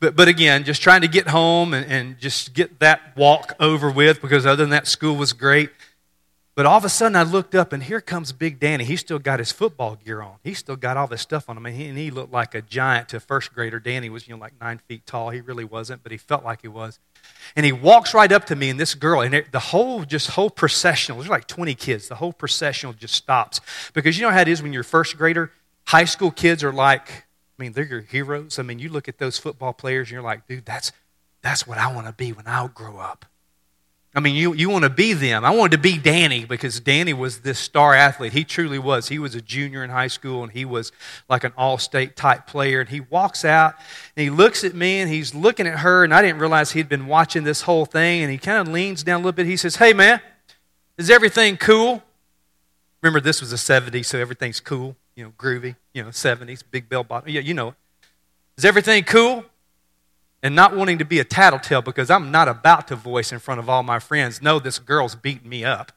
But, 0.00 0.16
but 0.16 0.26
again, 0.26 0.64
just 0.64 0.80
trying 0.80 1.02
to 1.02 1.06
get 1.06 1.28
home 1.28 1.74
and, 1.74 1.84
and 1.84 2.18
just 2.18 2.54
get 2.54 2.78
that 2.78 3.14
walk 3.14 3.54
over 3.60 3.90
with 3.90 4.22
because 4.22 4.46
other 4.46 4.62
than 4.62 4.70
that, 4.70 4.86
school 4.86 5.14
was 5.14 5.34
great. 5.34 5.68
But 6.54 6.64
all 6.64 6.78
of 6.78 6.84
a 6.86 6.88
sudden, 6.88 7.14
I 7.14 7.24
looked 7.24 7.54
up, 7.54 7.72
and 7.74 7.82
here 7.82 8.00
comes 8.00 8.32
Big 8.32 8.58
Danny. 8.58 8.84
He 8.84 8.96
still 8.96 9.18
got 9.18 9.40
his 9.40 9.50
football 9.50 9.96
gear 9.96 10.22
on. 10.22 10.36
He 10.44 10.54
still 10.54 10.76
got 10.76 10.96
all 10.96 11.08
this 11.08 11.20
stuff 11.20 11.50
on 11.50 11.58
him, 11.58 11.66
and 11.66 11.76
he, 11.76 11.88
and 11.88 11.98
he 11.98 12.10
looked 12.12 12.32
like 12.32 12.54
a 12.54 12.62
giant 12.62 13.08
to 13.08 13.18
first 13.20 13.52
grader. 13.52 13.80
Danny 13.80 14.08
was, 14.08 14.28
you 14.28 14.34
know, 14.34 14.40
like 14.40 14.54
nine 14.60 14.78
feet 14.78 15.04
tall. 15.04 15.30
He 15.30 15.40
really 15.40 15.64
wasn't, 15.64 16.04
but 16.04 16.12
he 16.12 16.16
felt 16.16 16.44
like 16.44 16.62
he 16.62 16.68
was. 16.68 17.00
And 17.56 17.64
he 17.64 17.72
walks 17.72 18.14
right 18.14 18.30
up 18.32 18.46
to 18.46 18.56
me 18.56 18.68
and 18.70 18.80
this 18.80 18.94
girl, 18.94 19.20
and 19.20 19.34
it, 19.34 19.52
the 19.52 19.60
whole, 19.60 20.04
just 20.04 20.30
whole 20.30 20.50
processional, 20.50 21.18
there's 21.18 21.30
like 21.30 21.46
20 21.46 21.74
kids, 21.74 22.08
the 22.08 22.16
whole 22.16 22.32
processional 22.32 22.92
just 22.92 23.14
stops. 23.14 23.60
Because 23.92 24.18
you 24.18 24.24
know 24.24 24.30
how 24.30 24.40
it 24.40 24.48
is 24.48 24.62
when 24.62 24.72
you're 24.72 24.82
first 24.82 25.16
grader? 25.16 25.52
High 25.86 26.04
school 26.04 26.30
kids 26.30 26.64
are 26.64 26.72
like, 26.72 27.08
I 27.10 27.62
mean, 27.62 27.72
they're 27.72 27.84
your 27.84 28.00
heroes. 28.00 28.58
I 28.58 28.62
mean, 28.62 28.80
you 28.80 28.88
look 28.88 29.08
at 29.08 29.18
those 29.18 29.38
football 29.38 29.72
players 29.72 30.08
and 30.08 30.12
you're 30.14 30.22
like, 30.22 30.48
dude, 30.48 30.64
that's, 30.64 30.90
that's 31.42 31.66
what 31.66 31.78
I 31.78 31.92
want 31.92 32.08
to 32.08 32.12
be 32.12 32.32
when 32.32 32.46
I 32.46 32.66
grow 32.66 32.98
up. 32.98 33.26
I 34.16 34.20
mean, 34.20 34.36
you, 34.36 34.54
you 34.54 34.70
want 34.70 34.84
to 34.84 34.90
be 34.90 35.12
them. 35.12 35.44
I 35.44 35.50
wanted 35.50 35.72
to 35.72 35.82
be 35.82 35.98
Danny 35.98 36.44
because 36.44 36.78
Danny 36.78 37.12
was 37.12 37.40
this 37.40 37.58
star 37.58 37.94
athlete. 37.94 38.32
He 38.32 38.44
truly 38.44 38.78
was. 38.78 39.08
He 39.08 39.18
was 39.18 39.34
a 39.34 39.40
junior 39.40 39.82
in 39.82 39.90
high 39.90 40.06
school 40.06 40.44
and 40.44 40.52
he 40.52 40.64
was 40.64 40.92
like 41.28 41.42
an 41.42 41.52
all 41.56 41.78
state 41.78 42.14
type 42.14 42.46
player. 42.46 42.80
And 42.80 42.88
he 42.88 43.00
walks 43.00 43.44
out 43.44 43.74
and 44.16 44.22
he 44.22 44.30
looks 44.30 44.62
at 44.62 44.72
me 44.72 45.00
and 45.00 45.10
he's 45.10 45.34
looking 45.34 45.66
at 45.66 45.80
her. 45.80 46.04
And 46.04 46.14
I 46.14 46.22
didn't 46.22 46.38
realize 46.38 46.70
he'd 46.72 46.88
been 46.88 47.08
watching 47.08 47.42
this 47.42 47.62
whole 47.62 47.86
thing. 47.86 48.22
And 48.22 48.30
he 48.30 48.38
kind 48.38 48.58
of 48.58 48.72
leans 48.72 49.02
down 49.02 49.16
a 49.16 49.24
little 49.24 49.32
bit. 49.32 49.46
He 49.46 49.56
says, 49.56 49.76
Hey, 49.76 49.92
man, 49.92 50.20
is 50.96 51.10
everything 51.10 51.56
cool? 51.56 52.00
Remember, 53.02 53.20
this 53.20 53.40
was 53.40 53.50
the 53.50 53.56
70s, 53.56 54.06
so 54.06 54.18
everything's 54.18 54.60
cool, 54.60 54.96
you 55.14 55.24
know, 55.24 55.32
groovy, 55.36 55.76
you 55.92 56.02
know, 56.02 56.08
70s, 56.08 56.62
big 56.70 56.88
bell 56.88 57.04
bottom. 57.04 57.28
Yeah, 57.28 57.42
you 57.42 57.52
know. 57.52 57.74
Is 58.56 58.64
everything 58.64 59.02
cool? 59.04 59.44
And 60.44 60.54
not 60.54 60.76
wanting 60.76 60.98
to 60.98 61.06
be 61.06 61.18
a 61.18 61.24
tattletale 61.24 61.80
because 61.80 62.10
I'm 62.10 62.30
not 62.30 62.48
about 62.48 62.86
to 62.88 62.96
voice 62.96 63.32
in 63.32 63.38
front 63.38 63.60
of 63.60 63.70
all 63.70 63.82
my 63.82 63.98
friends, 63.98 64.42
no, 64.42 64.58
this 64.58 64.78
girl's 64.78 65.14
beating 65.14 65.48
me 65.48 65.64
up. 65.64 65.90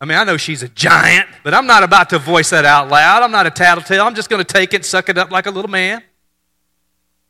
I 0.00 0.06
mean, 0.06 0.18
I 0.18 0.24
know 0.24 0.36
she's 0.36 0.64
a 0.64 0.68
giant, 0.68 1.28
but 1.44 1.54
I'm 1.54 1.68
not 1.68 1.84
about 1.84 2.10
to 2.10 2.18
voice 2.18 2.50
that 2.50 2.64
out 2.64 2.88
loud. 2.88 3.22
I'm 3.22 3.30
not 3.30 3.46
a 3.46 3.50
tattletale. 3.50 4.04
I'm 4.04 4.16
just 4.16 4.28
going 4.28 4.44
to 4.44 4.52
take 4.52 4.74
it, 4.74 4.84
suck 4.84 5.08
it 5.08 5.16
up 5.16 5.30
like 5.30 5.46
a 5.46 5.52
little 5.52 5.70
man. 5.70 6.02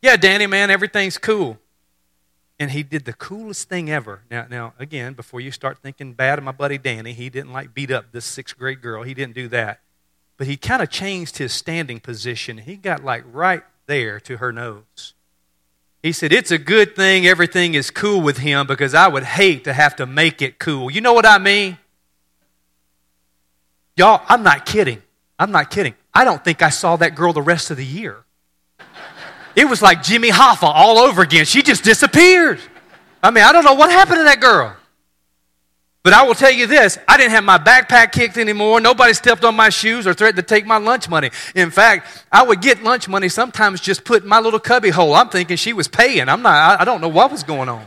Yeah, 0.01 0.15
Danny, 0.15 0.47
man, 0.47 0.71
everything's 0.71 1.19
cool. 1.19 1.59
And 2.59 2.71
he 2.71 2.81
did 2.81 3.05
the 3.05 3.13
coolest 3.13 3.69
thing 3.69 3.87
ever. 3.91 4.21
Now, 4.31 4.47
now, 4.49 4.73
again, 4.79 5.13
before 5.13 5.41
you 5.41 5.51
start 5.51 5.77
thinking 5.77 6.13
bad 6.13 6.39
of 6.39 6.43
my 6.43 6.51
buddy 6.51 6.79
Danny, 6.79 7.13
he 7.13 7.29
didn't 7.29 7.53
like 7.53 7.75
beat 7.75 7.91
up 7.91 8.11
this 8.11 8.25
sixth 8.25 8.57
grade 8.57 8.81
girl. 8.81 9.03
He 9.03 9.13
didn't 9.13 9.35
do 9.35 9.47
that. 9.49 9.81
But 10.37 10.47
he 10.47 10.57
kind 10.57 10.81
of 10.81 10.89
changed 10.89 11.37
his 11.37 11.53
standing 11.53 11.99
position. 11.99 12.57
He 12.57 12.77
got 12.77 13.03
like 13.03 13.23
right 13.31 13.61
there 13.85 14.19
to 14.21 14.37
her 14.37 14.51
nose. 14.51 15.13
He 16.03 16.11
said, 16.11 16.33
It's 16.33 16.51
a 16.51 16.57
good 16.57 16.95
thing 16.95 17.27
everything 17.27 17.73
is 17.73 17.91
cool 17.91 18.21
with 18.21 18.39
him 18.39 18.67
because 18.67 18.93
I 18.93 19.07
would 19.07 19.23
hate 19.23 19.63
to 19.65 19.73
have 19.73 19.95
to 19.97 20.05
make 20.05 20.41
it 20.41 20.59
cool. 20.59 20.91
You 20.91 21.01
know 21.01 21.13
what 21.13 21.25
I 21.25 21.37
mean? 21.37 21.77
Y'all, 23.95 24.23
I'm 24.27 24.43
not 24.43 24.65
kidding. 24.65 25.01
I'm 25.37 25.51
not 25.51 25.69
kidding. 25.69 25.95
I 26.13 26.23
don't 26.23 26.43
think 26.43 26.61
I 26.61 26.69
saw 26.69 26.95
that 26.97 27.15
girl 27.15 27.33
the 27.33 27.41
rest 27.41 27.71
of 27.71 27.77
the 27.77 27.85
year. 27.85 28.23
It 29.55 29.65
was 29.65 29.81
like 29.81 30.01
Jimmy 30.01 30.29
Hoffa 30.29 30.63
all 30.63 30.97
over 30.97 31.21
again. 31.21 31.45
She 31.45 31.61
just 31.61 31.83
disappeared. 31.83 32.59
I 33.21 33.31
mean, 33.31 33.43
I 33.43 33.51
don't 33.51 33.65
know 33.65 33.73
what 33.73 33.91
happened 33.91 34.17
to 34.19 34.23
that 34.23 34.39
girl. 34.39 34.75
But 36.03 36.13
I 36.13 36.23
will 36.23 36.33
tell 36.33 36.51
you 36.51 36.65
this 36.65 36.97
I 37.07 37.17
didn't 37.17 37.31
have 37.31 37.43
my 37.43 37.57
backpack 37.57 38.11
kicked 38.11 38.37
anymore. 38.37 38.81
Nobody 38.81 39.13
stepped 39.13 39.43
on 39.43 39.55
my 39.55 39.69
shoes 39.69 40.07
or 40.07 40.13
threatened 40.13 40.37
to 40.37 40.43
take 40.43 40.65
my 40.65 40.77
lunch 40.77 41.07
money. 41.07 41.29
In 41.53 41.69
fact, 41.69 42.25
I 42.31 42.43
would 42.43 42.61
get 42.61 42.83
lunch 42.83 43.07
money 43.07 43.29
sometimes 43.29 43.79
just 43.81 44.03
put 44.03 44.23
in 44.23 44.29
my 44.29 44.39
little 44.39 44.59
cubby 44.59 44.89
hole. 44.89 45.13
I'm 45.13 45.29
thinking 45.29 45.57
she 45.57 45.73
was 45.73 45.87
paying. 45.87 46.27
I'm 46.27 46.41
not, 46.41 46.81
I 46.81 46.85
don't 46.85 47.01
know 47.01 47.09
what 47.09 47.31
was 47.31 47.43
going 47.43 47.69
on. 47.69 47.85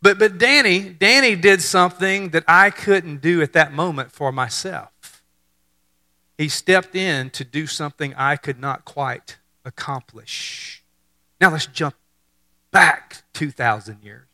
But, 0.00 0.18
but 0.18 0.38
Danny, 0.38 0.90
Danny 0.90 1.34
did 1.34 1.60
something 1.60 2.30
that 2.30 2.44
I 2.46 2.70
couldn't 2.70 3.20
do 3.20 3.42
at 3.42 3.52
that 3.54 3.72
moment 3.72 4.12
for 4.12 4.30
myself. 4.30 4.90
He 6.36 6.48
stepped 6.48 6.94
in 6.94 7.30
to 7.30 7.44
do 7.44 7.66
something 7.66 8.14
I 8.14 8.36
could 8.36 8.60
not 8.60 8.84
quite 8.84 9.38
accomplish. 9.64 10.84
Now 11.40 11.50
let's 11.50 11.66
jump 11.66 11.96
back 12.70 13.22
2,000 13.34 14.02
years 14.04 14.27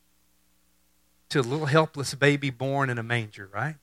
to 1.35 1.41
a 1.41 1.43
little 1.43 1.67
helpless 1.67 2.15
baby 2.15 2.49
born 2.49 2.89
in 2.89 2.97
a 2.97 3.03
manger, 3.03 3.51
right? 3.53 3.75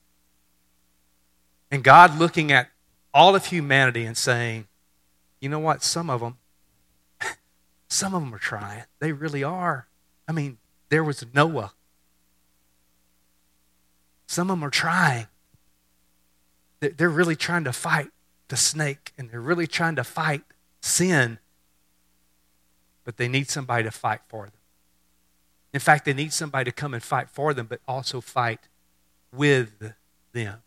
And 1.70 1.84
God 1.84 2.18
looking 2.18 2.50
at 2.50 2.70
all 3.12 3.34
of 3.34 3.44
humanity 3.44 4.06
and 4.06 4.16
saying, 4.16 4.68
you 5.38 5.50
know 5.50 5.58
what? 5.58 5.82
Some 5.82 6.08
of 6.08 6.22
them, 6.22 6.38
some 7.88 8.14
of 8.14 8.22
them 8.22 8.34
are 8.34 8.38
trying. 8.38 8.84
They 9.00 9.12
really 9.12 9.44
are. 9.44 9.86
I 10.26 10.32
mean, 10.32 10.56
there 10.88 11.04
was 11.04 11.26
Noah. 11.34 11.74
Some 14.26 14.48
of 14.48 14.58
them 14.58 14.64
are 14.64 14.70
trying. 14.70 15.26
They're 16.80 17.10
really 17.10 17.36
trying 17.36 17.64
to 17.64 17.72
fight 17.74 18.08
the 18.48 18.56
snake 18.56 19.12
and 19.18 19.30
they're 19.30 19.42
really 19.42 19.66
trying 19.66 19.96
to 19.96 20.04
fight 20.04 20.42
sin, 20.80 21.38
but 23.04 23.18
they 23.18 23.28
need 23.28 23.50
somebody 23.50 23.84
to 23.84 23.90
fight 23.90 24.20
for 24.26 24.46
them. 24.46 24.61
In 25.72 25.80
fact, 25.80 26.04
they 26.04 26.12
need 26.12 26.32
somebody 26.32 26.70
to 26.70 26.74
come 26.74 26.94
and 26.94 27.02
fight 27.02 27.30
for 27.30 27.54
them, 27.54 27.66
but 27.66 27.80
also 27.88 28.20
fight 28.20 28.68
with 29.32 29.94
them. 30.32 30.62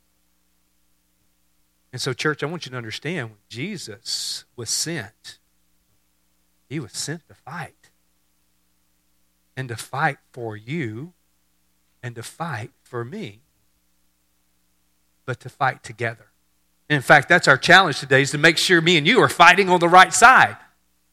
And 1.93 2.01
so, 2.01 2.11
church, 2.11 2.43
I 2.43 2.47
want 2.47 2.65
you 2.65 2.71
to 2.71 2.77
understand 2.77 3.29
when 3.29 3.39
Jesus 3.47 4.45
was 4.55 4.69
sent, 4.69 5.37
he 6.67 6.79
was 6.79 6.91
sent 6.91 7.27
to 7.27 7.33
fight. 7.33 7.91
And 9.55 9.69
to 9.69 9.77
fight 9.77 10.17
for 10.33 10.57
you 10.57 11.13
and 12.03 12.15
to 12.15 12.23
fight 12.23 12.71
for 12.83 13.05
me, 13.05 13.39
but 15.25 15.39
to 15.39 15.49
fight 15.49 15.81
together. 15.81 16.27
In 16.89 17.01
fact, 17.01 17.29
that's 17.29 17.47
our 17.47 17.57
challenge 17.57 17.99
today 17.99 18.21
is 18.21 18.31
to 18.31 18.37
make 18.37 18.57
sure 18.57 18.81
me 18.81 18.97
and 18.97 19.07
you 19.07 19.21
are 19.21 19.29
fighting 19.29 19.69
on 19.69 19.79
the 19.79 19.87
right 19.87 20.13
side, 20.13 20.57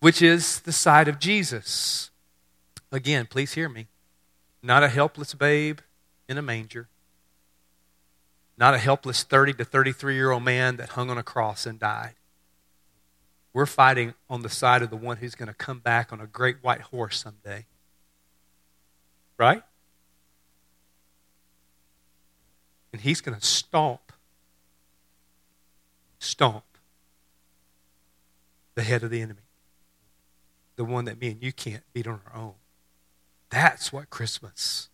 which 0.00 0.20
is 0.20 0.60
the 0.60 0.72
side 0.72 1.06
of 1.06 1.18
Jesus. 1.18 2.10
Again, 2.92 3.26
please 3.26 3.54
hear 3.54 3.70
me. 3.70 3.88
Not 4.62 4.82
a 4.82 4.88
helpless 4.88 5.32
babe 5.32 5.78
in 6.28 6.36
a 6.36 6.42
manger. 6.42 6.88
Not 8.58 8.74
a 8.74 8.78
helpless 8.78 9.22
30 9.24 9.54
to 9.54 9.64
33 9.64 10.14
year 10.14 10.30
old 10.30 10.44
man 10.44 10.76
that 10.76 10.90
hung 10.90 11.10
on 11.10 11.16
a 11.16 11.22
cross 11.22 11.64
and 11.64 11.80
died. 11.80 12.14
We're 13.54 13.66
fighting 13.66 14.14
on 14.30 14.42
the 14.42 14.48
side 14.48 14.82
of 14.82 14.90
the 14.90 14.96
one 14.96 15.16
who's 15.16 15.34
going 15.34 15.48
to 15.48 15.54
come 15.54 15.78
back 15.78 16.12
on 16.12 16.20
a 16.20 16.26
great 16.26 16.56
white 16.62 16.82
horse 16.82 17.18
someday. 17.18 17.66
Right? 19.38 19.62
And 22.92 23.00
he's 23.00 23.22
going 23.22 23.38
to 23.38 23.44
stomp, 23.44 24.12
stomp 26.18 26.64
the 28.74 28.82
head 28.82 29.02
of 29.02 29.10
the 29.10 29.22
enemy. 29.22 29.40
The 30.76 30.84
one 30.84 31.06
that 31.06 31.20
me 31.20 31.30
and 31.30 31.42
you 31.42 31.52
can't 31.52 31.82
beat 31.92 32.06
on 32.06 32.20
our 32.26 32.40
own. 32.40 32.54
That's 33.52 33.92
what 33.92 34.08
Christmas 34.08 34.88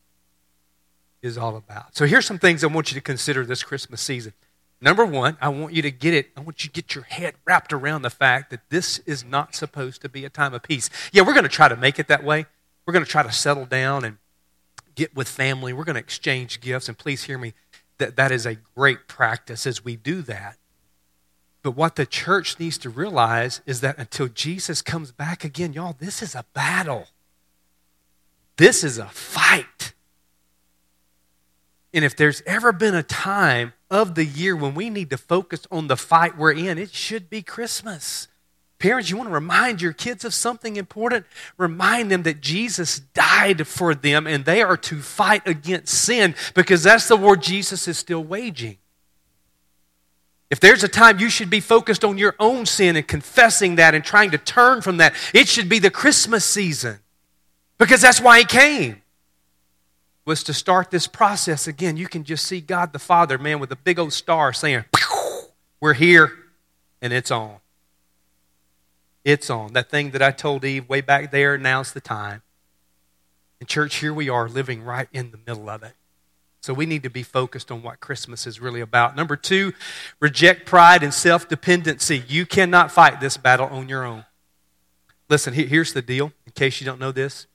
is 1.23 1.39
all 1.39 1.57
about. 1.57 1.97
So 1.97 2.07
here's 2.07 2.27
some 2.27 2.41
things 2.41 2.65
I 2.65 2.67
want 2.67 2.91
you 2.91 2.97
to 2.97 3.01
consider 3.01 3.47
this 3.47 3.63
Christmas 3.63 4.01
season. 4.01 4.33
Number 4.81 5.07
one, 5.07 5.37
I 5.41 5.49
want 5.49 5.75
you 5.75 5.83
to 5.83 5.93
get 5.93 6.13
it, 6.13 6.31
I 6.37 6.41
want 6.41 6.65
you 6.65 6.69
to 6.69 6.73
get 6.73 6.95
your 6.95 7.05
head 7.05 7.35
wrapped 7.45 7.73
around 7.73 8.03
the 8.03 8.11
fact 8.11 8.51
that 8.51 8.69
this 8.69 8.99
is 9.01 9.25
not 9.25 9.55
supposed 9.55 10.03
to 10.03 10.09
be 10.09 10.25
a 10.25 10.29
time 10.29 10.55
of 10.55 10.65
peace. 10.65 10.91
Yeah, 11.13 11.23
we're 11.23 11.35
going 11.35 11.45
to 11.45 11.49
try 11.49 11.69
to 11.69 11.77
make 11.77 12.01
it 12.01 12.09
that 12.09 12.25
way. 12.25 12.47
We're 12.85 12.93
going 12.93 13.05
to 13.05 13.11
try 13.11 13.23
to 13.23 13.33
settle 13.33 13.65
down 13.65 14.05
and 14.05 14.19
get 14.97 15.15
with 15.15 15.29
family. 15.29 15.73
We're 15.73 15.85
going 15.85 15.95
to 15.95 16.01
exchange 16.01 16.61
gifts. 16.61 16.89
And 16.89 16.99
please 16.99 17.25
hear 17.25 17.39
me, 17.39 17.55
that, 17.99 18.17
that 18.17 18.33
is 18.33 18.45
a 18.45 18.57
great 18.57 19.07
practice 19.07 19.67
as 19.69 19.85
we 19.85 19.95
do 19.95 20.21
that. 20.23 20.57
But 21.63 21.73
what 21.73 21.97
the 21.97 22.07
church 22.07 22.59
needs 22.59 22.79
to 22.79 22.91
realize 22.91 23.61
is 23.67 23.81
that 23.83 23.99
until 23.99 24.27
Jesus 24.27 24.83
comes 24.83 25.13
back 25.13 25.45
again, 25.45 25.73
y'all, 25.73 25.97
this 25.99 26.23
is 26.23 26.35
a 26.35 26.45
battle. 26.55 27.09
This 28.59 28.85
is 28.85 28.99
a 28.99 29.07
fight. 29.07 29.95
And 31.95 32.05
if 32.05 32.15
there's 32.15 32.43
ever 32.45 32.73
been 32.73 32.95
a 32.95 33.03
time 33.03 33.73
of 33.91 34.15
the 34.15 34.25
year 34.25 34.55
when 34.55 34.75
we 34.75 34.91
need 34.91 35.11
to 35.11 35.17
focus 35.17 35.67
on 35.71 35.87
the 35.87 35.97
fight 35.97 36.37
we're 36.37 36.53
in, 36.53 36.77
it 36.77 36.91
should 36.91 37.31
be 37.31 37.41
Christmas. 37.41 38.29
Parents, 38.79 39.11
you 39.11 39.17
want 39.17 39.29
to 39.29 39.35
remind 39.35 39.81
your 39.81 39.93
kids 39.93 40.25
of 40.25 40.35
something 40.35 40.77
important? 40.77 41.25
Remind 41.57 42.11
them 42.11 42.25
that 42.25 42.41
Jesus 42.41 42.99
died 42.99 43.67
for 43.67 43.95
them 43.95 44.27
and 44.27 44.45
they 44.45 44.61
are 44.61 44.77
to 44.77 45.01
fight 45.01 45.47
against 45.47 45.95
sin 45.95 46.35
because 46.55 46.83
that's 46.83 47.09
the 47.09 47.17
war 47.17 47.37
Jesus 47.37 47.89
is 47.89 47.97
still 47.97 48.23
waging. 48.23 48.77
If 50.51 50.61
there's 50.61 50.83
a 50.83 50.89
time 50.89 51.21
you 51.21 51.31
should 51.31 51.51
be 51.51 51.61
focused 51.61 52.05
on 52.05 52.19
your 52.19 52.35
own 52.39 52.67
sin 52.67 52.97
and 52.97 53.07
confessing 53.07 53.77
that 53.77 53.95
and 53.95 54.05
trying 54.05 54.31
to 54.33 54.39
turn 54.39 54.81
from 54.81 54.97
that, 54.97 55.15
it 55.33 55.47
should 55.47 55.69
be 55.69 55.79
the 55.79 55.91
Christmas 55.91 56.45
season. 56.45 57.01
Because 57.79 58.01
that's 58.01 58.21
why 58.21 58.41
he 58.41 58.45
came. 58.45 59.03
Was 60.25 60.43
to 60.45 60.53
start 60.53 60.91
this 60.91 61.07
process 61.07 61.67
again. 61.67 61.97
You 61.97 62.07
can 62.07 62.23
just 62.23 62.45
see 62.45 62.61
God 62.61 62.93
the 62.93 62.99
Father, 62.99 63.39
man, 63.39 63.61
with 63.61 63.73
a 63.73 63.77
big 63.77 63.99
old 63.99 64.13
star 64.13 64.53
saying, 64.53 64.85
We're 65.81 65.95
here, 65.95 66.33
and 67.01 67.13
it's 67.15 67.31
on. 67.31 67.57
It's 69.25 69.49
on. 69.49 69.73
That 69.73 69.91
thing 69.91 70.11
that 70.11 70.21
I 70.21 70.31
told 70.33 70.65
Eve 70.65 70.89
way 70.89 71.01
back 71.01 71.31
there, 71.31 71.57
now's 71.57 71.93
the 71.93 72.01
time. 72.01 72.43
And, 73.59 73.69
church, 73.69 73.97
here 73.97 74.13
we 74.13 74.29
are 74.29 74.49
living 74.49 74.83
right 74.83 75.09
in 75.13 75.31
the 75.31 75.39
middle 75.47 75.71
of 75.71 75.83
it. 75.83 75.95
So 76.61 76.75
we 76.75 76.87
need 76.87 77.05
to 77.05 77.11
be 77.11 77.23
focused 77.23 77.71
on 77.71 77.83
what 77.83 78.01
Christmas 78.01 78.47
is 78.47 78.61
really 78.61 78.81
about. 78.81 79.17
Number 79.17 79.37
two, 79.37 79.73
reject 80.21 80.67
pride 80.67 81.03
and 81.03 81.15
self 81.15 81.49
dependency. 81.49 82.23
You 82.29 82.45
cannot 82.45 82.93
fight 82.93 83.21
this 83.21 83.37
battle 83.37 83.69
on 83.69 83.89
your 83.89 84.05
own. 84.05 84.27
Listen, 85.31 85.55
here's 85.55 85.93
the 85.93 86.03
deal, 86.03 86.33
in 86.47 86.53
case 86.53 86.81
you 86.81 86.85
don't 86.85 87.01
know 87.01 87.13
this 87.13 87.47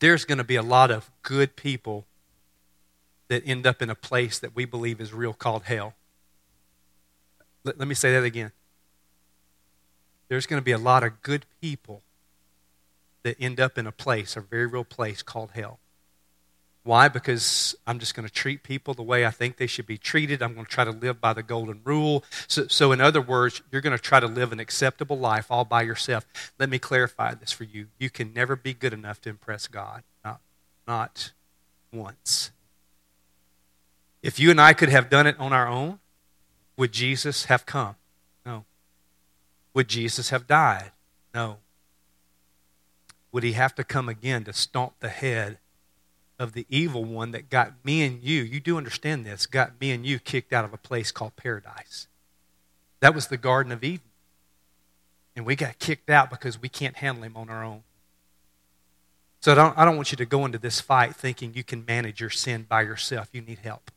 there's 0.00 0.24
going 0.24 0.38
to 0.38 0.44
be 0.44 0.56
a 0.56 0.62
lot 0.62 0.90
of 0.90 1.10
good 1.22 1.56
people 1.56 2.06
that 3.28 3.46
end 3.46 3.66
up 3.66 3.80
in 3.80 3.88
a 3.88 3.94
place 3.94 4.38
that 4.40 4.56
we 4.56 4.64
believe 4.64 5.00
is 5.00 5.12
real 5.12 5.32
called 5.32 5.64
hell. 5.64 5.94
Let, 7.62 7.78
let 7.78 7.86
me 7.86 7.94
say 7.94 8.12
that 8.12 8.24
again. 8.24 8.50
There's 10.28 10.46
going 10.46 10.60
to 10.60 10.64
be 10.64 10.72
a 10.72 10.78
lot 10.78 11.04
of 11.04 11.22
good 11.22 11.46
people 11.60 12.02
that 13.22 13.36
end 13.38 13.60
up 13.60 13.78
in 13.78 13.86
a 13.86 13.92
place, 13.92 14.36
a 14.36 14.40
very 14.40 14.66
real 14.66 14.84
place 14.84 15.22
called 15.22 15.52
hell. 15.52 15.78
Why? 16.82 17.08
Because 17.08 17.74
I'm 17.86 17.98
just 17.98 18.14
going 18.14 18.26
to 18.26 18.32
treat 18.32 18.62
people 18.62 18.94
the 18.94 19.02
way 19.02 19.26
I 19.26 19.30
think 19.30 19.58
they 19.58 19.66
should 19.66 19.86
be 19.86 19.98
treated. 19.98 20.42
I'm 20.42 20.54
going 20.54 20.64
to 20.64 20.70
try 20.70 20.84
to 20.84 20.90
live 20.90 21.20
by 21.20 21.34
the 21.34 21.42
golden 21.42 21.80
rule. 21.84 22.24
So, 22.48 22.68
so, 22.68 22.92
in 22.92 23.00
other 23.02 23.20
words, 23.20 23.60
you're 23.70 23.82
going 23.82 23.96
to 23.96 24.02
try 24.02 24.18
to 24.18 24.26
live 24.26 24.50
an 24.50 24.60
acceptable 24.60 25.18
life 25.18 25.50
all 25.50 25.66
by 25.66 25.82
yourself. 25.82 26.26
Let 26.58 26.70
me 26.70 26.78
clarify 26.78 27.34
this 27.34 27.52
for 27.52 27.64
you. 27.64 27.88
You 27.98 28.08
can 28.08 28.32
never 28.32 28.56
be 28.56 28.72
good 28.72 28.94
enough 28.94 29.20
to 29.22 29.28
impress 29.28 29.66
God. 29.66 30.04
Not, 30.24 30.40
not 30.86 31.32
once. 31.92 32.50
If 34.22 34.40
you 34.40 34.50
and 34.50 34.60
I 34.60 34.72
could 34.72 34.88
have 34.88 35.10
done 35.10 35.26
it 35.26 35.38
on 35.38 35.52
our 35.52 35.68
own, 35.68 35.98
would 36.78 36.92
Jesus 36.92 37.44
have 37.46 37.66
come? 37.66 37.96
No. 38.46 38.64
Would 39.74 39.88
Jesus 39.88 40.30
have 40.30 40.46
died? 40.46 40.92
No. 41.34 41.58
Would 43.32 43.42
he 43.42 43.52
have 43.52 43.74
to 43.74 43.84
come 43.84 44.08
again 44.08 44.44
to 44.44 44.52
stomp 44.54 44.94
the 45.00 45.10
head 45.10 45.58
of 46.40 46.54
the 46.54 46.66
evil 46.70 47.04
one 47.04 47.32
that 47.32 47.50
got 47.50 47.84
me 47.84 48.02
and 48.02 48.22
you, 48.22 48.42
you 48.42 48.60
do 48.60 48.78
understand 48.78 49.26
this, 49.26 49.44
got 49.44 49.78
me 49.78 49.92
and 49.92 50.06
you 50.06 50.18
kicked 50.18 50.54
out 50.54 50.64
of 50.64 50.72
a 50.72 50.78
place 50.78 51.12
called 51.12 51.36
paradise. 51.36 52.08
That 53.00 53.14
was 53.14 53.28
the 53.28 53.36
Garden 53.36 53.70
of 53.70 53.84
Eden. 53.84 54.00
And 55.36 55.44
we 55.44 55.54
got 55.54 55.78
kicked 55.78 56.08
out 56.08 56.30
because 56.30 56.60
we 56.60 56.70
can't 56.70 56.96
handle 56.96 57.24
him 57.24 57.36
on 57.36 57.50
our 57.50 57.62
own. 57.62 57.82
So 59.40 59.52
I 59.52 59.54
don't, 59.54 59.78
I 59.78 59.84
don't 59.84 59.96
want 59.96 60.12
you 60.12 60.16
to 60.16 60.24
go 60.24 60.46
into 60.46 60.58
this 60.58 60.80
fight 60.80 61.14
thinking 61.14 61.52
you 61.54 61.62
can 61.62 61.84
manage 61.86 62.20
your 62.20 62.30
sin 62.30 62.64
by 62.68 62.82
yourself. 62.82 63.28
You 63.32 63.42
need 63.42 63.58
help. 63.58 63.90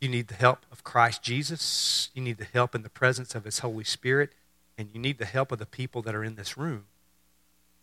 You 0.00 0.08
need 0.08 0.28
the 0.28 0.34
help 0.34 0.64
of 0.72 0.82
Christ 0.82 1.22
Jesus. 1.22 2.10
You 2.14 2.22
need 2.22 2.38
the 2.38 2.44
help 2.44 2.74
in 2.74 2.82
the 2.82 2.90
presence 2.90 3.34
of 3.34 3.44
His 3.44 3.58
Holy 3.58 3.84
Spirit. 3.84 4.32
And 4.78 4.88
you 4.94 4.98
need 4.98 5.18
the 5.18 5.26
help 5.26 5.52
of 5.52 5.58
the 5.58 5.66
people 5.66 6.00
that 6.02 6.14
are 6.14 6.24
in 6.24 6.36
this 6.36 6.56
room 6.56 6.86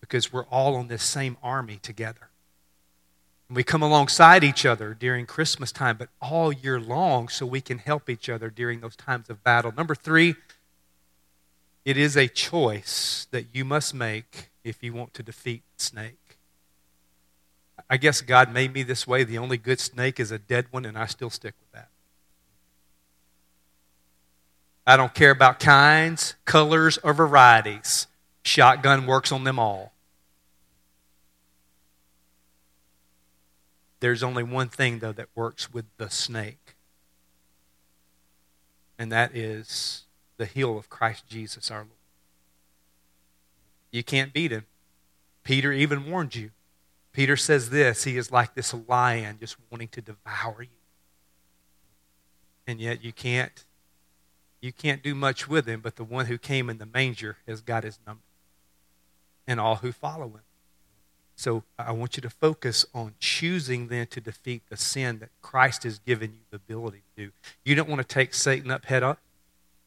because 0.01 0.33
we're 0.33 0.45
all 0.45 0.75
on 0.75 0.87
this 0.87 1.03
same 1.03 1.37
army 1.43 1.77
together. 1.81 2.29
And 3.49 3.55
we 3.55 3.63
come 3.63 3.81
alongside 3.81 4.43
each 4.43 4.65
other 4.65 4.93
during 4.93 5.25
Christmas 5.25 5.71
time, 5.71 5.97
but 5.97 6.09
all 6.21 6.53
year 6.53 6.79
long 6.79 7.27
so 7.27 7.45
we 7.45 7.61
can 7.61 7.79
help 7.79 8.09
each 8.09 8.29
other 8.29 8.49
during 8.49 8.79
those 8.79 8.95
times 8.95 9.29
of 9.29 9.43
battle. 9.43 9.73
Number 9.75 9.95
three, 9.95 10.35
it 11.83 11.97
is 11.97 12.15
a 12.15 12.27
choice 12.27 13.27
that 13.31 13.47
you 13.51 13.65
must 13.65 13.93
make 13.93 14.51
if 14.63 14.83
you 14.83 14.93
want 14.93 15.15
to 15.15 15.23
defeat 15.23 15.63
the 15.75 15.83
snake. 15.83 16.37
I 17.89 17.97
guess 17.97 18.21
God 18.21 18.53
made 18.53 18.71
me 18.71 18.83
this 18.83 19.07
way. 19.07 19.23
The 19.23 19.39
only 19.39 19.57
good 19.57 19.79
snake 19.79 20.19
is 20.19 20.31
a 20.31 20.37
dead 20.37 20.67
one, 20.69 20.85
and 20.85 20.95
I 20.95 21.07
still 21.07 21.31
stick 21.31 21.55
with 21.59 21.71
that. 21.71 21.89
I 24.85 24.95
don't 24.95 25.13
care 25.13 25.31
about 25.31 25.59
kinds, 25.59 26.35
colors, 26.45 26.99
or 26.99 27.13
varieties. 27.13 28.05
Shotgun 28.43 29.07
works 29.07 29.31
on 29.31 29.43
them 29.43 29.57
all. 29.57 29.93
There's 33.99 34.23
only 34.23 34.43
one 34.43 34.69
thing, 34.69 34.99
though, 34.99 35.11
that 35.11 35.27
works 35.35 35.73
with 35.73 35.85
the 35.97 36.09
snake, 36.09 36.75
and 38.97 39.11
that 39.11 39.35
is 39.35 40.03
the 40.37 40.45
heel 40.45 40.77
of 40.77 40.89
Christ 40.89 41.27
Jesus 41.27 41.69
our 41.69 41.79
Lord. 41.79 41.91
You 43.91 44.03
can't 44.03 44.33
beat 44.33 44.51
him. 44.51 44.65
Peter 45.43 45.73
even 45.73 46.09
warned 46.09 46.35
you. 46.35 46.51
Peter 47.11 47.35
says 47.35 47.69
this 47.69 48.03
He 48.03 48.17
is 48.17 48.31
like 48.31 48.53
this 48.53 48.73
lion 48.87 49.37
just 49.39 49.57
wanting 49.69 49.87
to 49.89 50.01
devour 50.01 50.61
you. 50.61 50.69
And 52.67 52.79
yet 52.79 53.03
you 53.03 53.11
can't 53.11 53.65
you 54.61 54.73
can't 54.73 55.01
do 55.01 55.15
much 55.15 55.47
with 55.47 55.67
him, 55.67 55.79
but 55.81 55.95
the 55.95 56.03
one 56.03 56.25
who 56.25 56.37
came 56.37 56.69
in 56.69 56.77
the 56.77 56.85
manger 56.85 57.37
has 57.47 57.61
got 57.61 57.83
his 57.83 57.97
number. 58.05 58.21
And 59.47 59.59
all 59.59 59.77
who 59.77 59.91
follow 59.91 60.27
him. 60.27 60.41
So 61.39 61.63
I 61.77 61.93
want 61.93 62.17
you 62.17 62.21
to 62.23 62.29
focus 62.29 62.85
on 62.93 63.13
choosing 63.17 63.87
then 63.87 64.07
to 64.07 64.19
defeat 64.19 64.63
the 64.69 64.75
sin 64.75 65.19
that 65.19 65.29
Christ 65.41 65.83
has 65.83 65.97
given 65.99 66.31
you 66.33 66.39
the 66.51 66.57
ability 66.57 67.03
to 67.15 67.27
do. 67.27 67.31
You 67.63 67.75
don't 67.75 67.87
want 67.87 68.01
to 68.01 68.07
take 68.07 68.33
Satan 68.33 68.69
up 68.69 68.83
head 68.83 69.03
up. 69.03 69.19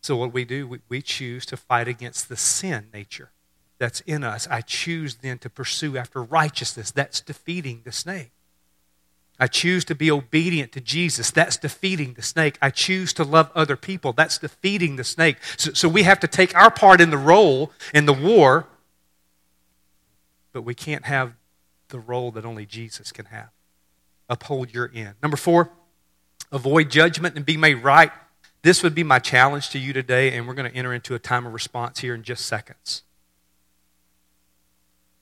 So 0.01 0.17
what 0.17 0.33
we 0.33 0.47
do, 0.47 0.67
we, 0.67 0.79
we 0.89 1.03
choose 1.03 1.45
to 1.47 1.59
fight 1.59 1.89
against 1.89 2.31
the 2.31 2.39
sin 2.39 2.87
nature 2.95 3.33
that's 3.79 4.01
in 4.01 4.25
us. 4.25 4.49
I 4.51 4.63
choose 4.63 5.17
then 5.17 5.37
to 5.41 5.51
pursue 5.51 5.99
after 5.99 6.23
righteousness. 6.23 6.91
That's 6.91 7.21
defeating 7.21 7.83
the 7.85 7.93
snake. 7.93 8.31
I 9.39 9.47
choose 9.47 9.85
to 9.85 9.95
be 9.95 10.11
obedient 10.11 10.73
to 10.73 10.81
Jesus. 10.81 11.31
That's 11.31 11.59
defeating 11.59 12.15
the 12.15 12.23
snake. 12.23 12.57
I 12.63 12.71
choose 12.71 13.13
to 13.13 13.25
love 13.25 13.51
other 13.55 13.77
people. 13.77 14.15
That's 14.15 14.39
defeating 14.39 14.97
the 14.97 15.05
snake. 15.05 15.37
So, 15.59 15.75
so 15.75 15.87
we 15.87 16.05
have 16.05 16.21
to 16.21 16.29
take 16.29 16.57
our 16.57 16.71
part 16.71 17.03
in 17.03 17.11
the 17.11 17.19
role 17.19 17.73
in 17.93 18.07
the 18.07 18.15
war, 18.15 18.69
but 20.55 20.63
we 20.63 20.75
can't 20.75 21.05
have 21.05 21.35
the 21.93 22.01
role 22.01 22.32
that 22.32 22.45
only 22.45 22.66
Jesus 22.66 23.12
can 23.12 23.26
have. 23.26 23.51
Uphold 24.28 24.74
your 24.74 24.90
end. 24.93 25.14
Number 25.22 25.36
four, 25.36 25.70
avoid 26.51 26.90
judgment 26.90 27.36
and 27.36 27.47
be 27.47 27.57
made 27.57 27.84
right. 27.84 28.11
This 28.62 28.82
would 28.82 28.95
be 28.95 29.05
my 29.05 29.20
challenge 29.20 29.70
to 29.70 29.78
you 29.78 29.93
today, 29.93 30.36
and 30.36 30.49
we're 30.49 30.55
going 30.55 30.70
to 30.70 30.76
enter 30.76 30.93
into 30.93 31.14
a 31.14 31.18
time 31.20 31.47
of 31.47 31.53
response 31.53 32.01
here 32.01 32.14
in 32.14 32.22
just 32.24 32.47
seconds. 32.47 33.03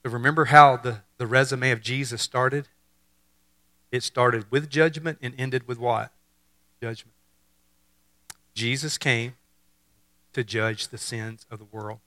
But 0.02 0.12
remember 0.12 0.46
how 0.46 0.76
the, 0.78 1.02
the 1.18 1.26
resume 1.26 1.70
of 1.72 1.82
Jesus 1.82 2.22
started? 2.22 2.68
It 3.92 4.02
started 4.02 4.46
with 4.50 4.70
judgment 4.70 5.18
and 5.20 5.34
ended 5.36 5.66
with 5.66 5.78
what? 5.78 6.12
Judgment. 6.80 7.14
Jesus 8.54 8.96
came 8.96 9.34
to 10.32 10.44
judge 10.44 10.88
the 10.88 10.98
sins 10.98 11.46
of 11.50 11.58
the 11.58 11.64
world. 11.64 11.98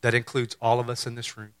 That 0.00 0.14
includes 0.14 0.56
all 0.60 0.80
of 0.80 0.88
us 0.88 1.06
in 1.06 1.14
this 1.14 1.36
room. 1.36 1.52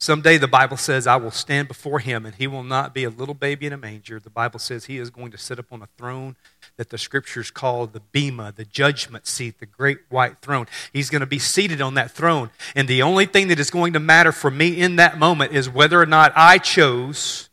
Someday 0.00 0.38
the 0.38 0.46
Bible 0.46 0.76
says, 0.76 1.08
I 1.08 1.16
will 1.16 1.32
stand 1.32 1.66
before 1.66 1.98
him 1.98 2.24
and 2.24 2.36
he 2.36 2.46
will 2.46 2.62
not 2.62 2.94
be 2.94 3.02
a 3.02 3.10
little 3.10 3.34
baby 3.34 3.66
in 3.66 3.72
a 3.72 3.76
manger. 3.76 4.20
The 4.20 4.30
Bible 4.30 4.60
says 4.60 4.84
he 4.84 4.96
is 4.96 5.10
going 5.10 5.32
to 5.32 5.38
sit 5.38 5.58
upon 5.58 5.82
a 5.82 5.88
throne 5.98 6.36
that 6.76 6.90
the 6.90 6.98
scriptures 6.98 7.50
call 7.50 7.88
the 7.88 7.98
Bema, 7.98 8.52
the 8.54 8.64
judgment 8.64 9.26
seat, 9.26 9.58
the 9.58 9.66
great 9.66 9.98
white 10.08 10.40
throne. 10.40 10.66
He's 10.92 11.10
going 11.10 11.20
to 11.20 11.26
be 11.26 11.40
seated 11.40 11.80
on 11.80 11.94
that 11.94 12.12
throne. 12.12 12.50
And 12.76 12.86
the 12.86 13.02
only 13.02 13.26
thing 13.26 13.48
that 13.48 13.58
is 13.58 13.70
going 13.70 13.92
to 13.94 14.00
matter 14.00 14.30
for 14.30 14.52
me 14.52 14.80
in 14.80 14.96
that 14.96 15.18
moment 15.18 15.52
is 15.52 15.68
whether 15.68 16.00
or 16.00 16.06
not 16.06 16.32
I 16.36 16.58
chose 16.58 17.48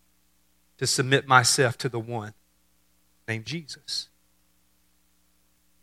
to 0.77 0.85
submit 0.85 1.27
myself 1.27 1.79
to 1.79 1.89
the 1.89 1.99
one 1.99 2.33
named 3.27 3.45
Jesus. 3.45 4.09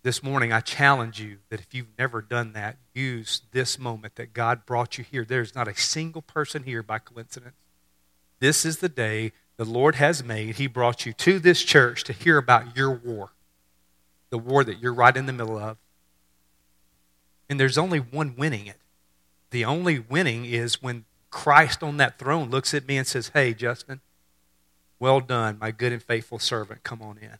This 0.05 0.21
morning, 0.21 0.53
I 0.53 0.61
challenge 0.61 1.21
you 1.21 1.39
that 1.49 1.61
if 1.61 1.73
you've 1.73 1.97
never 1.97 2.21
done 2.21 2.55
that, 2.55 2.77
use 2.93 3.43
this 3.53 3.79
moment 3.79 4.17
that 4.17 4.33
God 4.33 4.67
brought 4.67 4.99
you 4.99 5.05
here. 5.05 5.25
There's 5.25 5.55
not 5.55 5.69
a 5.69 5.77
single 5.77 6.23
person 6.23 6.65
here 6.65 6.83
by 6.83 6.99
coincidence. 6.99 7.55
This 8.41 8.65
is 8.65 8.79
the 8.79 8.89
day 8.89 9.31
the 9.57 9.65
Lord 9.65 9.95
has 9.97 10.25
made. 10.25 10.57
He 10.57 10.67
brought 10.67 11.07
you 11.07 11.13
to 11.13 11.39
this 11.39 11.63
church 11.63 12.03
to 12.05 12.13
hear 12.13 12.37
about 12.37 12.77
your 12.77 12.91
war, 12.91 13.31
the 14.31 14.39
war 14.39 14.65
that 14.65 14.81
you're 14.81 14.93
right 14.93 15.17
in 15.17 15.27
the 15.27 15.33
middle 15.33 15.57
of. 15.57 15.77
And 17.49 17.61
there's 17.61 17.79
only 17.79 18.01
one 18.01 18.35
winning 18.37 18.67
it. 18.67 18.81
The 19.51 19.65
only 19.65 20.01
winning 20.01 20.47
is 20.47 20.83
when 20.83 21.05
Christ 21.31 21.81
on 21.81 21.99
that 21.99 22.19
throne 22.19 22.51
looks 22.51 22.75
at 22.75 22.89
me 22.89 22.97
and 22.97 23.07
says, 23.07 23.31
Hey, 23.35 23.55
Justin, 23.55 24.01
well 24.99 25.21
done, 25.21 25.59
my 25.61 25.71
good 25.71 25.93
and 25.93 26.03
faithful 26.03 26.41
servant. 26.41 26.83
Come 26.83 27.03
on 27.03 27.19
in. 27.19 27.39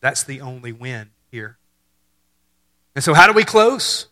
That's 0.00 0.24
the 0.24 0.40
only 0.40 0.72
win 0.72 1.10
here. 1.30 1.58
And 2.94 3.02
so, 3.02 3.14
how 3.14 3.26
do 3.26 3.32
we 3.32 3.44
close? 3.44 4.06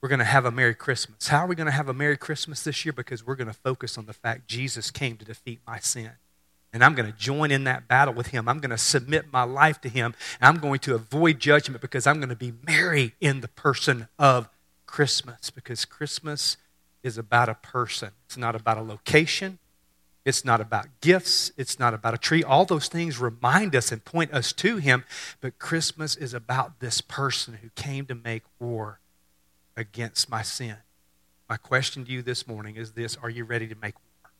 We're 0.00 0.08
going 0.08 0.18
to 0.18 0.24
have 0.24 0.44
a 0.44 0.50
Merry 0.50 0.74
Christmas. 0.74 1.28
How 1.28 1.44
are 1.44 1.46
we 1.46 1.54
going 1.54 1.66
to 1.66 1.72
have 1.72 1.88
a 1.88 1.94
Merry 1.94 2.16
Christmas 2.16 2.64
this 2.64 2.84
year? 2.84 2.92
Because 2.92 3.24
we're 3.24 3.36
going 3.36 3.46
to 3.46 3.52
focus 3.52 3.96
on 3.96 4.06
the 4.06 4.12
fact 4.12 4.48
Jesus 4.48 4.90
came 4.90 5.16
to 5.16 5.24
defeat 5.24 5.60
my 5.66 5.78
sin. 5.78 6.10
And 6.72 6.82
I'm 6.82 6.94
going 6.94 7.10
to 7.10 7.16
join 7.16 7.50
in 7.50 7.64
that 7.64 7.86
battle 7.86 8.14
with 8.14 8.28
him. 8.28 8.48
I'm 8.48 8.58
going 8.58 8.70
to 8.70 8.78
submit 8.78 9.32
my 9.32 9.44
life 9.44 9.80
to 9.82 9.88
him. 9.88 10.14
And 10.40 10.48
I'm 10.48 10.60
going 10.60 10.80
to 10.80 10.94
avoid 10.94 11.38
judgment 11.38 11.80
because 11.80 12.06
I'm 12.06 12.18
going 12.18 12.30
to 12.30 12.36
be 12.36 12.52
merry 12.66 13.14
in 13.20 13.42
the 13.42 13.48
person 13.48 14.08
of 14.18 14.48
Christmas. 14.86 15.50
Because 15.50 15.84
Christmas 15.84 16.56
is 17.02 17.18
about 17.18 17.48
a 17.48 17.54
person, 17.54 18.10
it's 18.26 18.36
not 18.36 18.54
about 18.54 18.78
a 18.78 18.82
location, 18.82 19.58
it's 20.24 20.44
not 20.44 20.60
about 20.60 20.86
gifts. 21.00 21.50
It's 21.56 21.78
not 21.78 21.94
about 21.94 22.14
a 22.14 22.18
tree. 22.18 22.44
All 22.44 22.64
those 22.64 22.88
things 22.88 23.18
remind 23.18 23.74
us 23.74 23.90
and 23.90 24.04
point 24.04 24.32
us 24.32 24.52
to 24.54 24.76
Him. 24.76 25.04
But 25.40 25.58
Christmas 25.58 26.14
is 26.14 26.32
about 26.32 26.80
this 26.80 27.00
person 27.00 27.58
who 27.62 27.70
came 27.74 28.06
to 28.06 28.14
make 28.14 28.44
war 28.60 29.00
against 29.76 30.30
my 30.30 30.42
sin. 30.42 30.76
My 31.48 31.56
question 31.56 32.04
to 32.04 32.12
you 32.12 32.22
this 32.22 32.46
morning 32.46 32.76
is 32.76 32.92
this 32.92 33.16
Are 33.22 33.30
you 33.30 33.44
ready 33.44 33.66
to 33.66 33.74
make 33.74 33.94
war? 33.94 34.30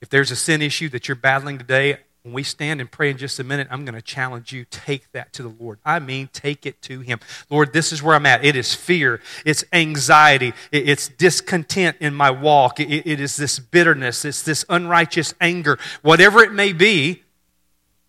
If 0.00 0.10
there's 0.10 0.30
a 0.30 0.36
sin 0.36 0.62
issue 0.62 0.88
that 0.90 1.08
you're 1.08 1.16
battling 1.16 1.58
today, 1.58 1.98
when 2.26 2.34
we 2.34 2.42
stand 2.42 2.80
and 2.80 2.90
pray 2.90 3.08
in 3.08 3.16
just 3.16 3.38
a 3.38 3.44
minute, 3.44 3.68
I'm 3.70 3.84
going 3.84 3.94
to 3.94 4.02
challenge 4.02 4.52
you 4.52 4.66
take 4.68 5.12
that 5.12 5.32
to 5.34 5.44
the 5.44 5.54
Lord. 5.60 5.78
I 5.84 6.00
mean, 6.00 6.28
take 6.32 6.66
it 6.66 6.82
to 6.82 6.98
Him. 6.98 7.20
Lord, 7.48 7.72
this 7.72 7.92
is 7.92 8.02
where 8.02 8.16
I'm 8.16 8.26
at. 8.26 8.44
It 8.44 8.56
is 8.56 8.74
fear, 8.74 9.20
it's 9.44 9.62
anxiety, 9.72 10.52
it's 10.72 11.06
discontent 11.06 11.98
in 12.00 12.14
my 12.14 12.32
walk, 12.32 12.80
it 12.80 13.20
is 13.20 13.36
this 13.36 13.60
bitterness, 13.60 14.24
it's 14.24 14.42
this 14.42 14.64
unrighteous 14.68 15.34
anger. 15.40 15.78
Whatever 16.02 16.42
it 16.42 16.52
may 16.52 16.72
be, 16.72 17.22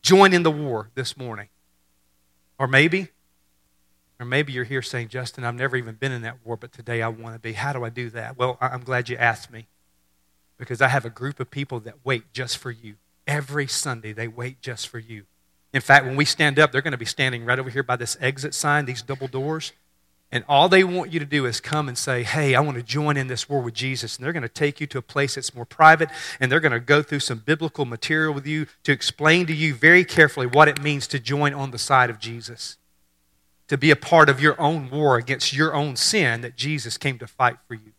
join 0.01 0.33
in 0.33 0.41
the 0.41 0.49
war 0.49 0.89
this 0.95 1.15
morning. 1.15 1.49
Or 2.57 2.67
maybe, 2.67 3.09
or 4.19 4.25
maybe 4.25 4.51
you're 4.51 4.63
here 4.63 4.81
saying, 4.81 5.09
Justin, 5.09 5.43
I've 5.43 5.53
never 5.53 5.77
even 5.77 5.93
been 5.93 6.11
in 6.11 6.23
that 6.23 6.37
war, 6.43 6.57
but 6.57 6.73
today 6.73 7.03
I 7.03 7.09
want 7.09 7.35
to 7.35 7.39
be. 7.39 7.53
How 7.53 7.71
do 7.71 7.85
I 7.85 7.89
do 7.89 8.09
that? 8.09 8.35
Well, 8.35 8.57
I'm 8.59 8.81
glad 8.81 9.09
you 9.09 9.17
asked 9.17 9.51
me. 9.51 9.67
because 10.57 10.81
I 10.81 10.87
have 10.87 11.05
a 11.05 11.09
group 11.09 11.39
of 11.39 11.51
people 11.51 11.79
that 11.81 11.95
wait 12.03 12.33
just 12.33 12.57
for 12.57 12.71
you. 12.71 12.95
Every 13.27 13.67
Sunday, 13.67 14.13
they 14.13 14.27
wait 14.27 14.61
just 14.61 14.87
for 14.87 14.99
you. 14.99 15.25
In 15.73 15.81
fact, 15.81 16.05
when 16.05 16.15
we 16.15 16.25
stand 16.25 16.57
up, 16.57 16.71
they're 16.71 16.81
going 16.81 16.93
to 16.93 16.97
be 16.97 17.05
standing 17.05 17.45
right 17.45 17.59
over 17.59 17.69
here 17.69 17.83
by 17.83 17.97
this 17.97 18.17
exit 18.19 18.55
sign, 18.55 18.85
these 18.85 19.01
double 19.01 19.27
doors. 19.27 19.73
And 20.31 20.43
all 20.49 20.67
they 20.67 20.83
want 20.83 21.13
you 21.13 21.19
to 21.19 21.25
do 21.25 21.45
is 21.45 21.61
come 21.61 21.87
and 21.87 21.97
say, 21.97 22.23
Hey, 22.23 22.53
I 22.55 22.59
want 22.59 22.77
to 22.77 22.83
join 22.83 23.15
in 23.15 23.27
this 23.27 23.47
war 23.47 23.61
with 23.61 23.73
Jesus. 23.73 24.17
And 24.17 24.25
they're 24.25 24.33
going 24.33 24.43
to 24.43 24.49
take 24.49 24.81
you 24.81 24.87
to 24.87 24.97
a 24.97 25.01
place 25.01 25.35
that's 25.35 25.55
more 25.55 25.65
private, 25.65 26.09
and 26.39 26.51
they're 26.51 26.59
going 26.59 26.73
to 26.73 26.79
go 26.79 27.01
through 27.01 27.19
some 27.19 27.39
biblical 27.39 27.85
material 27.85 28.33
with 28.33 28.45
you 28.45 28.67
to 28.83 28.91
explain 28.91 29.45
to 29.47 29.53
you 29.53 29.73
very 29.73 30.03
carefully 30.03 30.47
what 30.47 30.67
it 30.67 30.81
means 30.81 31.07
to 31.07 31.19
join 31.19 31.53
on 31.53 31.71
the 31.71 31.77
side 31.77 32.09
of 32.09 32.19
Jesus, 32.19 32.77
to 33.67 33.77
be 33.77 33.91
a 33.91 33.95
part 33.95 34.29
of 34.29 34.41
your 34.41 34.59
own 34.59 34.89
war 34.89 35.17
against 35.17 35.53
your 35.53 35.73
own 35.73 35.95
sin 35.95 36.41
that 36.41 36.57
Jesus 36.57 36.97
came 36.97 37.17
to 37.19 37.27
fight 37.27 37.57
for 37.67 37.75
you. 37.75 37.93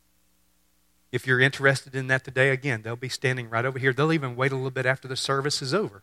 If 1.11 1.27
you're 1.27 1.41
interested 1.41 1.95
in 1.95 2.07
that 2.09 2.25
today, 2.25 2.51
again, 2.51 2.83
they'll 2.83 2.97
be 2.97 3.09
standing 3.09 3.49
right 3.49 3.65
over 3.65 3.79
here. 3.79 3.93
They'll 3.93 4.13
even 4.13 4.37
wait 4.37 4.53
a 4.53 4.57
little 4.57 4.71
bit 4.71 4.87
after 4.87 5.09
the 5.09 5.17
service 5.17 5.63
is 5.63 5.73
over 5.73 6.03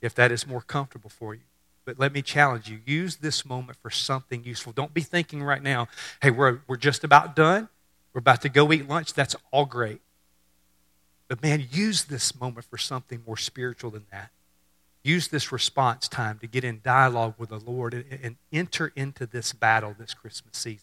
if 0.00 0.14
that 0.14 0.30
is 0.30 0.46
more 0.46 0.60
comfortable 0.60 1.10
for 1.10 1.34
you. 1.34 1.40
But 1.84 1.98
let 1.98 2.12
me 2.12 2.22
challenge 2.22 2.68
you 2.68 2.80
use 2.84 3.16
this 3.16 3.44
moment 3.44 3.78
for 3.80 3.90
something 3.90 4.44
useful. 4.44 4.72
Don't 4.72 4.92
be 4.92 5.00
thinking 5.02 5.42
right 5.42 5.62
now, 5.62 5.88
hey, 6.20 6.30
we're, 6.30 6.60
we're 6.66 6.76
just 6.76 7.04
about 7.04 7.36
done. 7.36 7.68
We're 8.12 8.20
about 8.20 8.42
to 8.42 8.48
go 8.48 8.72
eat 8.72 8.88
lunch. 8.88 9.14
That's 9.14 9.36
all 9.52 9.66
great. 9.66 10.00
But 11.28 11.42
man, 11.42 11.66
use 11.70 12.04
this 12.04 12.38
moment 12.38 12.66
for 12.66 12.78
something 12.78 13.22
more 13.26 13.36
spiritual 13.36 13.90
than 13.90 14.06
that. 14.10 14.30
Use 15.02 15.28
this 15.28 15.52
response 15.52 16.08
time 16.08 16.38
to 16.40 16.48
get 16.48 16.64
in 16.64 16.80
dialogue 16.82 17.34
with 17.38 17.50
the 17.50 17.60
Lord 17.60 17.94
and, 17.94 18.04
and 18.22 18.36
enter 18.52 18.92
into 18.96 19.24
this 19.26 19.52
battle 19.52 19.94
this 19.96 20.14
Christmas 20.14 20.56
season. 20.56 20.82